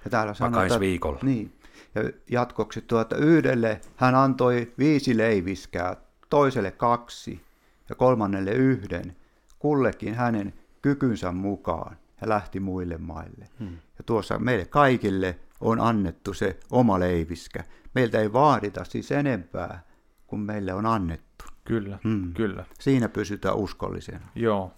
Ja 0.04 0.12
täällä 0.12 0.34
sanotaan, 0.34 0.80
viikolla. 0.80 1.20
Niin. 1.22 1.54
Ja 1.96 2.02
jatkoksi 2.32 2.82
tuota, 2.82 3.16
yhdelle 3.18 3.82
hän 3.96 4.16
antoi 4.16 4.74
viisi 4.78 5.18
leiviskää, 5.18 5.96
toiselle 6.30 6.72
kaksi 6.72 7.45
ja 7.90 7.96
kolmannelle 7.96 8.52
yhden, 8.52 9.16
kullekin 9.60 10.16
hänen 10.16 10.54
kykynsä 10.82 11.32
mukaan 11.32 11.98
ja 12.22 12.30
lähti 12.30 12.60
muille 12.60 12.98
maille. 12.98 13.48
Hmm. 13.60 13.78
Ja 13.98 14.04
tuossa 14.06 14.40
meille 14.40 14.66
kaikille 14.66 15.40
on 15.62 15.82
annettu 15.82 16.34
se 16.34 16.60
oma 16.72 17.00
leiviskä. 17.00 17.64
Meiltä 17.96 18.20
ei 18.20 18.34
vaadita 18.34 18.84
siis 18.84 19.12
enempää 19.12 19.84
kuin 20.28 20.40
meille 20.40 20.74
on 20.74 20.86
annettu. 20.86 21.46
Kyllä, 21.64 22.00
hmm. 22.04 22.34
kyllä. 22.34 22.66
Siinä 22.80 23.10
pysytään 23.10 23.56
uskollisena. 23.56 24.28
Joo, 24.36 24.74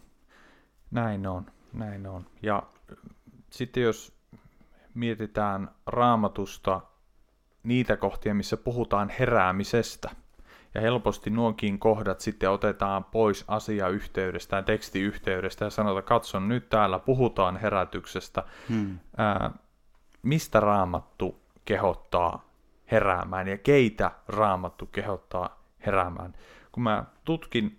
näin 0.92 1.28
on, 1.28 1.46
näin 1.74 2.08
on. 2.08 2.26
Ja 2.42 2.64
sitten 3.50 3.84
jos 3.84 4.14
mietitään 4.94 5.70
raamatusta 5.86 6.82
niitä 7.64 7.98
kohtia, 7.98 8.34
missä 8.34 8.58
puhutaan 8.58 9.10
heräämisestä, 9.10 10.10
ja 10.78 10.82
helposti 10.82 11.30
nuokin 11.30 11.80
kohdat 11.80 12.20
sitten 12.20 12.52
otetaan 12.52 13.04
pois 13.04 13.46
asiayhteydestä 13.48 14.56
ja 14.56 14.64
tekstiyhteydestä 14.64 15.66
ja 15.66 15.70
sanotaan, 15.70 16.04
katson 16.04 16.48
nyt 16.48 16.70
täällä 16.70 17.00
puhutaan 17.00 17.58
herätyksestä. 17.58 18.44
Hmm. 18.70 19.00
Ää, 19.18 19.52
mistä 20.24 20.60
raamattu 20.60 21.42
kehottaa 21.66 22.50
heräämään 22.92 23.48
ja 23.48 23.58
keitä 23.58 24.12
raamattu 24.28 24.86
kehottaa 24.86 25.64
heräämään. 25.86 26.34
Kun 26.72 26.84
mä 26.84 27.06
tutkin 27.26 27.78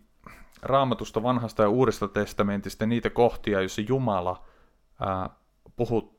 raamatusta 0.63 1.23
vanhasta 1.23 1.63
ja 1.63 1.69
uudesta 1.69 2.09
testamentista 2.09 2.87
niitä 2.87 3.11
kohtia, 3.11 3.61
joissa 3.61 3.83
Jumala 3.89 4.47
ää, 5.01 5.31
puhut, 5.77 6.19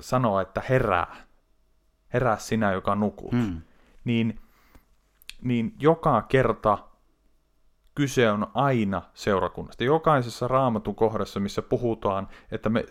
sanoo, 0.00 0.40
että 0.40 0.62
herää, 0.68 1.16
herää 2.12 2.38
sinä, 2.38 2.72
joka 2.72 2.94
nukut, 2.94 3.32
hmm. 3.32 3.60
niin, 4.04 4.40
niin 5.48 5.74
joka 5.80 6.22
kerta 6.22 6.78
kyse 7.94 8.30
on 8.30 8.46
aina 8.54 9.02
seurakunnasta. 9.14 9.84
Jokaisessa 9.84 10.48
raamatun 10.48 10.94
kohdassa, 10.94 11.40
missä 11.40 11.62
puhutaan, 11.62 12.28
että 12.50 12.68
me 12.68 12.84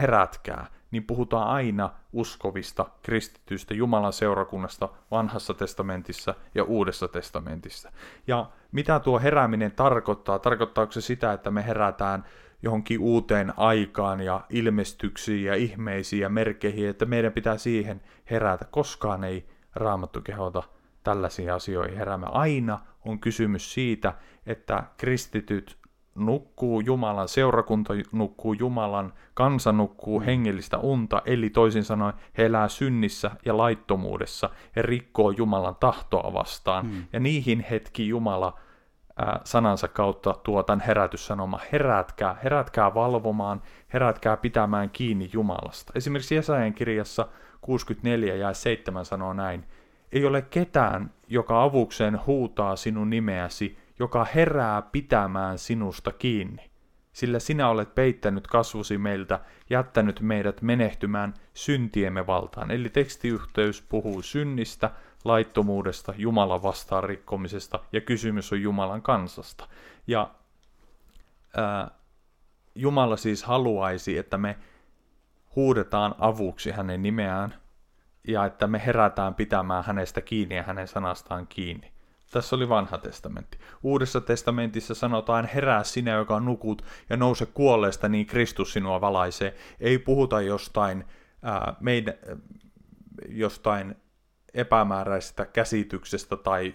herätkää, 0.00 0.66
niin 0.90 1.04
puhutaan 1.04 1.48
aina 1.48 1.90
uskovista, 2.12 2.86
kristityistä, 3.02 3.74
Jumalan 3.74 4.12
seurakunnasta 4.12 4.88
vanhassa 5.10 5.54
testamentissa 5.54 6.34
ja 6.54 6.64
uudessa 6.64 7.08
testamentissa. 7.08 7.92
Ja 8.26 8.50
mitä 8.72 9.00
tuo 9.00 9.20
herääminen 9.20 9.72
tarkoittaa? 9.72 10.38
Tarkoittaako 10.38 10.92
se 10.92 11.00
sitä, 11.00 11.32
että 11.32 11.50
me 11.50 11.66
herätään 11.66 12.24
johonkin 12.62 13.00
uuteen 13.00 13.52
aikaan 13.56 14.20
ja 14.20 14.40
ilmestyksiin 14.50 15.44
ja 15.44 15.54
ihmeisiin 15.54 16.22
ja 16.22 16.28
merkeihin, 16.28 16.88
että 16.88 17.04
meidän 17.04 17.32
pitää 17.32 17.58
siihen 17.58 18.02
herätä. 18.30 18.64
Koskaan 18.64 19.24
ei 19.24 19.48
raamattu 19.74 20.20
kehota 20.20 20.62
tällaisiin 21.06 21.52
asioihin 21.52 21.98
heräämään. 21.98 22.34
Aina 22.34 22.78
on 23.04 23.18
kysymys 23.18 23.74
siitä, 23.74 24.14
että 24.46 24.84
kristityt 24.96 25.76
nukkuu 26.14 26.80
Jumalan, 26.80 27.28
seurakunta 27.28 27.94
nukkuu 28.12 28.52
Jumalan, 28.52 29.12
kansa 29.34 29.72
nukkuu 29.72 30.20
hengellistä 30.20 30.78
unta, 30.78 31.22
eli 31.24 31.50
toisin 31.50 31.84
sanoen 31.84 32.14
he 32.38 32.46
elää 32.46 32.68
synnissä 32.68 33.30
ja 33.44 33.56
laittomuudessa 33.56 34.50
ja 34.76 34.82
rikkoo 34.82 35.30
Jumalan 35.30 35.76
tahtoa 35.80 36.32
vastaan. 36.32 36.86
Hmm. 36.86 37.04
Ja 37.12 37.20
niihin 37.20 37.66
hetki 37.70 38.08
Jumala 38.08 38.58
ää, 39.16 39.40
sanansa 39.44 39.88
kautta 39.88 40.34
tuotan 40.42 40.80
herätyssanoma, 40.80 41.60
herätkää, 41.72 42.36
herätkää 42.44 42.94
valvomaan, 42.94 43.62
herätkää 43.92 44.36
pitämään 44.36 44.90
kiinni 44.90 45.30
Jumalasta. 45.32 45.92
Esimerkiksi 45.94 46.34
Jesajan 46.34 46.74
kirjassa 46.74 47.28
64 47.60 48.34
ja 48.34 48.52
7 48.52 49.04
sanoo 49.04 49.32
näin, 49.32 49.64
ei 50.16 50.24
ole 50.24 50.42
ketään, 50.42 51.10
joka 51.28 51.62
avukseen 51.62 52.26
huutaa 52.26 52.76
sinun 52.76 53.10
nimeäsi, 53.10 53.78
joka 53.98 54.24
herää 54.24 54.82
pitämään 54.82 55.58
sinusta 55.58 56.12
kiinni. 56.12 56.70
Sillä 57.12 57.38
sinä 57.38 57.68
olet 57.68 57.94
peittänyt 57.94 58.46
kasvusi 58.46 58.98
meiltä, 58.98 59.40
jättänyt 59.70 60.20
meidät 60.20 60.62
menehtymään 60.62 61.34
syntiemme 61.54 62.26
valtaan. 62.26 62.70
Eli 62.70 62.88
tekstiyhteys 62.88 63.82
puhuu 63.82 64.22
synnistä, 64.22 64.90
laittomuudesta, 65.24 66.14
Jumalan 66.16 66.62
vastaan 66.62 67.04
rikkomisesta 67.04 67.80
ja 67.92 68.00
kysymys 68.00 68.52
on 68.52 68.62
Jumalan 68.62 69.02
kansasta. 69.02 69.68
Ja 70.06 70.30
ää, 71.56 71.90
Jumala 72.74 73.16
siis 73.16 73.44
haluaisi, 73.44 74.18
että 74.18 74.38
me 74.38 74.56
huudetaan 75.56 76.14
avuksi 76.18 76.70
hänen 76.70 77.02
nimeään 77.02 77.54
ja 78.26 78.44
että 78.44 78.66
me 78.66 78.82
herätään 78.86 79.34
pitämään 79.34 79.84
hänestä 79.84 80.20
kiinni 80.20 80.56
ja 80.56 80.62
hänen 80.62 80.88
sanastaan 80.88 81.46
kiinni. 81.46 81.92
Tässä 82.30 82.56
oli 82.56 82.68
vanha 82.68 82.98
testamentti. 82.98 83.58
Uudessa 83.82 84.20
testamentissa 84.20 84.94
sanotaan, 84.94 85.48
herää 85.54 85.84
sinä, 85.84 86.10
joka 86.10 86.40
nukut, 86.40 86.84
ja 87.10 87.16
nouse 87.16 87.46
kuolleesta, 87.46 88.08
niin 88.08 88.26
Kristus 88.26 88.72
sinua 88.72 89.00
valaisee. 89.00 89.54
Ei 89.80 89.98
puhuta 89.98 90.40
jostain, 90.40 91.04
ää, 91.42 91.74
meidän, 91.80 92.14
jostain 93.28 93.96
epämääräisestä 94.54 95.46
käsityksestä 95.46 96.36
tai 96.36 96.74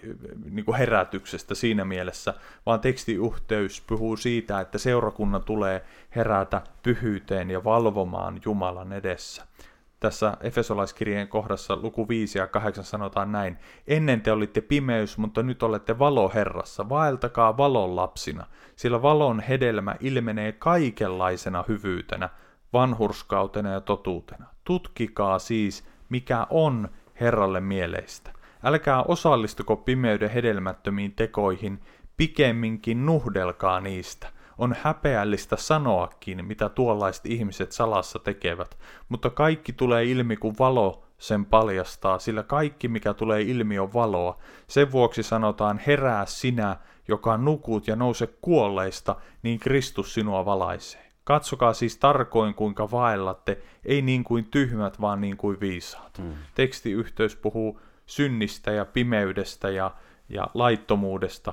niin 0.50 0.64
kuin 0.64 0.78
herätyksestä 0.78 1.54
siinä 1.54 1.84
mielessä, 1.84 2.34
vaan 2.66 2.80
tekstiyhteys 2.80 3.80
puhuu 3.80 4.16
siitä, 4.16 4.60
että 4.60 4.78
seurakunnan 4.78 5.44
tulee 5.44 5.84
herätä 6.16 6.62
pyhyyteen 6.82 7.50
ja 7.50 7.64
valvomaan 7.64 8.40
Jumalan 8.44 8.92
edessä 8.92 9.46
tässä 10.02 10.36
Efesolaiskirjeen 10.40 11.28
kohdassa 11.28 11.76
luku 11.76 12.08
5 12.08 12.38
ja 12.38 12.46
8 12.46 12.84
sanotaan 12.84 13.32
näin. 13.32 13.58
Ennen 13.86 14.20
te 14.20 14.32
olitte 14.32 14.60
pimeys, 14.60 15.18
mutta 15.18 15.42
nyt 15.42 15.62
olette 15.62 15.98
valo 15.98 16.30
Herrassa. 16.34 16.88
Vaeltakaa 16.88 17.56
valon 17.56 17.96
lapsina, 17.96 18.46
sillä 18.76 19.02
valon 19.02 19.40
hedelmä 19.40 19.96
ilmenee 20.00 20.52
kaikenlaisena 20.52 21.64
hyvyytenä, 21.68 22.28
vanhurskautena 22.72 23.72
ja 23.72 23.80
totuutena. 23.80 24.46
Tutkikaa 24.64 25.38
siis, 25.38 25.84
mikä 26.08 26.46
on 26.50 26.88
Herralle 27.20 27.60
mieleistä. 27.60 28.32
Älkää 28.64 29.02
osallistuko 29.02 29.76
pimeyden 29.76 30.30
hedelmättömiin 30.30 31.12
tekoihin, 31.12 31.80
pikemminkin 32.16 33.06
nuhdelkaa 33.06 33.80
niistä– 33.80 34.28
on 34.58 34.76
häpeällistä 34.82 35.56
sanoakin, 35.56 36.44
mitä 36.44 36.68
tuollaiset 36.68 37.26
ihmiset 37.26 37.72
salassa 37.72 38.18
tekevät, 38.18 38.78
mutta 39.08 39.30
kaikki 39.30 39.72
tulee 39.72 40.04
ilmi, 40.04 40.36
kun 40.36 40.54
valo 40.58 41.04
sen 41.18 41.44
paljastaa, 41.44 42.18
sillä 42.18 42.42
kaikki, 42.42 42.88
mikä 42.88 43.14
tulee 43.14 43.42
ilmi, 43.42 43.78
on 43.78 43.92
valoa. 43.92 44.38
Sen 44.66 44.92
vuoksi 44.92 45.22
sanotaan, 45.22 45.80
herää 45.86 46.26
sinä, 46.26 46.76
joka 47.08 47.36
nukut 47.36 47.88
ja 47.88 47.96
nouse 47.96 48.26
kuolleista, 48.26 49.16
niin 49.42 49.58
Kristus 49.58 50.14
sinua 50.14 50.44
valaisee. 50.44 51.12
Katsokaa 51.24 51.72
siis 51.72 51.96
tarkoin, 51.96 52.54
kuinka 52.54 52.90
vaellatte, 52.90 53.62
ei 53.84 54.02
niin 54.02 54.24
kuin 54.24 54.44
tyhmät, 54.44 55.00
vaan 55.00 55.20
niin 55.20 55.36
kuin 55.36 55.60
viisaat. 55.60 56.18
Mm. 56.18 56.34
Tekstiyhteys 56.54 57.36
puhuu 57.36 57.80
synnistä 58.06 58.72
ja 58.72 58.84
pimeydestä 58.84 59.70
ja, 59.70 59.90
ja 60.28 60.46
laittomuudesta, 60.54 61.52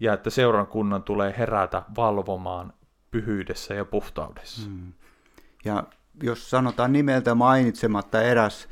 ja 0.00 0.12
että 0.12 0.30
seurakunnan 0.30 1.02
tulee 1.02 1.34
herätä 1.38 1.82
valvomaan 1.96 2.72
pyhyydessä 3.10 3.74
ja 3.74 3.84
puhtaudessa. 3.84 4.68
Hmm. 4.68 4.92
Ja 5.64 5.84
jos 6.22 6.50
sanotaan 6.50 6.92
nimeltä 6.92 7.34
mainitsematta 7.34 8.22
eräs 8.22 8.68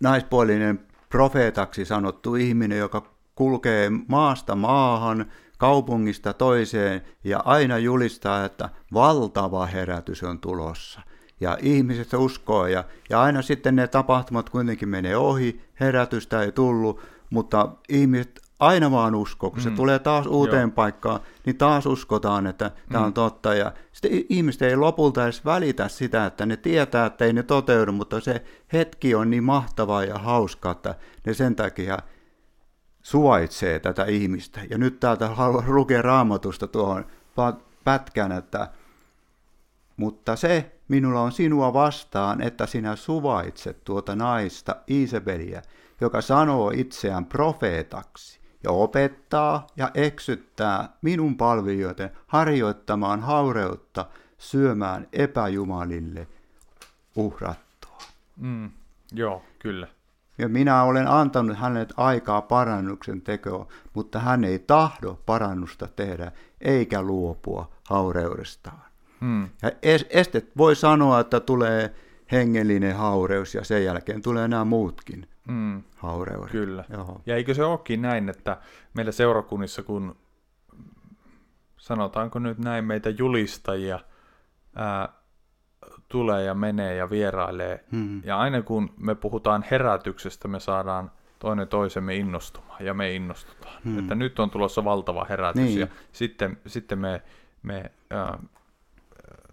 naispuolinen 0.00 0.86
profeetaksi 1.08 1.84
sanottu 1.84 2.34
ihminen, 2.34 2.78
joka 2.78 3.02
kulkee 3.34 3.90
maasta 4.08 4.54
maahan, 4.54 5.26
kaupungista 5.58 6.32
toiseen 6.32 7.02
ja 7.24 7.42
aina 7.44 7.78
julistaa, 7.78 8.44
että 8.44 8.68
valtava 8.94 9.66
herätys 9.66 10.22
on 10.22 10.38
tulossa. 10.38 11.00
Ja 11.40 11.58
ihmiset 11.62 12.14
uskoo 12.14 12.66
ja, 12.66 12.84
ja 13.10 13.22
aina 13.22 13.42
sitten 13.42 13.76
ne 13.76 13.88
tapahtumat 13.88 14.50
kuitenkin 14.50 14.88
menee 14.88 15.16
ohi, 15.16 15.60
herätystä 15.80 16.42
ei 16.42 16.52
tullut, 16.52 17.00
mutta 17.30 17.68
ihmiset 17.88 18.45
aina 18.58 18.90
vaan 18.90 19.14
usko, 19.14 19.50
kun 19.50 19.58
mm. 19.58 19.62
se 19.62 19.70
tulee 19.70 19.98
taas 19.98 20.26
uuteen 20.26 20.68
Joo. 20.68 20.74
paikkaan, 20.74 21.20
niin 21.46 21.56
taas 21.56 21.86
uskotaan, 21.86 22.46
että 22.46 22.64
mm. 22.64 22.92
tämä 22.92 23.04
on 23.04 23.12
totta. 23.12 23.54
Ja 23.54 23.72
sitten 23.92 24.24
ihmiset 24.28 24.62
ei 24.62 24.76
lopulta 24.76 25.24
edes 25.24 25.44
välitä 25.44 25.88
sitä, 25.88 26.26
että 26.26 26.46
ne 26.46 26.56
tietää, 26.56 27.06
että 27.06 27.24
ei 27.24 27.32
ne 27.32 27.42
toteudu, 27.42 27.92
mutta 27.92 28.20
se 28.20 28.44
hetki 28.72 29.14
on 29.14 29.30
niin 29.30 29.44
mahtavaa 29.44 30.04
ja 30.04 30.18
hauskaa, 30.18 30.72
että 30.72 30.94
ne 31.26 31.34
sen 31.34 31.56
takia 31.56 31.98
suvaitsee 33.02 33.78
tätä 33.78 34.04
ihmistä. 34.04 34.60
Ja 34.70 34.78
nyt 34.78 35.00
täältä 35.00 35.28
haluan 35.28 35.74
lukea 35.76 36.02
raamatusta 36.02 36.66
tuohon 36.66 37.06
pätkän, 37.84 38.32
että 38.32 38.68
mutta 39.96 40.36
se 40.36 40.72
minulla 40.88 41.20
on 41.20 41.32
sinua 41.32 41.72
vastaan, 41.72 42.42
että 42.42 42.66
sinä 42.66 42.96
suvaitset 42.96 43.84
tuota 43.84 44.16
naista, 44.16 44.76
Iisabeliä, 44.90 45.62
joka 46.00 46.20
sanoo 46.20 46.70
itseään 46.74 47.26
profeetaksi 47.26 48.40
ja 48.66 48.72
opettaa 48.72 49.66
ja 49.76 49.90
eksyttää 49.94 50.88
minun 51.02 51.36
palvelijoiden 51.36 52.10
harjoittamaan 52.26 53.20
haureutta, 53.20 54.06
syömään 54.38 55.08
epäjumalille 55.12 56.26
uhrattua. 57.16 57.98
Mm, 58.36 58.70
joo, 59.12 59.42
kyllä. 59.58 59.88
Ja 60.38 60.48
minä 60.48 60.82
olen 60.82 61.08
antanut 61.08 61.56
hänelle 61.56 61.88
aikaa 61.96 62.42
parannuksen 62.42 63.22
tekoa, 63.22 63.68
mutta 63.94 64.18
hän 64.18 64.44
ei 64.44 64.58
tahdo 64.58 65.20
parannusta 65.26 65.88
tehdä, 65.96 66.32
eikä 66.60 67.02
luopua 67.02 67.70
haureudestaan. 67.84 68.82
Mm. 69.20 69.48
Ja 69.62 69.70
estet 70.10 70.50
voi 70.56 70.76
sanoa, 70.76 71.20
että 71.20 71.40
tulee 71.40 71.94
hengellinen 72.32 72.96
haureus 72.96 73.54
ja 73.54 73.64
sen 73.64 73.84
jälkeen 73.84 74.22
tulee 74.22 74.48
nämä 74.48 74.64
muutkin 74.64 75.28
mm. 75.46 75.82
haureudet. 75.96 76.50
Kyllä. 76.50 76.84
Joo. 76.90 77.20
Ja 77.26 77.36
eikö 77.36 77.54
se 77.54 77.64
olekin 77.64 78.02
näin, 78.02 78.28
että 78.28 78.56
meillä 78.94 79.12
seurakunnissa, 79.12 79.82
kun 79.82 80.16
sanotaanko 81.76 82.38
nyt 82.38 82.58
näin 82.58 82.84
meitä 82.84 83.10
julistajia 83.10 84.00
ää, 84.74 85.08
tulee 86.08 86.44
ja 86.44 86.54
menee 86.54 86.94
ja 86.94 87.10
vierailee, 87.10 87.84
mm. 87.90 88.22
ja 88.24 88.38
aina 88.38 88.62
kun 88.62 88.90
me 88.96 89.14
puhutaan 89.14 89.64
herätyksestä, 89.70 90.48
me 90.48 90.60
saadaan 90.60 91.10
toinen 91.38 91.68
toisemme 91.68 92.16
innostumaan, 92.16 92.84
ja 92.84 92.94
me 92.94 93.12
innostutaan. 93.12 93.80
Mm. 93.84 93.98
Että 93.98 94.14
nyt 94.14 94.38
on 94.38 94.50
tulossa 94.50 94.84
valtava 94.84 95.26
herätys, 95.28 95.62
niin. 95.62 95.80
ja 95.80 95.86
sitten, 96.12 96.58
sitten 96.66 96.98
me, 96.98 97.22
me 97.62 97.90
ää, 98.10 98.38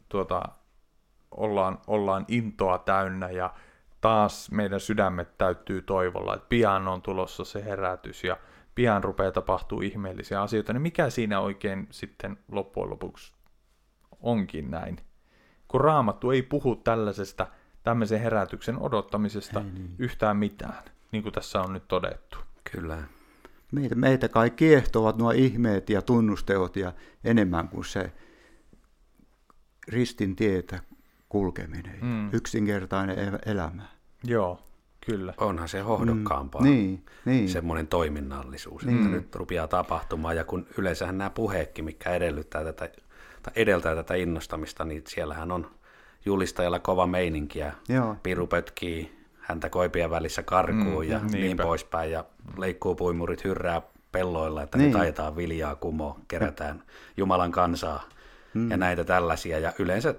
tuota, 0.10 0.42
ollaan, 1.32 1.80
ollaan 1.88 2.26
intoa 2.28 2.78
täynnä, 2.78 3.30
ja 3.30 3.54
taas 4.04 4.52
meidän 4.52 4.80
sydämet 4.80 5.38
täyttyy 5.38 5.82
toivolla, 5.82 6.36
että 6.36 6.46
pian 6.50 6.88
on 6.88 7.02
tulossa 7.02 7.46
se 7.46 7.66
herätys 7.66 8.24
ja 8.24 8.38
pian 8.76 9.04
rupeaa 9.04 9.32
tapahtuu 9.32 9.82
ihmeellisiä 9.82 10.42
asioita, 10.42 10.74
niin 10.74 10.82
mikä 10.82 11.10
siinä 11.10 11.40
oikein 11.40 11.88
sitten 11.92 12.38
loppujen 12.52 12.90
lopuksi 12.90 13.34
onkin 14.22 14.72
näin? 14.72 14.98
Kun 15.68 15.82
raamattu 15.82 16.32
ei 16.32 16.42
puhu 16.42 16.76
tällaisesta 16.76 17.48
tämmöisen 17.84 18.20
herätyksen 18.20 18.78
odottamisesta 18.78 19.60
ei 19.60 19.66
niin. 19.66 19.96
yhtään 20.00 20.38
mitään, 20.38 20.84
niin 21.12 21.24
kuin 21.24 21.34
tässä 21.34 21.62
on 21.62 21.74
nyt 21.74 21.88
todettu. 21.88 22.38
Kyllä. 22.72 23.04
Meitä, 23.72 23.96
meitä 23.96 24.30
kai 24.30 24.50
kiehtovat 24.50 25.18
nuo 25.18 25.32
ihmeet 25.32 25.90
ja 25.90 26.02
tunnusteot 26.02 26.76
ja 26.76 26.94
enemmän 27.24 27.68
kuin 27.68 27.86
se 27.86 28.12
ristin 29.88 30.36
tietä 30.36 30.80
kulkeminen, 31.34 31.98
mm. 32.02 32.30
yksinkertainen 32.34 33.40
elämä. 33.46 33.84
Joo, 34.24 34.60
kyllä. 35.06 35.34
Onhan 35.38 35.68
se 35.68 35.80
hohdokkaampaa, 35.80 36.62
mm, 36.62 36.68
niin, 36.68 37.06
niin. 37.26 37.50
semmoinen 37.50 37.88
toiminnallisuus, 37.88 38.86
niin. 38.86 38.98
että 38.98 39.10
nyt 39.10 39.36
rupeaa 39.36 39.68
tapahtumaan, 39.68 40.36
ja 40.36 40.44
kun 40.44 40.68
yleensähän 40.78 41.18
nämä 41.18 41.30
puheetkin, 41.30 41.86
mikä 41.86 42.10
edellyttää 42.10 42.64
tätä, 42.64 42.90
tai 43.44 43.54
edeltää 43.56 43.96
tätä 43.96 44.16
innostamista, 44.16 44.86
niin 44.86 45.04
siellähän 45.08 45.52
on 45.52 45.72
julistajalla 46.26 46.80
kova 46.80 47.08
meininki, 47.08 47.60
ja 47.60 47.72
Joo. 47.90 48.16
piru 48.24 48.48
pötkii 48.48 49.12
häntä 49.40 49.70
koipien 49.70 50.10
välissä 50.10 50.44
karkuun 50.44 51.06
mm, 51.06 51.12
ja 51.12 51.20
niinpä. 51.20 51.38
niin 51.38 51.58
poispäin, 51.58 52.12
ja 52.12 52.26
leikkuu 52.58 52.96
puimurit 52.96 53.44
hyrrää 53.44 53.82
pelloilla, 54.12 54.64
että 54.64 54.78
Niin. 54.78 54.92
nyt 54.92 55.02
ajetaan 55.02 55.36
viljaa 55.36 55.76
kumo, 55.76 56.20
kerätään 56.28 56.84
Jumalan 57.18 57.52
kansaa 57.52 58.04
Mm. 58.54 58.72
ja 58.72 58.78
näitä 58.78 59.04
tällaisia. 59.04 59.60
Ja 59.60 59.74
yleensä 59.80 60.16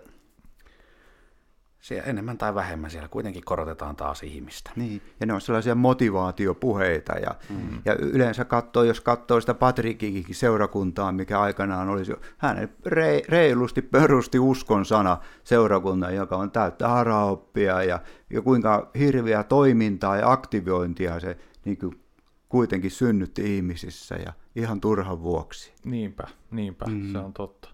siellä 1.84 2.04
enemmän 2.04 2.38
tai 2.38 2.54
vähemmän 2.54 2.90
siellä 2.90 3.08
kuitenkin 3.08 3.44
korotetaan 3.44 3.96
taas 3.96 4.22
ihmistä. 4.22 4.70
Niin, 4.76 5.02
ja 5.20 5.26
ne 5.26 5.32
on 5.32 5.40
sellaisia 5.40 5.74
motivaatiopuheita. 5.74 7.12
Ja, 7.12 7.34
mm. 7.50 7.82
ja 7.84 7.94
yleensä 7.94 8.44
katsoo, 8.44 8.82
jos 8.82 9.00
katsoo 9.00 9.40
sitä 9.40 9.54
Patrikikin 9.54 10.34
seurakuntaa, 10.34 11.12
mikä 11.12 11.40
aikanaan 11.40 11.88
olisi, 11.88 12.12
hän 12.38 12.68
re, 12.86 13.22
reilusti 13.28 13.82
perusti 13.82 14.38
uskon 14.38 14.84
sana 14.84 15.16
seurakunnan, 15.44 16.14
joka 16.14 16.36
on 16.36 16.50
täyttä 16.50 16.88
haraoppia 16.88 17.82
ja, 17.82 18.00
ja 18.30 18.42
kuinka 18.42 18.90
hirveä 18.98 19.42
toimintaa 19.42 20.16
ja 20.16 20.32
aktivointia 20.32 21.20
se 21.20 21.36
niin 21.64 21.78
kuin, 21.78 22.00
kuitenkin 22.48 22.90
synnytti 22.90 23.56
ihmisissä 23.56 24.14
ja 24.14 24.32
ihan 24.56 24.80
turhan 24.80 25.22
vuoksi. 25.22 25.72
Niinpä, 25.84 26.24
niinpä, 26.50 26.84
mm. 26.84 27.12
se 27.12 27.18
on 27.18 27.32
totta. 27.32 27.68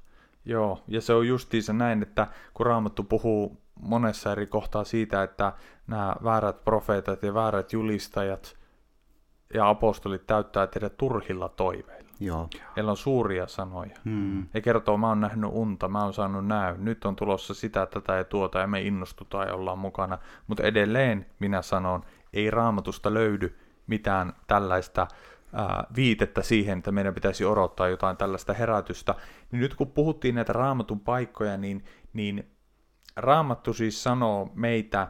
Joo, 0.45 0.85
ja 0.89 1.01
se 1.01 1.13
on 1.13 1.29
justiinsa 1.29 1.73
näin, 1.73 2.03
että 2.03 2.27
kun 2.55 2.67
Raamattu 2.67 3.05
puhuu 3.05 3.61
monessa 3.83 4.33
eri 4.33 4.47
kohtaa 4.47 4.85
siitä, 4.85 5.23
että 5.23 5.53
nämä 5.87 6.17
väärät 6.25 6.65
profeetat 6.65 7.23
ja 7.23 7.35
väärät 7.35 7.73
julistajat 7.73 8.57
ja 9.55 9.69
apostolit 9.69 10.27
täyttää 10.27 10.67
teidät 10.67 10.97
turhilla 10.97 11.49
toiveilla. 11.49 12.11
Joo. 12.21 12.49
Heillä 12.77 12.91
on 12.91 12.97
suuria 12.97 13.47
sanoja. 13.47 13.97
Mm. 14.05 14.47
Ja 14.55 14.61
kertoo, 14.61 14.97
mä 14.97 15.09
oon 15.09 15.21
nähnyt 15.21 15.51
unta, 15.53 15.89
mä 15.89 16.05
oon 16.05 16.15
saanut 16.15 16.47
näy, 16.47 16.79
nyt 16.79 17.05
on 17.05 17.17
tulossa 17.17 17.55
sitä, 17.55 17.87
tätä 17.87 18.17
ja 18.17 18.25
tuota, 18.25 18.59
ja 18.59 18.67
me 18.67 18.83
innostutaan 18.83 19.49
ja 19.49 19.55
ollaan 19.55 19.79
mukana. 19.79 20.19
Mutta 20.47 20.63
edelleen 20.63 21.27
minä 21.39 21.63
sanon, 21.63 22.05
ei 22.33 22.51
raamatusta 22.51 23.15
löydy 23.15 23.59
mitään 23.87 24.33
tällaista 24.47 25.09
ää, 25.53 25.85
viitettä 25.97 26.43
siihen, 26.43 26.79
että 26.79 26.93
meidän 26.93 27.15
pitäisi 27.15 27.45
odottaa 27.45 27.89
jotain 27.89 28.17
tällaista 28.17 28.53
herätystä. 28.53 29.15
Niin 29.53 29.61
nyt 29.61 29.75
kun 29.75 29.91
puhuttiin 29.91 30.35
näitä 30.35 30.53
raamatun 30.53 31.01
paikkoja, 31.01 31.57
niin, 31.57 31.85
niin 32.13 32.51
raamattu 33.17 33.75
siis 33.75 34.03
sanoo 34.03 34.51
meitä, 34.55 35.09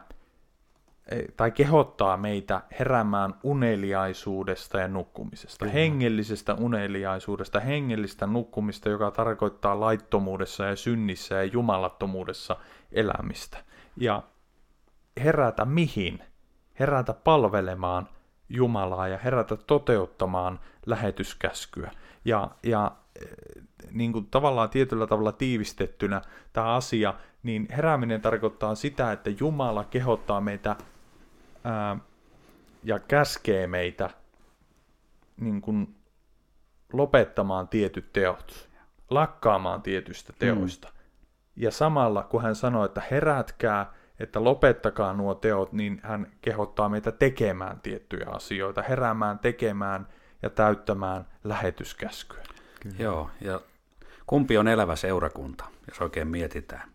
eh, 1.11 1.25
tai 1.37 1.51
kehottaa 1.51 2.17
meitä 2.17 2.61
heräämään 2.79 3.33
uneliaisuudesta 3.43 4.79
ja 4.79 4.87
nukkumisesta. 4.87 5.65
Kyllä. 5.65 5.73
Hengellisestä 5.73 6.53
uneliaisuudesta, 6.53 7.59
hengellistä 7.59 8.27
nukkumista, 8.27 8.89
joka 8.89 9.11
tarkoittaa 9.11 9.79
laittomuudessa 9.79 10.65
ja 10.65 10.75
synnissä 10.75 11.35
ja 11.35 11.43
jumalattomuudessa 11.43 12.57
elämistä. 12.91 13.57
Ja 13.97 14.23
herätä 15.23 15.65
mihin? 15.65 16.23
Herätä 16.79 17.13
palvelemaan 17.13 18.07
Jumalaa 18.53 19.07
ja 19.07 19.17
herätä 19.17 19.57
toteuttamaan 19.57 20.59
lähetyskäskyä. 20.85 21.91
Ja, 22.25 22.51
ja 22.63 22.91
eh, 23.21 23.63
niin 23.91 24.13
kuin 24.13 24.27
tavallaan 24.31 24.69
tietyllä 24.69 25.07
tavalla 25.07 25.31
tiivistettynä 25.31 26.21
tämä 26.53 26.75
asia, 26.75 27.13
niin 27.43 27.67
herääminen 27.71 28.21
tarkoittaa 28.21 28.75
sitä, 28.75 29.11
että 29.11 29.29
Jumala 29.39 29.83
kehottaa 29.83 30.41
meitä 30.41 30.75
ää, 31.63 31.97
ja 32.83 32.99
käskee 32.99 33.67
meitä 33.67 34.09
niin 35.41 35.61
kuin 35.61 35.95
lopettamaan 36.93 37.67
tietyt 37.67 38.13
teot, 38.13 38.69
lakkaamaan 39.09 39.81
tietystä 39.81 40.33
teoista. 40.39 40.87
Mm. 40.87 41.01
Ja 41.55 41.71
samalla, 41.71 42.23
kun 42.23 42.41
hän 42.41 42.55
sanoo, 42.55 42.85
että 42.85 43.01
herätkää, 43.11 43.93
että 44.19 44.43
lopettakaa 44.43 45.13
nuo 45.13 45.35
teot, 45.35 45.73
niin 45.73 45.99
hän 46.03 46.31
kehottaa 46.41 46.89
meitä 46.89 47.11
tekemään 47.11 47.79
tiettyjä 47.79 48.27
asioita, 48.29 48.81
heräämään, 48.81 49.39
tekemään 49.39 50.07
ja 50.41 50.49
täyttämään 50.49 51.27
lähetyskäskyä. 51.43 52.43
Kyllä. 52.79 52.95
Joo, 52.99 53.29
ja 53.41 53.61
kumpi 54.27 54.57
on 54.57 54.67
elävä 54.67 54.95
seurakunta, 54.95 55.65
jos 55.87 56.01
oikein 56.01 56.27
mietitään? 56.27 56.91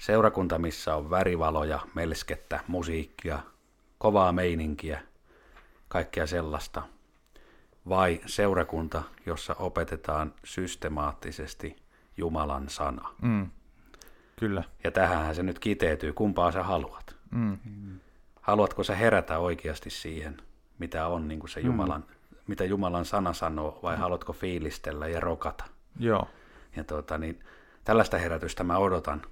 Seurakunta, 0.00 0.58
missä 0.58 0.96
on 0.96 1.10
värivaloja, 1.10 1.80
melskettä, 1.94 2.60
musiikkia, 2.68 3.38
kovaa 3.98 4.32
meininkiä, 4.32 5.00
kaikkea 5.88 6.26
sellaista. 6.26 6.82
Vai 7.88 8.20
seurakunta, 8.26 9.02
jossa 9.26 9.54
opetetaan 9.58 10.34
systemaattisesti 10.44 11.76
Jumalan 12.16 12.68
sana. 12.68 13.08
Mm. 13.22 13.50
Kyllä. 14.38 14.64
Ja 14.84 14.90
tähän 14.90 15.34
se 15.34 15.42
nyt 15.42 15.58
kiteytyy, 15.58 16.12
kumpaa 16.12 16.52
sä 16.52 16.62
haluat. 16.62 17.16
Mm. 17.30 17.58
Haluatko 18.40 18.84
sä 18.84 18.94
herätä 18.94 19.38
oikeasti 19.38 19.90
siihen, 19.90 20.36
mitä 20.78 21.06
on 21.06 21.28
niin 21.28 21.40
kuin 21.40 21.50
se 21.50 21.60
Jumalan, 21.60 22.04
mm. 22.08 22.36
mitä 22.46 22.64
Jumalan 22.64 23.04
sana 23.04 23.32
sanoo, 23.32 23.80
vai 23.82 23.96
mm. 23.96 24.00
haluatko 24.00 24.32
fiilistellä 24.32 25.08
ja 25.08 25.20
rokata? 25.20 25.64
Joo. 25.98 26.28
Ja 26.76 26.84
tuota, 26.84 27.18
niin, 27.18 27.40
tällaista 27.84 28.18
herätystä 28.18 28.64
mä 28.64 28.78
odotan, 28.78 29.22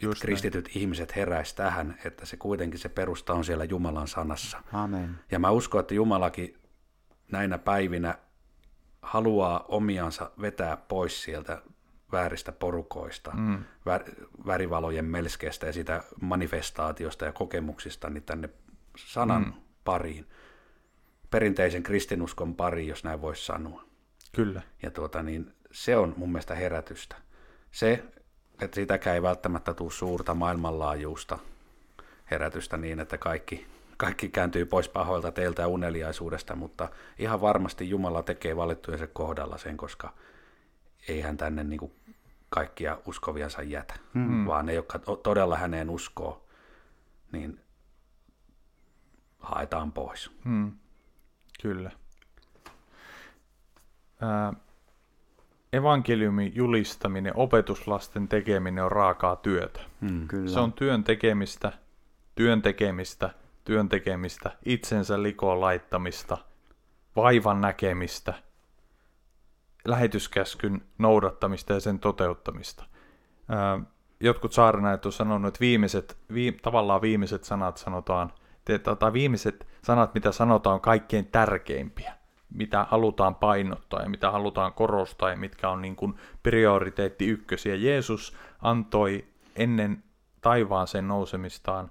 Just 0.00 0.22
kristityt 0.22 0.64
näin. 0.64 0.78
ihmiset 0.78 1.16
heräisi 1.16 1.56
tähän, 1.56 1.98
että 2.04 2.26
se 2.26 2.36
kuitenkin 2.36 2.78
se 2.78 2.88
perusta 2.88 3.32
on 3.32 3.44
siellä 3.44 3.64
Jumalan 3.64 4.08
sanassa. 4.08 4.62
Amen. 4.72 5.18
Ja 5.30 5.38
mä 5.38 5.50
uskon, 5.50 5.80
että 5.80 5.94
Jumalakin 5.94 6.58
näinä 7.32 7.58
päivinä 7.58 8.14
haluaa 9.02 9.64
omiansa 9.68 10.30
vetää 10.40 10.76
pois 10.76 11.22
sieltä 11.22 11.62
vääristä 12.12 12.52
porukoista, 12.52 13.30
mm. 13.34 13.64
vär, 13.86 14.02
värivalojen 14.46 15.04
melskeestä 15.04 15.66
ja 15.66 15.72
sitä 15.72 16.04
manifestaatiosta 16.20 17.24
ja 17.24 17.32
kokemuksista 17.32 18.10
niin 18.10 18.22
tänne 18.22 18.48
sanan 18.96 19.42
mm. 19.42 19.52
pariin, 19.84 20.26
perinteisen 21.30 21.82
kristinuskon 21.82 22.54
pariin, 22.54 22.88
jos 22.88 23.04
näin 23.04 23.22
voisi 23.22 23.44
sanoa. 23.44 23.84
Kyllä. 24.32 24.62
Ja 24.82 24.90
tuota, 24.90 25.22
niin 25.22 25.52
se 25.70 25.96
on 25.96 26.14
mun 26.16 26.32
mielestä 26.32 26.54
herätystä. 26.54 27.16
Se, 27.70 28.04
että 28.60 28.74
sitäkään 28.74 29.14
ei 29.14 29.22
välttämättä 29.22 29.74
tule 29.74 29.90
suurta 29.90 30.34
maailmanlaajuista 30.34 31.38
herätystä 32.30 32.76
niin, 32.76 33.00
että 33.00 33.18
kaikki, 33.18 33.66
kaikki 33.96 34.28
kääntyy 34.28 34.64
pois 34.64 34.88
pahoilta 34.88 35.32
teiltä 35.32 35.62
ja 35.62 35.68
uneliaisuudesta, 35.68 36.56
mutta 36.56 36.88
ihan 37.18 37.40
varmasti 37.40 37.90
Jumala 37.90 38.22
tekee 38.22 38.56
valittujensa 38.56 39.06
kohdalla 39.06 39.58
sen, 39.58 39.76
koska 39.76 40.12
ei 41.08 41.20
hän 41.20 41.36
tänne 41.36 41.64
niin 41.64 41.78
kuin 41.78 41.92
kaikkia 42.48 42.98
uskoviansa 43.06 43.62
jätä, 43.62 43.94
mm. 44.14 44.46
vaan 44.46 44.66
ne, 44.66 44.74
jotka 44.74 44.98
todella 44.98 45.56
häneen 45.56 45.90
uskoo, 45.90 46.46
niin 47.32 47.60
haetaan 49.38 49.92
pois. 49.92 50.30
Mm. 50.44 50.72
Kyllä. 51.62 51.90
Ää, 54.20 54.52
evankeliumin 55.72 56.52
julistaminen, 56.54 57.32
opetuslasten 57.36 58.28
tekeminen 58.28 58.84
on 58.84 58.92
raakaa 58.92 59.36
työtä. 59.36 59.80
Mm. 60.00 60.28
Kyllä. 60.28 60.50
Se 60.50 60.60
on 60.60 60.72
työn 60.72 61.04
tekemistä, 61.04 61.72
työn 62.34 62.62
tekemistä, 62.62 63.30
työn 63.64 63.88
tekemistä, 63.88 64.50
itsensä 64.64 65.22
likoon 65.22 65.60
laittamista, 65.60 66.38
vaivan 67.16 67.60
näkemistä, 67.60 68.34
lähetyskäskyn 69.84 70.82
noudattamista 70.98 71.72
ja 71.72 71.80
sen 71.80 71.98
toteuttamista. 71.98 72.84
Ää, 73.48 73.80
jotkut 74.20 74.52
saarnaajat 74.52 75.06
on 75.06 75.12
sanonut, 75.12 75.48
että 75.48 75.60
viimeiset, 75.60 76.18
vi, 76.34 76.52
tavallaan 76.52 77.02
viimeiset 77.02 77.44
sanat 77.44 77.76
sanotaan, 77.76 78.32
tai 78.98 79.12
viimeiset 79.12 79.66
sanat, 79.84 80.14
mitä 80.14 80.32
sanotaan, 80.32 80.74
on 80.74 80.80
kaikkein 80.80 81.26
tärkeimpiä, 81.26 82.14
mitä 82.54 82.86
halutaan 82.90 83.34
painottaa 83.34 84.02
ja 84.02 84.08
mitä 84.08 84.30
halutaan 84.30 84.72
korostaa 84.72 85.30
ja 85.30 85.36
mitkä 85.36 85.68
on 85.68 85.82
niin 85.82 85.96
kuin 85.96 86.14
prioriteetti 86.42 87.26
ykkösiä. 87.26 87.74
Jeesus 87.74 88.36
antoi 88.62 89.24
ennen 89.56 90.02
taivaaseen 90.40 91.08
nousemistaan 91.08 91.90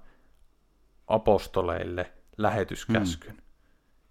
apostoleille 1.06 2.12
lähetyskäskyn. 2.38 3.32
Hmm. 3.32 3.42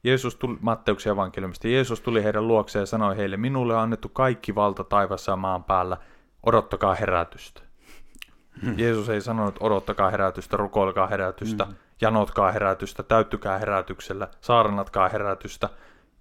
Jeesus 0.03 0.35
tuli, 0.35 0.57
Matteuksen 0.61 1.11
evankeliumista, 1.11 1.67
Jeesus 1.67 2.01
tuli 2.01 2.23
heidän 2.23 2.47
luokseen 2.47 2.81
ja 2.81 2.85
sanoi 2.85 3.17
heille, 3.17 3.37
minulle 3.37 3.75
on 3.75 3.81
annettu 3.81 4.09
kaikki 4.09 4.55
valta 4.55 4.83
taivassa 4.83 5.31
ja 5.31 5.35
maan 5.35 5.63
päällä, 5.63 5.97
odottakaa 6.45 6.95
herätystä. 6.95 7.61
Hmm. 8.61 8.73
Jeesus 8.77 9.09
ei 9.09 9.21
sanonut, 9.21 9.55
odottakaa 9.59 10.09
herätystä, 10.09 10.57
rukoilkaa 10.57 11.07
herätystä, 11.07 11.65
hmm. 11.65 11.75
janotkaa 12.01 12.51
herätystä, 12.51 13.03
täyttykää 13.03 13.57
herätyksellä, 13.57 14.27
saarnatkaa 14.41 15.09
herätystä. 15.09 15.69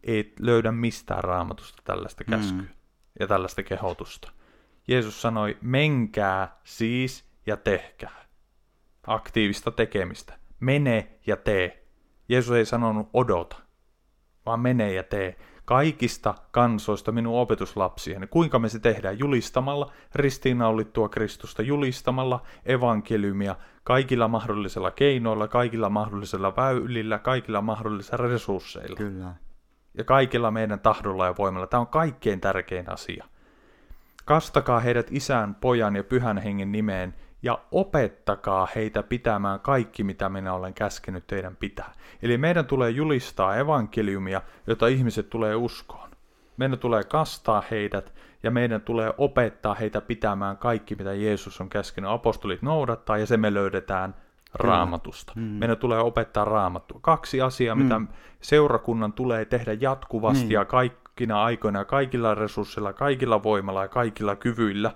Ei 0.05 0.35
löydä 0.41 0.73
mistään 0.73 1.25
raamatusta 1.25 1.83
tällaista 1.85 2.25
käskyä 2.25 2.59
hmm. 2.59 2.69
ja 3.21 3.27
tällaista 3.27 3.63
kehotusta. 3.63 4.31
Jeesus 4.89 5.23
sanoi, 5.23 5.57
menkää 5.61 6.57
siis 6.65 7.25
ja 7.47 7.57
tehkää. 7.57 8.25
Aktiivista 9.07 9.71
tekemistä. 9.71 10.39
Mene 10.61 11.19
ja 11.27 11.37
tee. 11.37 11.87
Jeesus 12.29 12.57
ei 12.57 12.67
sanonut 12.67 13.09
odota, 13.15 13.57
vaan 14.47 14.61
mene 14.61 14.93
ja 14.93 15.03
tee. 15.03 15.37
Kaikista 15.65 16.35
kansoista 16.51 17.13
minun 17.13 17.41
opetuslapsieni. 17.41 18.27
Kuinka 18.27 18.59
me 18.59 18.69
se 18.69 18.79
tehdään? 18.79 19.19
Julistamalla 19.19 19.93
ristiinnaulittua 20.15 21.09
Kristusta, 21.09 21.63
julistamalla 21.63 22.43
evankeliumia 22.67 23.57
kaikilla 23.85 24.29
mahdollisilla 24.29 24.91
keinoilla, 24.91 25.49
kaikilla 25.49 25.91
mahdollisilla 25.91 26.57
väylillä, 26.57 27.19
kaikilla 27.19 27.61
mahdollisilla 27.61 28.29
resursseilla. 28.29 28.97
Kyllä. 28.97 29.35
Ja 29.95 30.05
kaikilla 30.05 30.51
meidän 30.51 30.81
tahdolla 30.81 31.27
ja 31.27 31.35
voimalla. 31.39 31.67
Tämä 31.67 31.81
on 31.81 31.87
kaikkein 31.87 32.41
tärkein 32.41 32.93
asia. 32.93 33.25
Kastakaa 34.25 34.81
heidät 34.81 35.07
isän, 35.11 35.55
pojan 35.55 35.97
ja 35.97 36.05
pyhän 36.05 36.39
hengen 36.39 36.73
nimeen 36.73 37.15
ja 37.43 37.59
opettakaa 37.71 38.69
heitä 38.75 39.03
pitämään 39.03 39.61
kaikki, 39.61 40.05
mitä 40.05 40.29
minä 40.29 40.55
olen 40.55 40.75
käskenyt 40.75 41.27
teidän 41.27 41.57
pitää. 41.57 41.93
Eli 42.23 42.39
meidän 42.39 42.67
tulee 42.67 42.91
julistaa 42.91 43.57
evankeliumia, 43.57 44.43
jota 44.67 44.87
ihmiset 44.87 45.31
tulee 45.31 45.55
uskoon. 45.55 46.11
Meidän 46.57 46.79
tulee 46.79 47.05
kastaa 47.05 47.63
heidät 47.71 48.13
ja 48.43 48.51
meidän 48.51 48.81
tulee 48.81 49.13
opettaa 49.19 49.75
heitä 49.75 50.01
pitämään 50.01 50.57
kaikki, 50.57 50.95
mitä 50.95 51.15
Jeesus 51.15 51.61
on 51.61 51.69
käskenyt 51.69 52.11
apostolit 52.11 52.63
noudattaa, 52.63 53.19
ja 53.19 53.27
se 53.27 53.37
me 53.37 53.55
löydetään 53.55 54.15
raamatusta. 54.55 55.33
Mm. 55.37 55.43
Meidän 55.43 55.77
tulee 55.77 55.99
opettaa 55.99 56.45
raamattua. 56.45 56.99
Kaksi 57.03 57.41
asiaa, 57.41 57.75
mm. 57.75 57.83
mitä 57.83 58.01
seurakunnan 58.41 59.13
tulee 59.13 59.45
tehdä 59.45 59.73
jatkuvasti 59.73 60.45
mm. 60.45 60.51
ja 60.51 60.65
kaikkina 60.65 61.45
aikoina, 61.45 61.85
kaikilla 61.85 62.35
resursseilla, 62.35 62.93
kaikilla 62.93 63.43
voimalla 63.43 63.83
ja 63.83 63.89
kaikilla 63.89 64.37
kyvyillä, 64.37 64.95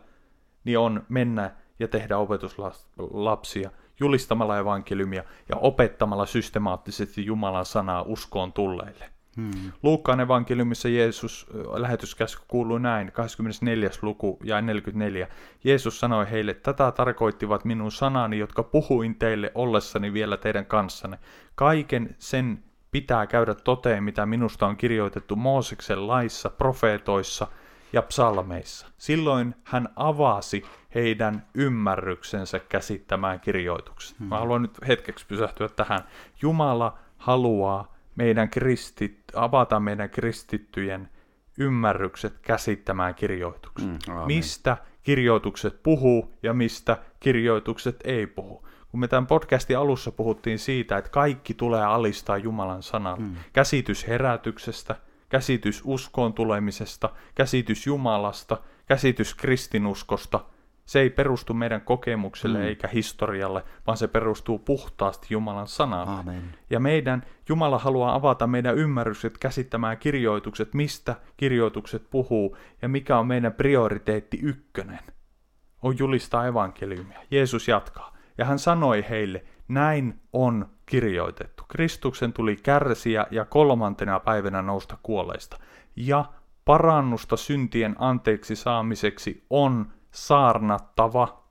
niin 0.65 0.79
on 0.79 1.03
mennä 1.09 1.51
ja 1.79 1.89
tehdä 1.89 2.19
opetuslapsia 2.19 3.71
julistamalla 4.01 4.59
evankeliumia 4.59 5.25
ja 5.49 5.57
opettamalla 5.57 6.27
systemaattisesti 6.27 7.27
Jumalan 7.27 7.67
sanaa 7.67 8.03
uskoon 8.03 8.53
tulleille. 8.53 9.11
Hmm. 9.37 9.73
Luukkaan 9.83 10.21
evankeliumissa 10.21 10.89
Jeesus 10.89 11.47
lähetyskäsky 11.75 12.43
kuuluu 12.49 12.79
näin, 12.79 13.13
24. 13.13 13.91
luku 14.03 14.39
ja 14.45 14.61
44. 14.61 15.29
Jeesus 15.65 16.01
sanoi 16.01 16.31
heille, 16.31 16.55
tätä 16.55 16.93
tarkoittivat 16.93 17.65
minun 17.65 17.93
sanani, 17.93 18.39
jotka 18.39 18.63
puhuin 18.63 19.15
teille 19.15 19.53
ollessani 19.55 20.13
vielä 20.13 20.37
teidän 20.37 20.67
kanssanne. 20.67 21.19
Kaiken 21.55 22.17
sen 22.19 22.65
pitää 22.91 23.27
käydä 23.27 23.55
toteen, 23.55 24.05
mitä 24.05 24.27
minusta 24.27 24.67
on 24.67 24.77
kirjoitettu 24.77 25.37
Mooseksen 25.37 26.07
laissa, 26.07 26.51
profeetoissa 26.51 27.47
ja 27.93 28.03
psalmeissa. 28.03 28.87
Silloin 28.99 29.55
hän 29.65 29.89
avasi 29.97 30.65
heidän 30.95 31.47
ymmärryksensä 31.55 32.59
käsittämään 32.59 33.41
kirjoituksen. 33.41 34.17
Hmm. 34.19 34.29
Mä 34.29 34.39
haluan 34.39 34.63
nyt 34.63 34.79
hetkeksi 34.89 35.27
pysähtyä 35.27 35.69
tähän. 35.69 36.01
Jumala 36.43 36.99
haluaa 37.17 37.92
meidän 38.17 38.51
kristit, 38.51 39.23
avata 39.35 39.81
meidän 39.81 40.11
kristittyjen 40.11 41.09
ymmärrykset 41.59 42.39
käsittämään 42.43 43.15
kirjoitukset. 43.15 43.89
Mm, 43.89 44.15
mistä 44.27 44.77
kirjoitukset 45.03 45.83
puhuu 45.83 46.35
ja 46.43 46.55
mistä 46.55 46.99
kirjoitukset 47.21 47.97
ei 48.05 48.27
puhu. 48.27 48.69
Kun 48.89 49.01
me 49.01 49.09
tämän 49.09 49.27
podcastin 49.27 49.79
alussa 49.79 50.13
puhuttiin 50.13 50.59
siitä, 50.59 50.99
että 50.99 51.11
kaikki 51.11 51.55
tulee 51.55 51.85
alistaa 51.85 52.37
Jumalan 52.37 52.83
sanalle. 52.83 53.25
Mm. 53.25 53.35
Käsitys 53.53 54.09
herätyksestä, 54.09 54.97
käsitys 55.29 55.83
uskoon 55.85 56.33
tulemisesta, 56.33 57.11
käsitys 57.35 57.87
Jumalasta, 57.87 58.59
käsitys 58.87 59.35
kristinuskosta– 59.35 60.41
se 60.93 61.01
ei 61.01 61.11
perustu 61.11 61.55
meidän 61.55 61.81
kokemukselle 61.81 62.59
mm. 62.59 62.65
eikä 62.65 62.89
historialle, 62.89 63.65
vaan 63.87 63.97
se 63.99 64.09
perustuu 64.09 64.59
puhtaasti 64.59 65.27
Jumalan 65.31 65.67
sanalle. 65.67 66.21
Amen. 66.21 66.43
Ja 66.71 66.81
meidän, 66.81 67.23
Jumala 67.49 67.79
haluaa 67.79 68.15
avata 68.15 68.47
meidän 68.47 68.77
ymmärrykset 68.79 69.39
käsittämään 69.39 69.99
kirjoitukset, 69.99 70.75
mistä 70.75 71.17
kirjoitukset 71.37 72.11
puhuu 72.11 72.57
ja 72.83 72.89
mikä 72.89 73.19
on 73.19 73.27
meidän 73.27 73.53
prioriteetti 73.53 74.39
ykkönen. 74.43 74.99
On 75.83 75.99
julistaa 75.99 76.47
evankeliumia. 76.47 77.21
Jeesus 77.31 77.69
jatkaa. 77.69 78.17
Ja 78.39 78.45
hän 78.45 78.59
sanoi 78.59 79.05
heille, 79.11 79.45
näin 79.69 80.21
on 80.33 80.67
kirjoitettu. 80.87 81.65
Kristuksen 81.69 82.33
tuli 82.33 82.57
kärsiä 82.57 83.27
ja 83.31 83.45
kolmantena 83.45 84.21
päivänä 84.21 84.63
nousta 84.63 84.99
kuolleista. 85.03 85.57
Ja 85.97 86.25
parannusta 86.65 87.37
syntien 87.37 87.97
anteeksi 87.99 88.57
saamiseksi 88.57 89.45
on 89.51 89.93
saarnattava 90.13 91.43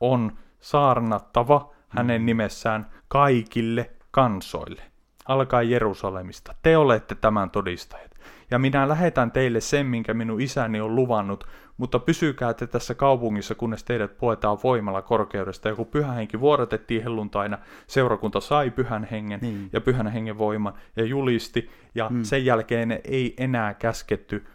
on 0.00 0.32
saarnattava 0.60 1.74
hänen 1.88 2.22
mm. 2.22 2.26
nimessään 2.26 2.86
kaikille 3.08 3.90
kansoille. 4.10 4.82
Alkaa 5.28 5.62
Jerusalemista. 5.62 6.54
Te 6.62 6.76
olette 6.76 7.14
tämän 7.14 7.50
todistajat. 7.50 8.14
Ja 8.50 8.58
minä 8.58 8.88
lähetän 8.88 9.32
teille 9.32 9.60
sen, 9.60 9.86
minkä 9.86 10.14
minun 10.14 10.40
isäni 10.40 10.80
on 10.80 10.96
luvannut, 10.96 11.46
mutta 11.76 11.98
pysykää 11.98 12.54
te 12.54 12.66
tässä 12.66 12.94
kaupungissa, 12.94 13.54
kunnes 13.54 13.84
teidät 13.84 14.18
puetaan 14.18 14.58
voimalla 14.64 15.02
korkeudesta. 15.02 15.68
Ja 15.68 15.74
kun 15.74 15.86
pyhä 15.86 16.12
henki 16.12 16.40
vuorotettiin 16.40 17.02
helluntaina, 17.02 17.58
seurakunta 17.86 18.40
sai 18.40 18.70
pyhän 18.70 19.08
hengen 19.10 19.40
niin. 19.42 19.68
ja 19.72 19.80
pyhän 19.80 20.06
hengen 20.06 20.38
voiman 20.38 20.74
ja 20.96 21.04
julisti. 21.04 21.70
Ja 21.94 22.08
mm. 22.08 22.22
sen 22.22 22.44
jälkeen 22.44 23.00
ei 23.04 23.34
enää 23.38 23.74
käsketty 23.74 24.46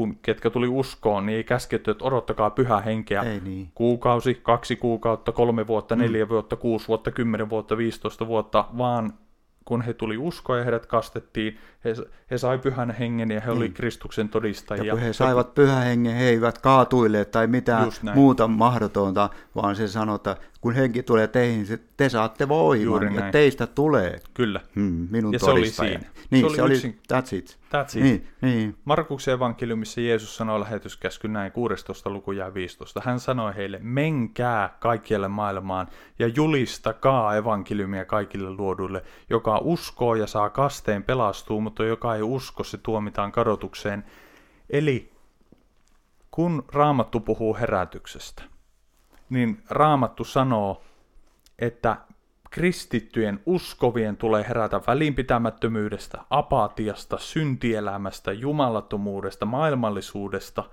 kun 0.00 0.18
ketkä 0.22 0.50
tuli 0.50 0.68
uskoon, 0.68 1.26
niin 1.26 1.36
ei 1.36 1.44
käsketty, 1.44 1.90
että 1.90 2.04
odottakaa 2.04 2.50
pyhää 2.50 2.80
henkeä 2.80 3.22
ei 3.22 3.40
niin. 3.40 3.70
kuukausi, 3.74 4.34
kaksi 4.34 4.76
kuukautta, 4.76 5.32
kolme 5.32 5.66
vuotta, 5.66 5.96
mm. 5.96 6.02
neljä 6.02 6.28
vuotta, 6.28 6.56
kuusi 6.56 6.88
vuotta, 6.88 7.10
kymmenen 7.10 7.50
vuotta, 7.50 7.76
viisitoista 7.76 8.26
vuotta, 8.26 8.64
vaan 8.78 9.12
kun 9.64 9.82
he 9.82 9.94
tuli 9.94 10.16
uskoon 10.16 10.58
ja 10.58 10.64
heidät 10.64 10.86
kastettiin, 10.86 11.58
he, 11.84 11.94
he 12.30 12.38
sai 12.38 12.58
pyhän 12.58 12.90
hengen 12.90 13.30
ja 13.30 13.40
he 13.40 13.46
niin. 13.46 13.56
oli 13.56 13.68
Kristuksen 13.68 14.28
todistajia. 14.28 14.84
Ja 14.84 14.92
kun 14.92 15.02
he 15.02 15.12
saivat 15.12 15.54
pyhän 15.54 15.84
hengen, 15.84 16.14
he 16.14 16.28
eivät 16.28 16.58
kaatuille 16.58 17.24
tai 17.24 17.46
mitään 17.46 17.90
muuta 18.14 18.48
mahdotonta, 18.48 19.30
vaan 19.54 19.76
se 19.76 19.88
sanoi, 19.88 20.16
että 20.16 20.36
kun 20.60 20.74
henki 20.74 21.02
tulee 21.02 21.26
teihin, 21.28 21.66
te 21.96 22.08
saatte 22.08 22.48
voiman 22.48 23.14
ja 23.14 23.30
teistä 23.32 23.66
tulee. 23.66 24.20
Kyllä. 24.34 24.60
Hmm, 24.74 25.08
minun 25.10 25.32
ja 25.32 25.38
se 25.38 25.50
oli 25.50 25.70
siinä. 25.70 26.00
Niin, 26.30 26.40
se 26.40 26.46
oli, 26.46 26.56
se 26.56 26.62
oli 26.62 26.74
yksin... 26.74 26.98
that's 27.12 27.36
it. 27.36 27.58
That's 27.74 27.98
it. 27.98 28.02
Niin, 28.02 28.28
niin. 28.40 28.76
Markuksen 28.84 29.34
evankeliumissa 29.34 30.00
Jeesus 30.00 30.36
sanoi 30.36 30.60
lähetyskäsky 30.60 31.28
näin 31.28 31.52
16. 31.52 32.10
luku 32.10 32.32
ja 32.32 32.54
15. 32.54 33.02
Hän 33.04 33.20
sanoi 33.20 33.56
heille, 33.56 33.78
menkää 33.82 34.76
kaikkialle 34.80 35.28
maailmaan 35.28 35.88
ja 36.18 36.28
julistakaa 36.28 37.36
evankeliumia 37.36 38.04
kaikille 38.04 38.50
luoduille. 38.50 39.02
Joka 39.30 39.58
uskoo 39.58 40.14
ja 40.14 40.26
saa 40.26 40.50
kasteen 40.50 41.02
pelastuu, 41.02 41.60
mutta 41.60 41.84
joka 41.84 42.14
ei 42.14 42.22
usko, 42.22 42.64
se 42.64 42.78
tuomitaan 42.78 43.32
kadotukseen. 43.32 44.04
Eli 44.70 45.10
kun 46.30 46.64
Raamattu 46.72 47.20
puhuu 47.20 47.56
herätyksestä, 47.56 48.42
niin 49.30 49.62
Raamattu 49.70 50.24
sanoo, 50.24 50.82
että 51.58 51.96
kristittyjen 52.50 53.40
uskovien 53.46 54.16
tulee 54.16 54.44
herätä 54.48 54.80
välinpitämättömyydestä, 54.86 56.24
apatiasta, 56.30 57.18
syntielämästä, 57.18 58.32
jumalattomuudesta, 58.32 59.46
maailmallisuudesta, 59.46 60.64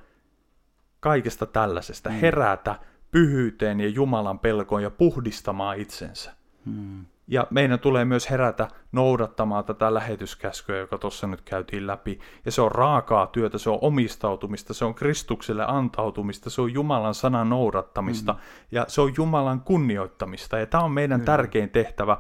kaikesta 1.00 1.46
tällaisesta. 1.46 2.10
Mm. 2.10 2.16
Herätä 2.16 2.76
pyhyyteen 3.12 3.80
ja 3.80 3.90
Jumalan 3.90 4.40
pelkoon 4.40 4.84
ja 4.84 4.90
puhdistamaan 4.90 5.78
itsensä. 5.78 6.34
Mm. 6.66 7.06
Ja 7.28 7.48
meidän 7.50 7.80
tulee 7.80 8.06
myös 8.06 8.30
herätä 8.30 8.68
noudattamaan 8.92 9.66
tätä 9.66 9.94
lähetyskäskyä, 9.94 10.78
joka 10.78 10.98
tuossa 10.98 11.28
nyt 11.28 11.42
käytiin 11.42 11.88
läpi. 11.88 12.20
Ja 12.46 12.52
se 12.52 12.62
on 12.62 12.72
raakaa 12.72 13.28
työtä, 13.28 13.58
se 13.58 13.70
on 13.70 13.80
omistautumista, 13.82 14.74
se 14.74 14.86
on 14.86 14.96
Kristukselle 14.96 15.66
antautumista, 15.68 16.50
se 16.50 16.62
on 16.62 16.74
Jumalan 16.74 17.16
sanan 17.16 17.50
noudattamista 17.50 18.34
mm. 18.34 18.40
ja 18.72 18.86
se 18.88 19.02
on 19.02 19.14
Jumalan 19.18 19.62
kunnioittamista. 19.62 20.60
Ja 20.60 20.66
tämä 20.66 20.84
on 20.84 20.92
meidän 20.92 21.20
mm. 21.20 21.26
tärkein 21.26 21.70
tehtävä. 21.70 22.18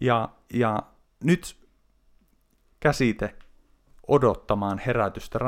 Ja, 0.00 0.28
ja 0.54 0.82
nyt 1.24 1.56
käsite 2.80 3.34
odottamaan 4.08 4.78
herätystä. 4.78 5.38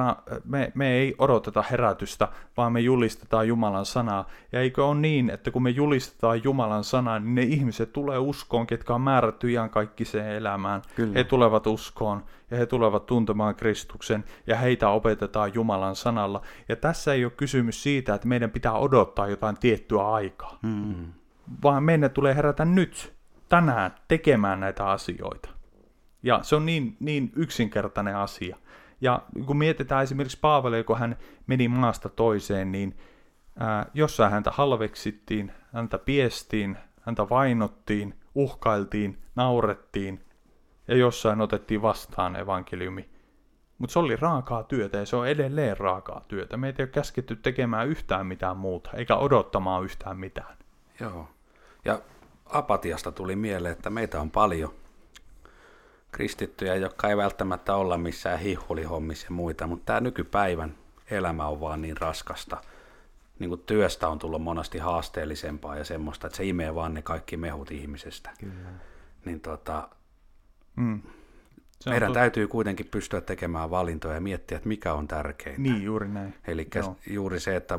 Me, 0.45 0.73
me 0.75 0.91
ei 0.91 1.15
odoteta 1.19 1.65
herätystä, 1.71 2.29
vaan 2.57 2.73
me 2.73 2.81
julistetaan 2.81 3.49
Jumalan 3.49 3.87
sanaa. 3.87 4.29
Ja 4.53 4.61
eikö 4.61 4.87
ole 4.87 5.01
niin, 5.01 5.31
että 5.31 5.51
kun 5.51 5.63
me 5.63 5.71
julistetaan 5.71 6.45
Jumalan 6.45 6.85
sanaa, 6.85 7.19
niin 7.19 7.35
ne 7.35 7.43
ihmiset 7.43 7.93
tulee 7.93 8.19
uskoon, 8.19 8.67
ketkä 8.67 8.95
on 8.95 9.01
määrätty 9.01 9.51
iankaikkiseen 9.51 10.37
elämään. 10.37 10.83
Kyllä. 10.97 11.13
He 11.15 11.25
tulevat 11.25 11.67
uskoon 11.67 12.25
ja 12.51 12.57
he 12.57 12.67
tulevat 12.67 13.07
tuntemaan 13.07 13.55
Kristuksen 13.55 14.25
ja 14.47 14.57
heitä 14.57 14.89
opetetaan 14.89 15.55
Jumalan 15.55 15.97
sanalla. 15.97 16.43
Ja 16.69 16.77
tässä 16.77 17.13
ei 17.13 17.25
ole 17.25 17.33
kysymys 17.37 17.83
siitä, 17.83 18.15
että 18.15 18.29
meidän 18.29 18.51
pitää 18.51 18.73
odottaa 18.73 19.29
jotain 19.29 19.57
tiettyä 19.59 20.09
aikaa, 20.09 20.59
hmm. 20.63 21.13
vaan 21.63 21.83
meidän 21.83 22.11
tulee 22.11 22.35
herätä 22.35 22.65
nyt, 22.65 23.13
tänään, 23.49 23.91
tekemään 24.09 24.61
näitä 24.61 24.87
asioita. 24.87 25.58
Ja 26.23 26.43
se 26.43 26.57
on 26.57 26.67
niin, 26.67 26.97
niin 27.01 27.33
yksinkertainen 27.37 28.17
asia. 28.17 28.57
Ja 29.01 29.23
kun 29.47 29.57
mietitään 29.57 30.03
esimerkiksi 30.03 30.39
Paavelia, 30.41 30.85
kun 30.85 30.99
hän 30.99 31.17
meni 31.47 31.69
maasta 31.69 32.09
toiseen, 32.09 32.73
niin 32.73 32.99
ää, 33.59 33.87
jossain 33.95 34.33
häntä 34.33 34.51
halveksittiin, 34.51 35.53
häntä 35.73 35.99
piestiin, 35.99 36.79
häntä 37.01 37.29
vainottiin, 37.29 38.15
uhkailtiin, 38.35 39.19
naurettiin 39.37 40.25
ja 40.89 40.97
jossain 40.97 41.41
otettiin 41.41 41.83
vastaan 41.83 42.37
evankeliumi. 42.37 43.09
Mutta 43.79 43.93
se 43.93 43.99
oli 43.99 44.17
raakaa 44.17 44.63
työtä 44.63 44.99
ja 44.99 45.07
se 45.07 45.17
on 45.17 45.29
edelleen 45.29 45.77
raakaa 45.77 46.25
työtä. 46.29 46.57
Meitä 46.57 46.83
ei 46.83 46.85
ole 46.85 46.91
käsketty 46.91 47.37
tekemään 47.37 47.89
yhtään 47.89 48.27
mitään 48.27 48.57
muuta, 48.57 48.91
eikä 48.95 49.17
odottamaan 49.17 49.85
yhtään 49.85 50.17
mitään. 50.17 50.57
Joo. 51.01 51.29
Ja 51.85 52.01
apatiasta 52.47 53.13
tuli 53.13 53.37
mieleen, 53.37 53.73
että 53.73 53.91
meitä 53.91 54.21
on 54.21 54.31
paljon 54.31 54.75
kristittyjä, 56.13 56.75
jotka 56.75 57.09
ei 57.09 57.17
välttämättä 57.17 57.75
olla 57.77 57.99
missään 57.99 58.39
hihulihommissa 58.39 59.27
ja 59.27 59.31
muita, 59.31 59.67
mutta 59.67 59.85
tämä 59.85 60.01
nykypäivän 60.01 60.75
elämä 61.11 61.47
on 61.47 61.61
vaan 61.61 61.83
niin 61.83 61.97
raskasta. 61.97 62.61
Niin 63.39 63.49
kuin 63.49 63.63
työstä 63.67 64.09
on 64.09 64.19
tullut 64.19 64.43
monesti 64.43 64.79
haasteellisempaa 64.79 65.77
ja 65.77 65.85
semmoista, 65.85 66.27
että 66.27 66.37
se 66.37 66.45
imee 66.45 66.75
vaan 66.75 66.95
ne 66.95 67.03
kaikki 67.03 67.37
mehut 67.37 67.71
ihmisestä. 67.71 68.31
Kyllä. 68.41 68.69
Niin 69.25 69.41
tota, 69.41 69.89
Mm. 70.79 71.03
Se 71.81 71.91
on 71.91 71.93
meidän 71.93 72.11
tot- 72.11 72.15
täytyy 72.15 72.49
kuitenkin 72.49 72.87
pystyä 72.91 73.21
tekemään 73.21 73.71
valintoja 73.71 74.15
ja 74.15 74.21
miettiä, 74.21 74.57
että 74.57 74.69
mikä 74.69 74.95
on 74.95 75.09
tärkeintä. 75.09 75.63
Niin, 75.63 75.83
juuri 75.83 76.09
näin. 76.09 76.35
Eli 76.47 76.69
juuri 77.07 77.41
se, 77.41 77.57
että 77.57 77.79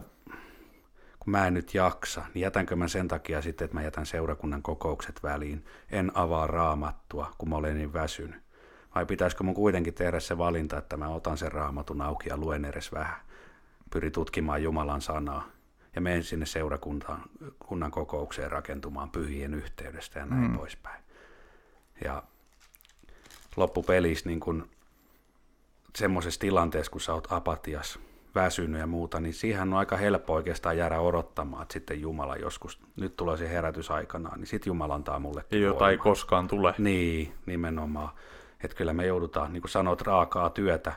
mä 1.29 1.47
en 1.47 1.53
nyt 1.53 1.73
jaksa, 1.73 2.25
niin 2.33 2.41
jätänkö 2.41 2.75
mä 2.75 2.87
sen 2.87 3.07
takia 3.07 3.41
sitten, 3.41 3.65
että 3.65 3.75
mä 3.77 3.83
jätän 3.83 4.05
seurakunnan 4.05 4.61
kokoukset 4.61 5.23
väliin, 5.23 5.65
en 5.91 6.11
avaa 6.13 6.47
raamattua, 6.47 7.31
kun 7.37 7.49
mä 7.49 7.55
olen 7.55 7.77
niin 7.77 7.93
väsynyt. 7.93 8.41
Vai 8.95 9.05
pitäisikö 9.05 9.43
mun 9.43 9.55
kuitenkin 9.55 9.93
tehdä 9.93 10.19
se 10.19 10.37
valinta, 10.37 10.77
että 10.77 10.97
mä 10.97 11.07
otan 11.07 11.37
sen 11.37 11.51
raamatun 11.51 12.01
auki 12.01 12.29
ja 12.29 12.37
luen 12.37 12.65
edes 12.65 12.91
vähän. 12.91 13.19
Pyri 13.91 14.11
tutkimaan 14.11 14.63
Jumalan 14.63 15.01
sanaa 15.01 15.47
ja 15.95 16.01
menen 16.01 16.23
sinne 16.23 16.45
seurakuntaan 16.45 17.21
kunnan 17.59 17.91
kokoukseen 17.91 18.51
rakentumaan 18.51 19.09
pyhien 19.09 19.53
yhteydestä 19.53 20.19
ja 20.19 20.25
näin 20.25 20.51
Mm. 20.51 20.57
poispäin. 20.57 21.03
Ja 22.03 22.23
loppupelissä 23.55 24.29
niin 24.29 24.39
kun 24.39 24.69
semmoisessa 25.95 26.39
tilanteessa, 26.39 26.91
kun 26.91 27.01
sä 27.01 27.13
oot 27.13 27.27
apatias, 27.31 27.99
väsynyt 28.35 28.79
ja 28.79 28.87
muuta, 28.87 29.19
niin 29.19 29.33
siihen 29.33 29.61
on 29.61 29.73
aika 29.73 29.97
helppo 29.97 30.33
oikeastaan 30.33 30.77
jäädä 30.77 30.99
odottamaan, 30.99 31.61
että 31.61 31.73
sitten 31.73 32.01
Jumala 32.01 32.35
joskus, 32.35 32.79
nyt 32.95 33.15
tulee 33.15 33.37
se 33.37 33.49
herätys 33.49 33.91
aikanaan, 33.91 34.39
niin 34.39 34.47
sitten 34.47 34.69
Jumala 34.69 34.95
antaa 34.95 35.19
mulle 35.19 35.45
Ja 35.51 35.57
jota 35.57 35.89
ei 35.89 35.97
koskaan 35.97 36.47
tule. 36.47 36.73
Niin, 36.77 37.33
nimenomaan. 37.45 38.09
Että 38.63 38.77
kyllä 38.77 38.93
me 38.93 39.05
joudutaan, 39.05 39.53
niin 39.53 39.61
kuin 39.61 39.71
sanoit, 39.71 40.01
raakaa 40.01 40.49
työtä, 40.49 40.93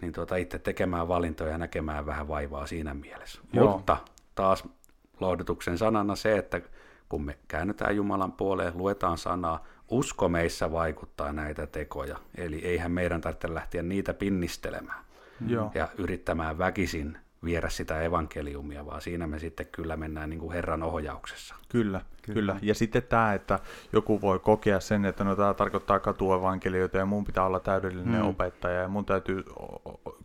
niin 0.00 0.12
tuota 0.12 0.36
itse 0.36 0.58
tekemään 0.58 1.08
valintoja 1.08 1.50
ja 1.50 1.58
näkemään 1.58 2.06
vähän 2.06 2.28
vaivaa 2.28 2.66
siinä 2.66 2.94
mielessä. 2.94 3.40
Joo. 3.52 3.72
Mutta 3.72 3.96
taas 4.34 4.68
lohdutuksen 5.20 5.78
sanana 5.78 6.16
se, 6.16 6.38
että 6.38 6.60
kun 7.08 7.22
me 7.22 7.38
käännytään 7.48 7.96
Jumalan 7.96 8.32
puoleen, 8.32 8.78
luetaan 8.78 9.18
sanaa, 9.18 9.64
usko 9.88 10.28
meissä 10.28 10.72
vaikuttaa 10.72 11.32
näitä 11.32 11.66
tekoja. 11.66 12.16
Eli 12.34 12.58
eihän 12.64 12.92
meidän 12.92 13.20
tarvitse 13.20 13.54
lähteä 13.54 13.82
niitä 13.82 14.14
pinnistelemään 14.14 15.09
Joo. 15.46 15.70
ja 15.74 15.88
yrittämään 15.98 16.58
väkisin 16.58 17.18
viedä 17.44 17.68
sitä 17.68 18.02
evankeliumia, 18.02 18.86
vaan 18.86 19.00
siinä 19.00 19.26
me 19.26 19.38
sitten 19.38 19.66
kyllä 19.72 19.96
mennään 19.96 20.30
niin 20.30 20.40
kuin 20.40 20.52
Herran 20.52 20.82
ohjauksessa. 20.82 21.54
Kyllä, 21.68 22.00
kyllä, 22.22 22.34
kyllä. 22.34 22.56
Ja 22.62 22.74
sitten 22.74 23.02
tämä, 23.02 23.34
että 23.34 23.58
joku 23.92 24.20
voi 24.20 24.38
kokea 24.38 24.80
sen, 24.80 25.04
että 25.04 25.24
no 25.24 25.36
tämä 25.36 25.54
tarkoittaa 25.54 26.00
katuevankelioita 26.00 26.98
ja 26.98 27.06
mun 27.06 27.24
pitää 27.24 27.44
olla 27.44 27.60
täydellinen 27.60 28.14
Mm. 28.14 28.22
mm. 28.22 28.28
opettaja 28.28 28.80
ja 28.80 28.88
mun 28.88 29.04
täytyy 29.04 29.44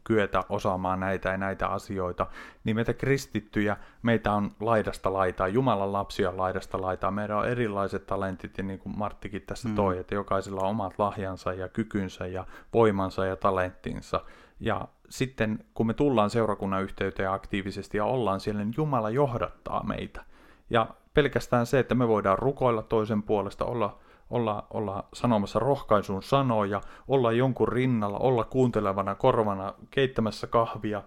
kyetä 0.04 0.44
osaamaan 0.50 1.00
näitä 1.00 1.30
ja 1.30 1.38
näitä 1.38 1.68
asioita. 1.68 2.28
Niin 2.64 2.76
meitä 2.76 2.94
kristittyjä, 2.94 3.78
meitä 4.02 4.32
on 4.32 4.52
laidasta 4.60 5.14
laitaa, 5.14 5.48
Jumalan 5.48 5.94
lapsia 5.94 6.30
on 6.30 6.38
laidasta 6.38 6.82
laitaa. 6.82 7.12
Meillä 7.12 7.38
on 7.38 7.48
erilaiset 7.50 8.06
talentit 8.06 8.58
ja 8.58 8.64
niin 8.64 8.80
kuin 8.80 8.98
Marttikin 8.98 9.42
tässä 9.42 9.70
Mm. 9.70 9.76
toi, 9.76 9.98
että 9.98 10.16
jokaisella 10.16 10.62
on 10.62 10.70
omat 10.70 10.94
lahjansa 11.00 11.54
ja 11.54 11.68
kykynsä 11.68 12.28
ja 12.28 12.46
voimansa 12.74 13.26
ja 13.26 13.36
talenttinsa. 13.36 14.22
Ja 14.60 14.88
sitten 15.10 15.66
kun 15.74 15.88
me 15.88 15.94
tullaan 15.94 16.30
seurakunnan 16.30 16.84
yhteyteen 16.84 17.32
aktiivisesti 17.32 17.98
ja 17.98 18.06
ollaan 18.06 18.40
siellä, 18.40 18.64
niin 18.64 18.74
Jumala 18.78 19.10
johdattaa 19.10 19.84
meitä. 19.84 20.24
Ja 20.70 20.88
pelkästään 21.14 21.66
se, 21.66 21.80
että 21.80 21.96
me 21.96 22.08
voidaan 22.08 22.40
rukoilla 22.40 22.82
toisen 22.82 23.24
puolesta, 23.24 23.66
olla, 23.66 24.00
olla, 24.30 24.68
olla 24.70 25.04
sanomassa 25.14 25.60
rohkaisun 25.60 26.24
sanoja, 26.24 26.82
olla 27.08 27.32
jonkun 27.32 27.68
rinnalla, 27.68 28.18
olla 28.18 28.44
kuuntelevana 28.44 29.16
korvana, 29.16 29.74
keittämässä 29.92 30.48
kahvia, 30.48 30.98
äh, 30.98 31.04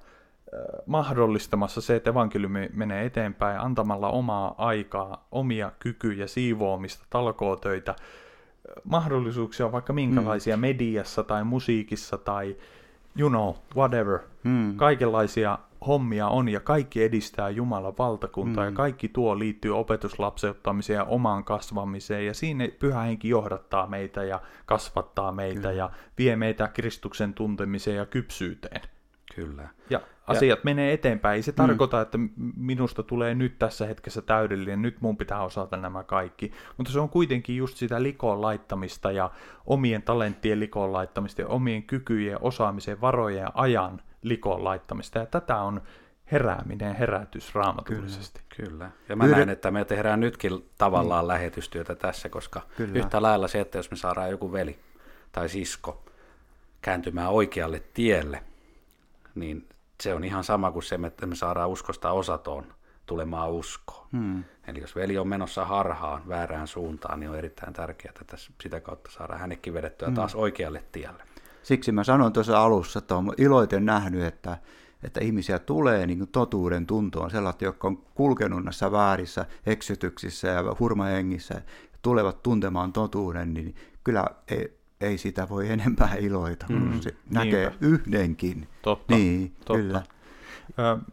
mahdollistamassa 0.86 1.80
se, 1.80 1.96
että 1.96 2.10
evankeliumi 2.10 2.70
menee 2.72 3.04
eteenpäin, 3.04 3.60
antamalla 3.60 4.08
omaa 4.08 4.54
aikaa, 4.58 5.26
omia 5.32 5.72
kykyjä, 5.78 6.26
siivoamista, 6.26 7.04
talkootöitä, 7.10 7.90
äh, 7.90 7.96
mahdollisuuksia 8.84 9.72
vaikka 9.72 9.92
minkälaisia 9.92 10.56
mm. 10.56 10.60
mediassa 10.60 11.24
tai 11.24 11.44
musiikissa 11.44 12.18
tai 12.18 12.56
you 13.18 13.28
know, 13.28 13.54
whatever. 13.76 14.18
Mm. 14.44 14.76
Kaikenlaisia 14.76 15.58
hommia 15.86 16.28
on 16.28 16.48
ja 16.48 16.60
kaikki 16.60 17.02
edistää 17.02 17.50
Jumalan 17.50 17.94
valtakuntaa 17.98 18.64
Mm. 18.64 18.70
ja 18.70 18.76
kaikki 18.76 19.08
tuo 19.08 19.38
liittyy 19.38 19.78
opetuslapseuttamiseen 19.78 20.96
ja 20.96 21.04
omaan 21.04 21.44
kasvamiseen 21.44 22.26
ja 22.26 22.34
siinä 22.34 22.68
pyhä 22.78 23.00
henki 23.00 23.28
johdattaa 23.28 23.86
meitä 23.86 24.24
ja 24.24 24.40
kasvattaa 24.66 25.32
meitä 25.32 25.60
Kyllä. 25.60 25.72
ja 25.72 25.90
vie 26.18 26.36
meitä 26.36 26.68
Kristuksen 26.68 27.34
tuntemiseen 27.34 27.96
ja 27.96 28.06
kypsyyteen. 28.06 28.80
Kyllä. 29.34 29.68
Ja 29.90 30.00
asiat 30.28 30.64
menee 30.64 30.92
eteenpäin. 30.92 31.36
Ei 31.36 31.42
se 31.42 31.52
tarkoita, 31.52 32.00
että 32.00 32.18
minusta 32.56 33.02
tulee 33.02 33.34
nyt 33.34 33.58
tässä 33.58 33.86
hetkessä 33.86 34.22
täydellinen, 34.22 34.82
nyt 34.82 35.00
mun 35.00 35.16
pitää 35.16 35.42
osata 35.42 35.76
nämä 35.76 36.02
kaikki. 36.02 36.52
Mutta 36.76 36.92
se 36.92 37.00
on 37.00 37.08
kuitenkin 37.08 37.56
just 37.56 37.76
sitä 37.76 38.02
likoon 38.02 38.42
laittamista 38.42 39.12
ja 39.12 39.30
omien 39.66 40.02
talenttien 40.02 40.60
likoon 40.60 40.92
laittamista 40.92 41.40
ja 41.40 41.48
omien 41.48 41.82
kykyjen, 41.82 42.38
osaamisen, 42.40 43.00
varojen 43.00 43.42
ja 43.42 43.50
ajan 43.54 44.00
likoon 44.22 44.64
laittamista. 44.64 45.18
Ja 45.18 45.26
tätä 45.26 45.56
on 45.56 45.80
herääminen, 46.32 46.94
herätys 46.96 47.54
raamatullisesti. 47.54 48.40
Kyllä. 48.56 48.90
Ja 49.08 49.16
mä 49.16 49.24
Yhden- 49.24 49.36
näen, 49.36 49.48
että 49.48 49.70
me 49.70 49.84
tehdään 49.84 50.20
nytkin 50.20 50.70
tavallaan 50.78 51.24
mm. 51.24 51.28
lähetystyötä 51.28 51.94
tässä, 51.94 52.28
koska 52.28 52.60
Kyllä. 52.60 52.92
Kyllä. 52.92 53.04
yhtä 53.04 53.22
lailla 53.22 53.48
se, 53.48 53.60
että 53.60 53.78
jos 53.78 53.90
me 53.90 53.96
saadaan 53.96 54.30
joku 54.30 54.52
veli 54.52 54.78
tai 55.32 55.48
sisko 55.48 56.04
kääntymään 56.82 57.30
oikealle 57.30 57.82
tielle, 57.94 58.42
niin 59.34 59.68
se 60.02 60.14
on 60.14 60.24
ihan 60.24 60.44
sama 60.44 60.72
kuin 60.72 60.82
se, 60.82 60.98
että 61.06 61.26
me 61.26 61.34
saadaan 61.34 61.68
uskosta 61.68 62.10
osatoon 62.10 62.66
tulemaan 63.06 63.50
uskoon. 63.50 64.06
Mm. 64.12 64.44
Eli 64.66 64.80
jos 64.80 64.96
veli 64.96 65.18
on 65.18 65.28
menossa 65.28 65.64
harhaan, 65.64 66.28
väärään 66.28 66.66
suuntaan, 66.66 67.20
niin 67.20 67.30
on 67.30 67.38
erittäin 67.38 67.72
tärkeää, 67.72 68.14
että 68.20 68.36
sitä 68.62 68.80
kautta 68.80 69.10
saadaan 69.10 69.40
hänekin 69.40 69.74
vedettyä 69.74 70.10
taas 70.10 70.34
oikealle 70.34 70.84
tielle. 70.92 71.22
Siksi 71.62 71.92
mä 71.92 72.04
sanoin 72.04 72.32
tuossa 72.32 72.62
alussa, 72.62 72.98
että 72.98 73.16
olen 73.16 73.32
iloiten 73.38 73.86
nähnyt, 73.86 74.22
että, 74.22 74.58
että 75.02 75.20
ihmisiä 75.20 75.58
tulee 75.58 76.06
niin 76.06 76.18
kuin 76.18 76.30
totuuden 76.30 76.86
tuntoon, 76.86 77.30
sellaiset, 77.30 77.62
jotka 77.62 77.88
on 77.88 77.96
kulkenut 77.96 78.64
näissä 78.64 78.92
väärissä 78.92 79.46
eksytyksissä 79.66 80.48
ja 80.48 80.76
hurmahengissä, 80.80 81.62
tulevat 82.02 82.42
tuntemaan 82.42 82.92
totuuden, 82.92 83.54
niin 83.54 83.74
kyllä 84.04 84.26
ei, 84.48 84.77
ei 85.00 85.18
sitä 85.18 85.48
voi 85.48 85.70
enempää 85.76 86.14
iloita, 86.18 86.66
kun 86.66 86.76
Mm, 86.92 87.00
se 87.00 87.14
näkee 87.30 87.68
niinpä. 87.70 87.86
yhdenkin. 87.86 88.68
Totta. 88.82 89.14
Niin, 89.14 89.50
totta. 89.64 89.74
kyllä. 89.74 90.02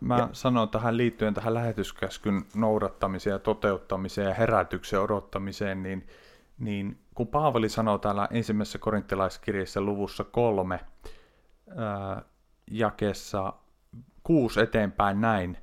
Mä 0.01 0.29
sanon 0.31 0.69
tähän 0.69 0.97
liittyen 0.97 1.33
tähän 1.33 1.53
lähetyskäskyn 1.53 2.45
noudattamiseen 2.55 3.31
ja 3.31 3.39
toteuttamiseen 3.39 4.27
ja 4.27 4.33
herätyksen 4.33 5.01
odottamiseen, 5.01 5.83
niin, 5.83 6.07
niin 6.59 6.99
kun 7.15 7.27
Paavali 7.27 7.69
sanoo 7.69 7.97
täällä 7.97 8.27
ensimmäisessä 8.31 8.79
korinttilaiskirjassa 8.79 9.81
luvussa 9.81 10.23
kolme 10.23 10.79
ää, 11.77 12.21
jakessa 12.71 13.53
kuusi 14.23 14.59
eteenpäin 14.61 15.21
näin, 15.21 15.57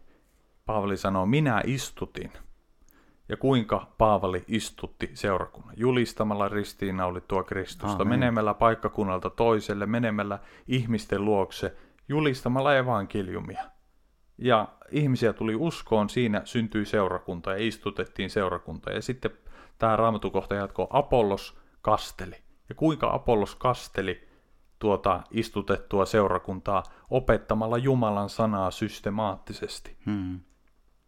Paavali 0.66 0.97
sanoo, 0.97 1.27
minä 1.27 1.62
istutin. 1.66 2.33
Ja 3.33 3.37
kuinka 3.37 3.87
Paavali 3.99 4.45
istutti 4.49 5.11
seurakunnan? 5.14 5.74
Julistamalla 5.76 6.49
ristiinnaulittua 6.49 7.43
Kristusta, 7.43 8.03
Aamen. 8.03 8.09
menemällä 8.09 8.55
paikkakunnalta 8.55 9.30
toiselle, 9.30 9.87
menemällä 9.87 10.39
ihmisten 10.68 11.24
luokse, 11.24 11.76
julistamalla 12.09 12.76
evankeliumia. 12.76 13.64
Ja 14.39 14.68
ihmisiä 14.91 15.33
tuli 15.33 15.55
uskoon, 15.55 16.11
siinä 16.11 16.43
syntyi 16.45 16.85
seurakunta 16.85 17.51
ja 17.51 17.57
istutettiin 17.66 18.30
seurakunta. 18.30 18.93
Ja 18.93 19.03
sitten 19.03 19.30
tämä 19.78 19.97
raamatukohta 19.97 20.55
jatkoo, 20.55 20.87
Apollos 20.91 21.59
kasteli. 21.83 22.37
Ja 22.68 22.74
kuinka 22.74 23.14
Apollos 23.14 23.55
kasteli 23.55 24.28
tuota 24.78 25.22
istutettua 25.30 26.07
seurakuntaa 26.07 26.83
opettamalla 27.11 27.78
Jumalan 27.78 28.28
sanaa 28.28 28.70
systemaattisesti 28.70 29.97
Hmm. 30.07 30.41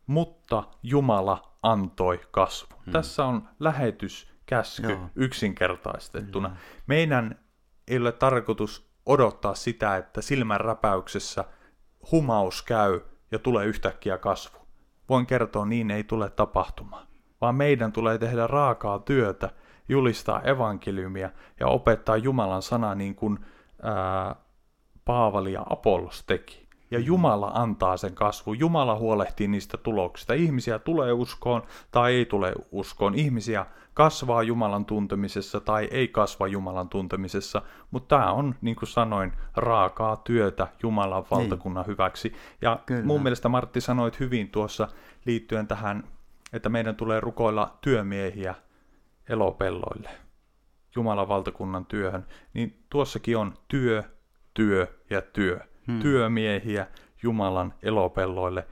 Mutta 0.07 0.65
Jumala 0.83 1.57
antoi 1.63 2.21
kasvun. 2.31 2.79
Hmm. 2.85 2.93
Tässä 2.93 3.25
on 3.25 3.49
lähetyskäsky 3.61 4.93
Joo. 4.93 5.11
yksinkertaistettuna. 5.15 6.49
Hmm. 6.49 6.57
Meidän 6.87 7.39
ei 7.89 7.99
ole 7.99 8.13
tarkoitus 8.13 8.91
odottaa 9.07 9.55
sitä, 9.55 9.97
että 9.97 10.23
silmän 10.23 10.61
räpäyksessä 10.61 11.45
humaus 12.13 12.63
käy 12.63 13.01
ja 13.31 13.39
tulee 13.39 13.67
yhtäkkiä 13.67 14.19
kasvu. 14.19 14.59
Voin 15.09 15.27
kertoa, 15.27 15.67
niin 15.67 15.91
ei 15.91 16.05
tule 16.05 16.31
tapahtumaan. 16.31 17.07
Vaan 17.41 17.55
meidän 17.55 17.93
tulee 17.93 18.19
tehdä 18.19 18.47
raakaa 18.47 18.99
työtä, 18.99 19.51
julistaa 19.89 20.43
evankeliumia 20.43 21.31
ja 21.61 21.67
opettaa 21.67 22.17
Jumalan 22.17 22.63
sanaa 22.63 22.95
niin 22.95 23.15
kuin 23.15 23.39
ää, 23.83 24.37
Paavali 25.05 25.53
ja 25.53 25.67
Apollos 25.71 26.25
teki. 26.27 26.64
Ja 26.95 27.01
Jumala 27.01 27.51
antaa 27.55 27.97
sen 27.97 28.15
kasvun. 28.15 28.59
Jumala 28.59 28.99
huolehtii 28.99 29.49
niistä 29.49 29.77
tuloksista. 29.77 30.35
Ihmisiä 30.35 30.79
tulee 30.79 31.13
uskoon 31.13 31.63
tai 31.91 32.15
ei 32.15 32.25
tule 32.25 32.53
uskoon. 32.71 33.15
Ihmisiä 33.15 33.67
kasvaa 33.95 34.43
Jumalan 34.43 34.85
tuntemisessa 34.85 35.61
tai 35.61 35.89
ei 35.91 36.09
kasva 36.09 36.47
Jumalan 36.47 36.89
tuntemisessa, 36.89 37.63
mutta 37.91 38.17
tämä 38.17 38.33
on, 38.33 38.55
niin 38.61 38.77
kuin 38.77 38.89
sanoin, 38.89 39.33
raakaa 39.57 40.17
työtä 40.17 40.69
Jumalan 40.83 41.23
Niin. 41.23 41.31
valtakunnan 41.31 41.87
hyväksi. 41.87 42.33
Ja 42.63 42.79
Kyllä. 42.87 43.05
mun 43.05 43.23
mielestä 43.23 43.49
Martti 43.49 43.81
sanoit 43.81 44.21
hyvin 44.21 44.49
tuossa 44.49 44.89
liittyen 45.25 45.67
tähän, 45.67 46.05
että 46.53 46.69
meidän 46.69 46.97
tulee 46.97 47.21
rukoilla 47.21 47.79
työmiehiä 47.81 48.55
elopelloille, 49.29 50.11
Jumalan 50.97 51.29
valtakunnan 51.29 51.87
työhön, 51.87 52.27
niin 52.55 52.85
tuossakin 52.91 53.37
on 53.37 53.55
työ, 53.69 54.03
työ 54.55 54.87
ja 55.11 55.23
työ. 55.23 55.61
Hmm. 55.87 56.01
Työmiehiä 56.01 56.87
Jumalan 57.23 57.75
elopelloille 57.83 58.67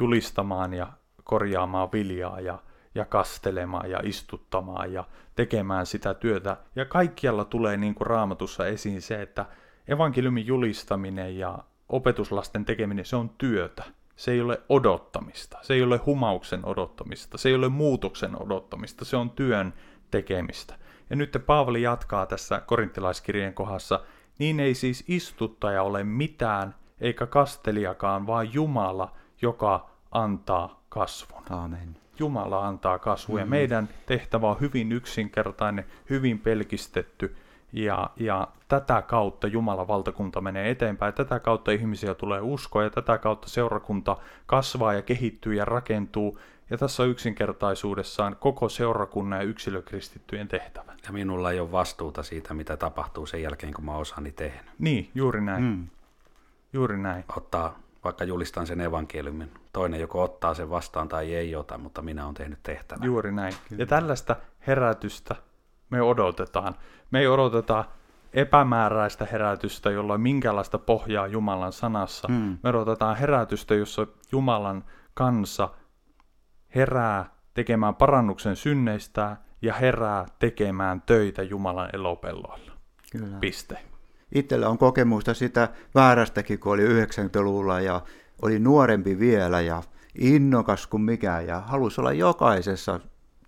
julistamaan 0.00 0.74
ja 0.74 0.92
korjaamaan 1.24 1.92
viljaa 1.92 2.40
ja, 2.40 2.58
ja 2.94 3.04
kastelemaan 3.04 3.90
ja 3.90 4.00
istuttamaan 4.04 4.92
ja 4.92 5.04
tekemään 5.34 5.86
sitä 5.86 6.14
työtä. 6.14 6.56
Ja 6.76 6.84
kaikkialla 6.84 7.44
tulee 7.44 7.76
niin 7.76 7.94
kuin 7.94 8.06
raamatussa 8.06 8.66
esiin 8.66 9.02
se, 9.02 9.22
että 9.22 9.46
evankeliumin 9.88 10.46
julistaminen 10.46 11.38
ja 11.38 11.58
opetuslasten 11.88 12.64
tekeminen, 12.64 13.04
se 13.04 13.16
on 13.16 13.30
työtä. 13.38 13.84
Se 14.16 14.30
ei 14.30 14.40
ole 14.40 14.60
odottamista, 14.68 15.58
se 15.62 15.74
ei 15.74 15.82
ole 15.82 15.96
humauksen 15.96 16.64
odottamista, 16.64 17.38
se 17.38 17.48
ei 17.48 17.54
ole 17.54 17.68
muutoksen 17.68 18.42
odottamista, 18.42 19.04
se 19.04 19.16
on 19.16 19.30
työn 19.30 19.74
tekemistä. 20.10 20.74
Ja 21.10 21.16
nyt 21.16 21.42
Paavali 21.46 21.82
jatkaa 21.82 22.26
tässä 22.26 22.60
korinttilaiskirjeen 22.60 23.54
kohdassa, 23.54 24.00
niin 24.38 24.60
ei 24.60 24.74
siis 24.74 25.04
istuttaja 25.08 25.82
ole 25.82 26.04
mitään, 26.04 26.74
eikä 27.00 27.26
kastelijakaan, 27.26 28.26
vaan 28.26 28.54
Jumala, 28.54 29.12
joka 29.42 29.90
antaa 30.10 30.82
kasvun. 30.88 31.42
Aamen. 31.50 31.96
Jumala 32.18 32.66
antaa 32.66 32.98
kasvua 32.98 33.40
ja 33.40 33.46
meidän 33.46 33.88
tehtävä 34.06 34.48
on 34.48 34.60
hyvin 34.60 34.92
yksinkertainen, 34.92 35.84
hyvin 36.10 36.38
pelkistetty 36.38 37.36
ja, 37.72 38.10
ja 38.16 38.48
tätä 38.68 39.02
kautta 39.02 39.46
Jumalan 39.46 39.88
valtakunta 39.88 40.40
menee 40.40 40.70
eteenpäin. 40.70 41.14
Tätä 41.14 41.40
kautta 41.40 41.70
ihmisiä 41.70 42.14
tulee 42.14 42.40
uskoa 42.40 42.82
ja 42.82 42.90
tätä 42.90 43.18
kautta 43.18 43.48
seurakunta 43.48 44.16
kasvaa 44.46 44.92
ja 44.92 45.02
kehittyy 45.02 45.54
ja 45.54 45.64
rakentuu. 45.64 46.38
Ja 46.70 46.78
tässä 46.78 47.02
on 47.02 47.08
yksinkertaisuudessaan 47.08 48.36
koko 48.40 48.68
seurakunnan 48.68 49.38
ja 49.38 49.44
yksilökristittyjen 49.44 50.48
tehtävä. 50.48 50.92
Ja 51.06 51.12
minulla 51.12 51.50
ei 51.50 51.60
ole 51.60 51.72
vastuuta 51.72 52.22
siitä, 52.22 52.54
mitä 52.54 52.76
tapahtuu 52.76 53.26
sen 53.26 53.42
jälkeen, 53.42 53.74
kun 53.74 53.84
mä 53.84 53.96
osani 53.96 54.32
tehnyt. 54.32 54.72
Niin, 54.78 55.10
juuri 55.14 55.40
näin. 55.40 55.64
Mm. 55.64 55.86
Juuri 56.72 56.98
näin. 56.98 57.24
Ottaa, 57.36 57.78
vaikka 58.04 58.24
julistan 58.24 58.66
sen 58.66 58.80
evankeliumin. 58.80 59.50
Toinen 59.72 60.00
joko 60.00 60.22
ottaa 60.22 60.54
sen 60.54 60.70
vastaan 60.70 61.08
tai 61.08 61.34
ei 61.34 61.56
ota, 61.56 61.78
mutta 61.78 62.02
minä 62.02 62.24
olen 62.24 62.34
tehnyt 62.34 62.58
tehtävän. 62.62 63.06
Juuri 63.06 63.32
näin. 63.32 63.54
Ja 63.78 63.86
tällaista 63.86 64.36
herätystä 64.66 65.36
me 65.92 66.02
odotetaan. 66.02 66.74
Me 67.10 67.20
ei 67.20 67.26
odoteta 67.26 67.84
epämääräistä 68.32 69.26
herätystä, 69.32 69.90
jolla 69.90 70.14
on 70.14 70.20
minkäänlaista 70.20 70.78
pohjaa 70.78 71.26
Jumalan 71.26 71.72
sanassa. 71.72 72.28
Mm. 72.28 72.58
Me 72.62 72.70
odotetaan 72.70 73.16
herätystä, 73.16 73.74
jossa 73.74 74.06
Jumalan 74.32 74.84
kansa 75.14 75.68
herää 76.74 77.30
tekemään 77.54 77.94
parannuksen 77.94 78.56
synneistä 78.56 79.36
ja 79.62 79.74
herää 79.74 80.26
tekemään 80.38 81.02
töitä 81.02 81.42
Jumalan 81.42 81.90
elopelloilla. 81.92 82.72
Kyllä. 83.12 83.38
Piste. 83.40 83.78
Itsellä 84.34 84.68
on 84.68 84.78
kokemusta 84.78 85.34
sitä 85.34 85.68
väärästäkin, 85.94 86.58
kun 86.58 86.72
oli 86.72 87.04
90-luvulla 87.04 87.80
ja 87.80 88.00
oli 88.42 88.58
nuorempi 88.58 89.18
vielä 89.18 89.60
ja 89.60 89.82
innokas 90.20 90.86
kuin 90.86 91.02
mikään 91.02 91.46
ja 91.46 91.60
halusi 91.60 92.00
olla 92.00 92.12
jokaisessa 92.12 93.00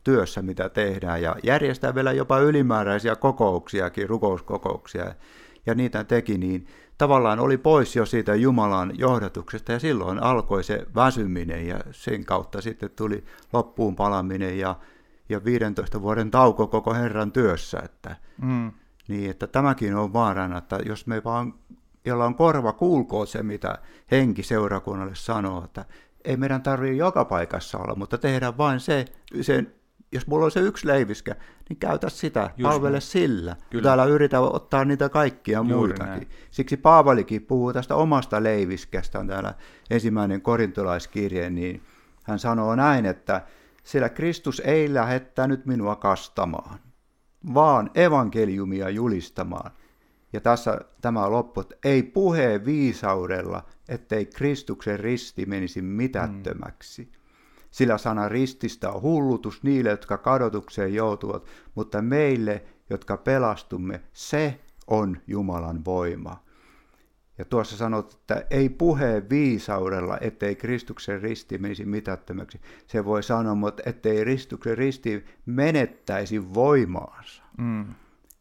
työssä, 0.04 0.42
mitä 0.42 0.68
tehdään 0.68 1.22
ja 1.22 1.36
järjestää 1.42 1.94
vielä 1.94 2.12
jopa 2.12 2.38
ylimääräisiä 2.38 3.16
kokouksiakin, 3.16 4.08
rukouskokouksia 4.08 5.14
ja 5.66 5.74
niitä 5.74 6.04
teki, 6.04 6.38
niin 6.38 6.66
tavallaan 6.98 7.40
oli 7.40 7.58
pois 7.58 7.96
jo 7.96 8.06
siitä 8.06 8.34
Jumalan 8.34 8.92
johdatuksesta 8.98 9.72
ja 9.72 9.78
silloin 9.78 10.22
alkoi 10.22 10.64
se 10.64 10.86
väsyminen 10.94 11.66
ja 11.66 11.80
sen 11.90 12.24
kautta 12.24 12.60
sitten 12.60 12.90
tuli 12.96 13.24
loppuun 13.52 13.96
palaminen 13.96 14.58
ja, 14.58 14.76
ja 15.28 15.44
15 15.44 16.02
vuoden 16.02 16.30
tauko 16.30 16.66
koko 16.66 16.94
Herran 16.94 17.32
työssä, 17.32 17.80
että 17.84 18.16
Mm. 18.42 18.72
niin, 19.08 19.30
että 19.30 19.46
tämäkin 19.46 19.96
on 19.96 20.12
vaarana, 20.12 20.58
että 20.58 20.78
jos 20.86 21.06
me 21.06 21.24
vaan, 21.24 21.54
jolla 22.04 22.24
on 22.24 22.34
korva, 22.34 22.72
kuulkoon 22.72 23.26
se, 23.26 23.42
mitä 23.42 23.78
henki 24.10 24.42
seurakunnalle 24.42 25.14
sanoo, 25.14 25.64
että 25.64 25.84
ei 26.24 26.36
meidän 26.36 26.62
tarvitse 26.62 26.96
joka 26.96 27.24
paikassa 27.24 27.78
olla, 27.78 27.94
mutta 27.94 28.18
tehdä 28.18 28.56
vain 28.56 28.80
se, 28.80 29.04
se 29.40 29.64
jos 30.14 30.26
mulla 30.26 30.44
on 30.44 30.50
se 30.50 30.60
yksi 30.60 30.86
leiviskä, 30.86 31.36
niin 31.68 31.76
käytä 31.76 32.08
sitä, 32.10 32.50
Just 32.56 32.70
palvele 32.70 32.90
näin. 32.90 33.02
sillä. 33.02 33.56
Kyllä. 33.70 33.82
Täällä 33.82 34.04
yritä 34.04 34.40
ottaa 34.40 34.84
niitä 34.84 35.08
kaikkia 35.08 35.58
Juuri 35.58 35.74
muitakin. 35.74 36.06
näin. 36.06 36.28
Siksi 36.50 36.76
Paavalikin 36.76 37.42
puhuu 37.42 37.72
tästä 37.72 37.94
omasta 37.94 38.42
leiviskästä, 38.42 39.18
on 39.18 39.26
täällä 39.26 39.54
ensimmäinen 39.90 40.40
korintolaiskirje, 40.42 41.50
niin 41.50 41.82
hän 42.24 42.38
sanoo 42.38 42.74
näin, 42.74 43.06
että 43.06 43.42
sillä 43.84 44.08
Kristus 44.08 44.60
ei 44.64 44.94
lähettänyt 44.94 45.66
minua 45.66 45.96
kastamaan, 45.96 46.78
vaan 47.54 47.90
evankeliumia 47.94 48.88
julistamaan. 48.90 49.70
Ja 50.32 50.40
tässä 50.40 50.80
tämä 51.00 51.30
loppu, 51.30 51.60
että 51.60 51.74
ei 51.84 52.02
puheen 52.02 52.64
viisaudella, 52.64 53.62
ettei 53.88 54.26
Kristuksen 54.26 55.00
risti 55.00 55.46
menisi 55.46 55.82
mitättömäksi. 55.82 57.12
Sillä 57.74 57.98
sana 57.98 58.28
rististä 58.28 58.90
on 58.90 59.02
hullutus 59.02 59.62
niille, 59.62 59.90
jotka 59.90 60.18
kadotukseen 60.18 60.94
joutuvat, 60.94 61.46
mutta 61.74 62.02
meille, 62.02 62.64
jotka 62.90 63.16
pelastumme, 63.16 64.00
se 64.12 64.60
on 64.86 65.16
Jumalan 65.26 65.84
voima. 65.84 66.44
Ja 67.38 67.44
tuossa 67.44 67.76
sanot, 67.76 68.12
että 68.12 68.46
ei 68.50 68.68
puheen 68.68 69.30
viisaudella, 69.30 70.18
ettei 70.20 70.56
Kristuksen 70.56 71.22
risti 71.22 71.58
menisi 71.58 71.84
mitättömäksi. 71.84 72.60
Se 72.86 73.04
voi 73.04 73.22
sanoa, 73.22 73.54
mutta 73.54 73.82
ettei 73.86 74.20
Kristuksen 74.20 74.78
risti 74.78 75.24
menettäisi 75.46 76.54
voimaansa. 76.54 77.42
Mm. 77.58 77.94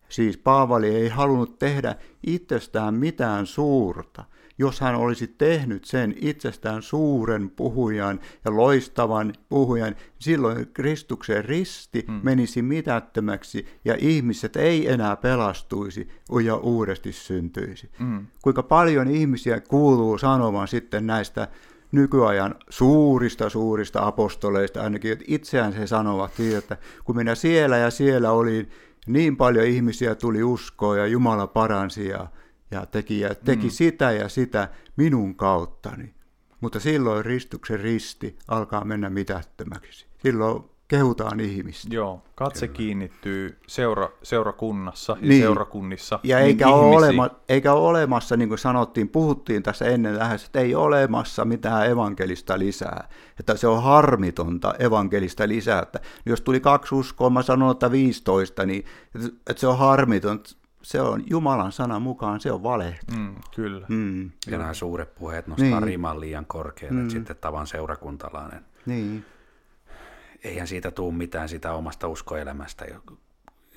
Siis 0.09 0.37
Paavali 0.37 0.95
ei 0.95 1.09
halunnut 1.09 1.59
tehdä 1.59 1.95
itsestään 2.27 2.93
mitään 2.93 3.45
suurta. 3.45 4.25
Jos 4.57 4.81
hän 4.81 4.95
olisi 4.95 5.27
tehnyt 5.27 5.85
sen 5.85 6.15
itsestään 6.21 6.81
suuren 6.81 7.49
puhujan 7.49 8.19
ja 8.45 8.55
loistavan 8.55 9.33
puhujan, 9.49 9.95
silloin 10.19 10.67
Kristuksen 10.73 11.45
risti 11.45 12.05
hmm. 12.07 12.19
menisi 12.23 12.61
mitättömäksi 12.61 13.67
ja 13.85 13.95
ihmiset 13.99 14.55
ei 14.55 14.91
enää 14.91 15.15
pelastuisi 15.15 16.09
ja 16.43 16.55
uudesti 16.55 17.11
syntyisi. 17.11 17.89
Mm. 17.99 18.27
Kuinka 18.41 18.63
paljon 18.63 19.07
ihmisiä 19.07 19.59
kuuluu 19.59 20.17
sanomaan 20.17 20.67
sitten 20.67 21.07
näistä 21.07 21.47
nykyajan 21.91 22.55
suurista, 22.69 23.49
suurista 23.49 24.07
apostoleista, 24.07 24.81
ainakin 24.81 25.11
että 25.11 25.25
itseään 25.27 25.73
he 25.73 25.87
sanovat 25.87 26.33
siitä, 26.33 26.57
että 26.57 26.77
kun 27.03 27.15
minä 27.15 27.35
siellä 27.35 27.77
ja 27.77 27.89
siellä 27.89 28.31
olin, 28.31 28.69
niin 29.07 29.37
paljon 29.37 29.65
ihmisiä 29.65 30.15
tuli 30.15 30.43
uskoa 30.43 30.97
ja 30.97 31.07
Jumala 31.07 31.47
paransi 31.47 32.07
ja, 32.07 32.27
ja 32.73 32.85
teki, 32.85 33.19
ja 33.19 33.35
teki 33.35 33.63
mm. 33.63 33.69
sitä 33.69 34.11
ja 34.11 34.29
sitä 34.29 34.67
minun 34.95 35.35
kauttani. 35.35 36.13
Mutta 36.61 36.79
silloin 36.79 37.25
ristuksen 37.25 37.79
risti 37.79 38.37
alkaa 38.47 38.85
mennä 38.85 39.09
mitättömäksi. 39.09 40.05
Silloin 40.23 40.63
kehutaan 40.87 41.39
ihmistä. 41.39 41.87
Joo, 41.91 42.21
katse 42.35 42.67
Kyllä. 42.67 42.77
kiinnittyy 42.77 43.57
seura, 43.67 44.09
seurakunnassa 44.23 45.13
ja 45.13 45.17
Niin. 45.21 45.29
niin. 45.29 45.41
seurakunnissa. 45.41 46.19
Ja 46.23 46.37
niihin 46.37 46.49
eikä 46.49 46.67
ole, 46.67 46.95
olema, 46.97 47.29
eikä 47.49 47.73
ole 47.73 47.89
olemassa, 47.89 48.37
niin 48.37 48.49
kuin 48.49 48.59
sanottiin, 48.59 49.09
puhuttiin 49.09 49.63
tässä 49.63 49.85
ennen 49.85 50.19
lähes, 50.19 50.45
että 50.45 50.59
ei 50.59 50.75
ole 50.75 50.85
olemassa 50.85 51.45
mitään 51.45 51.89
evankelista 51.89 52.59
lisää. 52.59 53.09
Että 53.39 53.55
se 53.55 53.67
on 53.67 53.83
harmitonta 53.83 54.73
evankelista 54.79 55.47
lisää. 55.47 55.81
Että 55.81 55.99
jos 56.25 56.41
tuli 56.41 56.59
kaksi 56.59 56.95
uskoa, 56.95 57.29
mä 57.29 57.41
sanon, 57.41 57.71
että 57.71 57.91
15, 57.91 58.65
niin 58.65 58.85
että 59.49 59.59
se 59.59 59.67
on 59.67 59.77
harmitonta. 59.77 60.62
Se 60.83 61.01
on 61.01 61.23
Jumalan 61.29 61.71
sanan 61.71 62.01
mukaan, 62.01 62.39
se 62.39 62.51
on 62.51 62.63
valehti. 62.63 63.15
Mm, 63.17 63.35
kyllä. 63.55 63.85
Mm. 63.89 64.31
Ja 64.51 64.57
nämä 64.57 64.73
suuret 64.73 65.15
puheet 65.15 65.47
nostaa 65.47 65.67
Niin. 65.69 65.83
riman 65.83 66.19
liian 66.19 66.45
korkealle, 66.45 67.01
mm. 67.01 67.09
sitten 67.09 67.35
tavan 67.35 67.67
seurakuntalainen. 67.67 68.65
Niin. 68.85 69.25
Eihän 70.43 70.67
siitä 70.67 70.91
tule 70.91 71.13
mitään 71.13 71.49
sitä 71.49 71.73
omasta 71.73 72.07
uskoelämästä, 72.07 72.85
jo- 72.85 73.17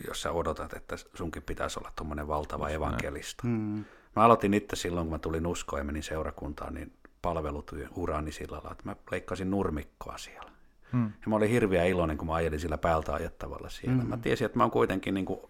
jos 0.07 0.23
sä 0.23 0.33
odotat, 0.33 0.73
että 0.73 0.97
sunkin 1.15 1.43
pitäisi 1.43 1.79
olla 1.81 1.93
tuommoinen 1.97 2.29
valtava 2.29 2.69
evankelista. 2.69 3.47
Mm. 3.47 3.85
Mä 4.17 4.23
aloitin 4.25 4.55
itse 4.55 4.77
silloin, 4.77 5.07
kun 5.07 5.15
mä 5.15 5.19
tulin 5.19 5.47
uskoon 5.47 5.81
ja 5.81 5.85
menin 5.85 6.03
seurakuntaan, 6.03 6.75
niin 6.75 6.93
palvelutyön 7.23 7.89
urani 7.97 8.33
sillä 8.33 8.55
lailla, 8.57 8.73
että 8.73 8.85
mä 8.85 8.97
leikkasin 9.11 9.51
nurmikkoa 9.51 10.19
siellä. 10.19 10.51
Mm. 10.93 11.05
Ja 11.05 11.29
mä 11.29 11.37
olin 11.37 11.51
hirveän 11.51 11.87
iloinen, 11.89 12.19
kun 12.19 12.27
mä 12.27 12.35
ajelin 12.35 12.61
sillä 12.61 12.79
päältä 12.79 13.15
ajettavalla 13.15 13.69
siellä. 13.69 14.03
Mm. 14.03 14.09
Mä 14.09 14.17
tiesin, 14.17 14.45
että 14.45 14.59
mä 14.59 14.65
oon 14.65 14.71
kuitenkin 14.71 15.15
niin 15.15 15.27
kuin 15.27 15.41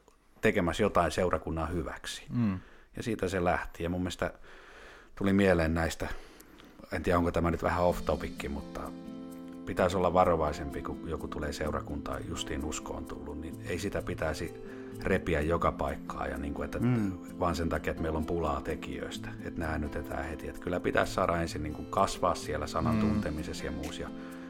tekemässä 0.47 0.83
jotain 0.83 1.13
seurakunnan 1.13 1.73
hyväksi. 1.73 2.23
Mm. 2.31 2.59
Ja 2.97 3.03
siitä 3.03 3.29
se 3.29 3.45
lähti. 3.45 3.83
Ja 3.83 3.91
mun 3.91 4.01
mielestä 4.01 4.33
tuli 5.15 5.33
mieleen 5.33 5.75
näistä 5.75 6.09
en 6.93 7.03
tiedä 7.03 7.19
onko 7.19 7.33
tämä 7.33 7.51
nyt 7.51 7.63
vähän 7.63 7.85
off 7.85 8.05
topikki, 8.05 8.49
mutta 8.49 8.81
pitäisi 9.67 9.97
olla 9.97 10.13
varovaisempi, 10.13 10.83
kun 10.83 11.01
joku 11.07 11.29
tulee 11.29 11.53
seurakuntaan 11.53 12.29
justiin 12.29 12.65
uskoon 12.65 13.05
tullut, 13.05 13.41
niin 13.41 13.61
ei 13.69 13.79
sitä 13.79 14.03
pitäisi 14.03 14.55
repiä 15.03 15.41
joka 15.41 15.73
paikkaa, 15.73 16.27
ja 16.27 16.39
niin 16.39 16.55
kuin, 16.55 16.65
että, 16.65 16.79
mm. 16.79 17.13
vaan 17.41 17.57
sen 17.57 17.69
takia, 17.69 17.91
että 17.91 18.03
meillä 18.03 18.17
on 18.17 18.27
pulaa 18.27 18.61
tekijöistä, 18.61 19.29
että 19.45 19.61
näännytetään 19.61 20.25
heti. 20.25 20.49
Että 20.49 20.61
kyllä 20.61 20.81
pitäisi 20.81 21.15
saada 21.15 21.41
ensin 21.41 21.63
niin 21.63 21.75
kuin 21.75 21.87
kasvaa 21.87 22.35
siellä 22.35 22.67
sanan 22.67 22.95
mm. 22.95 23.01
tuntemisessa 23.01 23.65
ja 23.65 23.73
muussa, 23.73 24.03
ja 24.03 24.09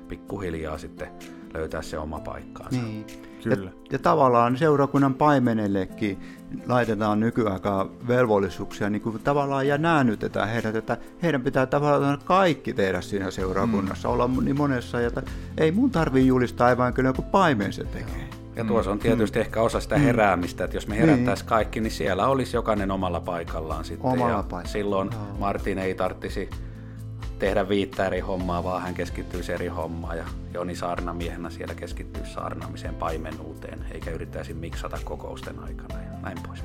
pikkuhiljaa 0.09 0.78
sitten 0.78 1.09
löytää 1.57 1.83
se 1.83 1.99
oma 1.99 2.20
paikkaansa. 2.20 2.81
Niin. 2.81 3.07
Kyllä. 3.43 3.70
Ja, 3.70 3.70
ja 3.93 3.99
tavallaan 3.99 4.57
seurakunnan 4.57 5.15
paimenellekin 5.15 6.19
laitetaan 6.66 7.20
nykyaikaa 7.20 7.89
velvollisuuksia 8.09 8.91
niin 8.91 9.03
kuin 9.03 9.23
tavallaan 9.24 9.66
ja 9.66 9.78
näännytetään 9.78 10.49
heidät, 10.49 10.77
että 10.77 10.97
heidän 11.23 11.43
pitää 11.43 11.66
tavallaan 11.66 12.19
kaikki 12.24 12.73
tehdä 12.73 13.01
siinä 13.01 13.31
seurakunnassa, 13.31 14.09
mm. 14.09 14.15
olla 14.15 14.31
niin 14.43 14.57
monessa, 14.57 15.01
että 15.01 15.23
ei 15.59 15.73
mun 15.73 15.91
tarvii 15.91 16.27
julistaa 16.27 16.66
aivan 16.66 16.95
kyllä 16.95 17.09
joku 17.09 17.23
paimen 17.23 17.73
se 17.73 17.85
tekee. 17.85 18.28
Ja 18.57 18.65
tuossa 18.65 18.91
on 18.91 18.99
tietysti 18.99 19.39
mm. 19.39 19.41
ehkä 19.41 19.62
osa 19.62 19.81
sitä 19.81 19.97
mm. 19.97 20.03
heräämistä, 20.03 20.65
että 20.65 20.77
jos 20.77 20.89
me 20.89 20.99
herättäisiin 20.99 21.49
kaikki, 21.49 21.81
niin 21.81 21.91
siellä 21.91 22.27
olisi 22.27 22.57
jokainen 22.57 22.91
omalla 22.91 23.20
paikallaan 23.20 23.85
sitten. 23.85 24.11
Omalla 24.11 24.31
ja 24.31 24.37
paikallaan. 24.37 24.69
silloin. 24.69 25.11
Martin 25.39 25.78
ei 25.78 25.95
tarttisi 25.95 26.51
tehdä 27.39 27.69
viittä 27.69 28.07
eri 28.07 28.21
hommaa, 28.21 28.65
vaan 28.65 28.83
hän 28.83 28.95
keskittyisi 28.95 29.53
eri 29.53 29.69
hommaan. 29.69 30.19
Ja 30.19 30.25
Joni 30.55 30.77
saarnamiehenä 30.77 31.51
siellä 31.51 31.75
keskittyisi 31.75 32.33
saarnaamiseen 32.33 32.95
paimenuuteen, 32.95 33.87
eikä 33.93 34.11
yrittäisi 34.11 34.55
miksata 34.55 34.99
kokousten 35.05 35.59
aikana 35.59 36.03
ja 36.03 36.21
näin 36.23 36.39
pois. 36.47 36.65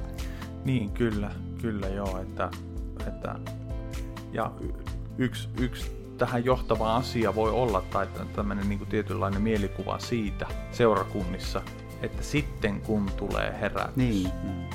Niin, 0.66 0.92
kyllä, 0.92 1.32
kyllä 1.62 1.88
joo, 1.88 2.22
että, 2.22 2.50
että 3.08 3.36
ja 4.32 4.52
yksi, 5.18 5.50
yksi 5.60 5.92
tähän 6.18 6.46
johtava 6.46 6.96
asia 6.96 7.36
voi 7.36 7.52
olla, 7.52 7.82
tai 7.82 8.08
tämmöinen 8.36 8.70
niin 8.70 8.88
tietynlainen 8.88 9.42
mielikuva 9.42 10.00
siitä 10.00 10.46
seurakunnissa, 10.72 11.62
että 12.02 12.24
sitten 12.24 12.82
kun 12.82 13.12
tulee 13.18 13.60
herätys, 13.62 13.96
niin, 13.96 14.30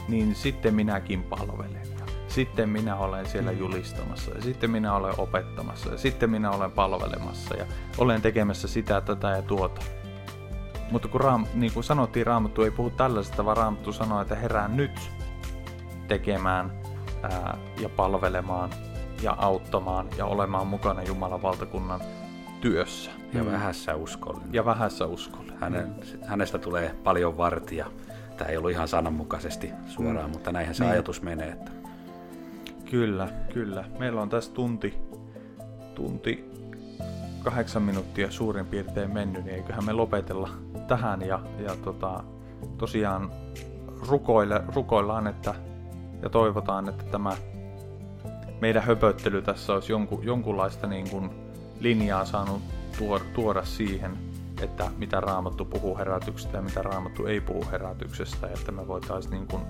niin 0.08 0.34
sitten 0.34 0.74
minäkin 0.74 1.22
palvelen 1.22 1.95
sitten 2.36 2.68
minä 2.68 2.96
olen 2.96 3.26
siellä 3.26 3.52
mm. 3.52 3.58
julistamassa 3.58 4.30
ja 4.34 4.42
sitten 4.42 4.70
minä 4.70 4.94
olen 4.94 5.14
opettamassa 5.18 5.90
ja 5.90 5.98
sitten 5.98 6.30
minä 6.30 6.50
olen 6.50 6.70
palvelemassa 6.70 7.56
ja 7.56 7.66
olen 7.98 8.22
tekemässä 8.22 8.68
sitä, 8.68 9.00
tätä 9.00 9.28
ja 9.28 9.42
tuota. 9.42 9.80
Mutta 10.90 11.08
kun 11.08 11.20
raam, 11.20 11.46
niin 11.54 11.72
kuin 11.72 11.84
sanottiin, 11.84 12.26
Raamattu 12.26 12.62
ei 12.62 12.70
puhu 12.70 12.90
tällaisesta, 12.90 13.44
vaan 13.44 13.56
Raamattu 13.56 13.92
sanoo, 13.92 14.20
että 14.20 14.34
herään 14.34 14.76
nyt 14.76 15.10
tekemään 16.08 16.72
ää, 17.22 17.58
ja 17.80 17.88
palvelemaan 17.88 18.70
ja 19.22 19.36
auttamaan 19.38 20.08
ja 20.16 20.26
olemaan 20.26 20.66
mukana 20.66 21.02
Jumalan 21.02 21.42
valtakunnan 21.42 22.00
työssä. 22.60 23.10
Ja 23.32 23.44
mm. 23.44 23.52
vähässä 23.52 23.94
uskollinen. 23.94 24.54
Ja 24.54 24.64
vähässä 24.64 25.06
uskollinen. 25.06 25.58
Hänen, 25.60 25.94
hänestä 26.24 26.58
tulee 26.58 26.94
paljon 27.04 27.36
vartia. 27.36 27.86
Tämä 28.36 28.50
ei 28.50 28.56
ollut 28.56 28.70
ihan 28.70 28.88
sananmukaisesti 28.88 29.72
suoraan, 29.86 30.26
mm. 30.26 30.32
mutta 30.32 30.52
näinhän 30.52 30.74
se 30.74 30.84
niin. 30.84 30.92
ajatus 30.92 31.22
menee. 31.22 31.48
Että 31.48 31.75
Kyllä, 32.90 33.28
kyllä. 33.52 33.84
Meillä 33.98 34.22
on 34.22 34.28
tässä 34.28 34.52
tunti, 34.52 34.94
tunti 35.94 36.50
kahdeksan 37.44 37.82
minuuttia 37.82 38.30
suurin 38.30 38.66
piirtein 38.66 39.10
mennyt, 39.10 39.44
niin 39.44 39.54
eiköhän 39.54 39.84
me 39.84 39.92
lopetella 39.92 40.48
tähän 40.88 41.22
ja, 41.22 41.40
ja 41.58 41.76
tota, 41.84 42.24
tosiaan 42.78 43.30
rukoille, 44.08 44.62
rukoillaan 44.74 45.26
että, 45.26 45.54
ja 46.22 46.28
toivotaan, 46.28 46.88
että 46.88 47.04
tämä 47.04 47.36
meidän 48.60 48.82
höpöttely 48.82 49.42
tässä 49.42 49.74
olisi 49.74 49.92
jonku, 49.92 50.20
jonkunlaista 50.22 50.86
niin 50.86 51.10
kuin 51.10 51.30
linjaa 51.80 52.24
saanut 52.24 52.62
tuoda 53.34 53.64
siihen, 53.64 54.18
että 54.62 54.90
mitä 54.96 55.20
Raamattu 55.20 55.64
puhuu 55.64 55.98
herätyksestä 55.98 56.56
ja 56.56 56.62
mitä 56.62 56.82
Raamattu 56.82 57.26
ei 57.26 57.40
puhu 57.40 57.64
herätyksestä, 57.70 58.46
että 58.46 58.72
me 58.72 58.88
voitaisiin 58.88 59.32
niin 59.32 59.48
kuin 59.48 59.62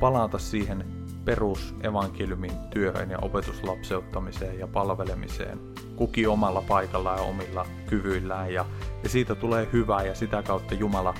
palata 0.00 0.38
siihen 0.38 0.99
perusevankeliumin 1.24 2.52
työhön 2.70 3.10
ja 3.10 3.18
opetuslapseuttamiseen 3.22 4.58
ja 4.58 4.66
palvelemiseen, 4.66 5.60
kuki 5.96 6.26
omalla 6.26 6.62
paikallaan 6.62 7.18
ja 7.18 7.24
omilla 7.24 7.66
kyvyillään 7.86 8.52
ja, 8.52 8.66
ja 9.02 9.08
siitä 9.08 9.34
tulee 9.34 9.68
hyvää 9.72 10.02
ja 10.02 10.14
sitä 10.14 10.42
kautta 10.42 10.74
Jumala 10.74 11.14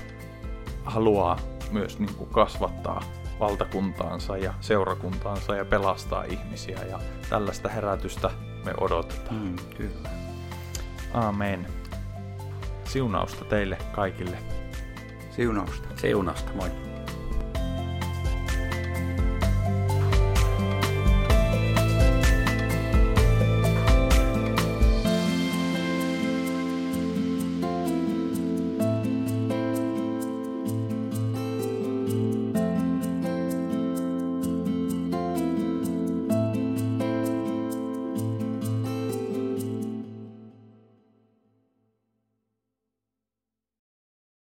haluaa 0.85 1.39
myös 1.71 1.99
niin 1.99 2.15
kuin 2.15 2.29
kasvattaa 2.29 3.03
valtakuntaansa 3.39 4.37
ja 4.37 4.53
seurakuntaansa 4.59 5.55
ja 5.55 5.65
pelastaa 5.65 6.23
ihmisiä 6.23 6.79
ja 6.89 6.99
tällaista 7.29 7.69
herätystä 7.69 8.29
me 8.65 8.73
odotetaan. 8.77 9.35
Mm, 9.35 9.55
kyllä. 9.77 10.09
Amen. 11.13 11.67
Siunausta 12.83 13.45
teille 13.45 13.77
kaikille. 13.91 14.37
Siunausta. 15.29 15.87
Siunausta, 15.95 16.51
moi. 16.55 16.90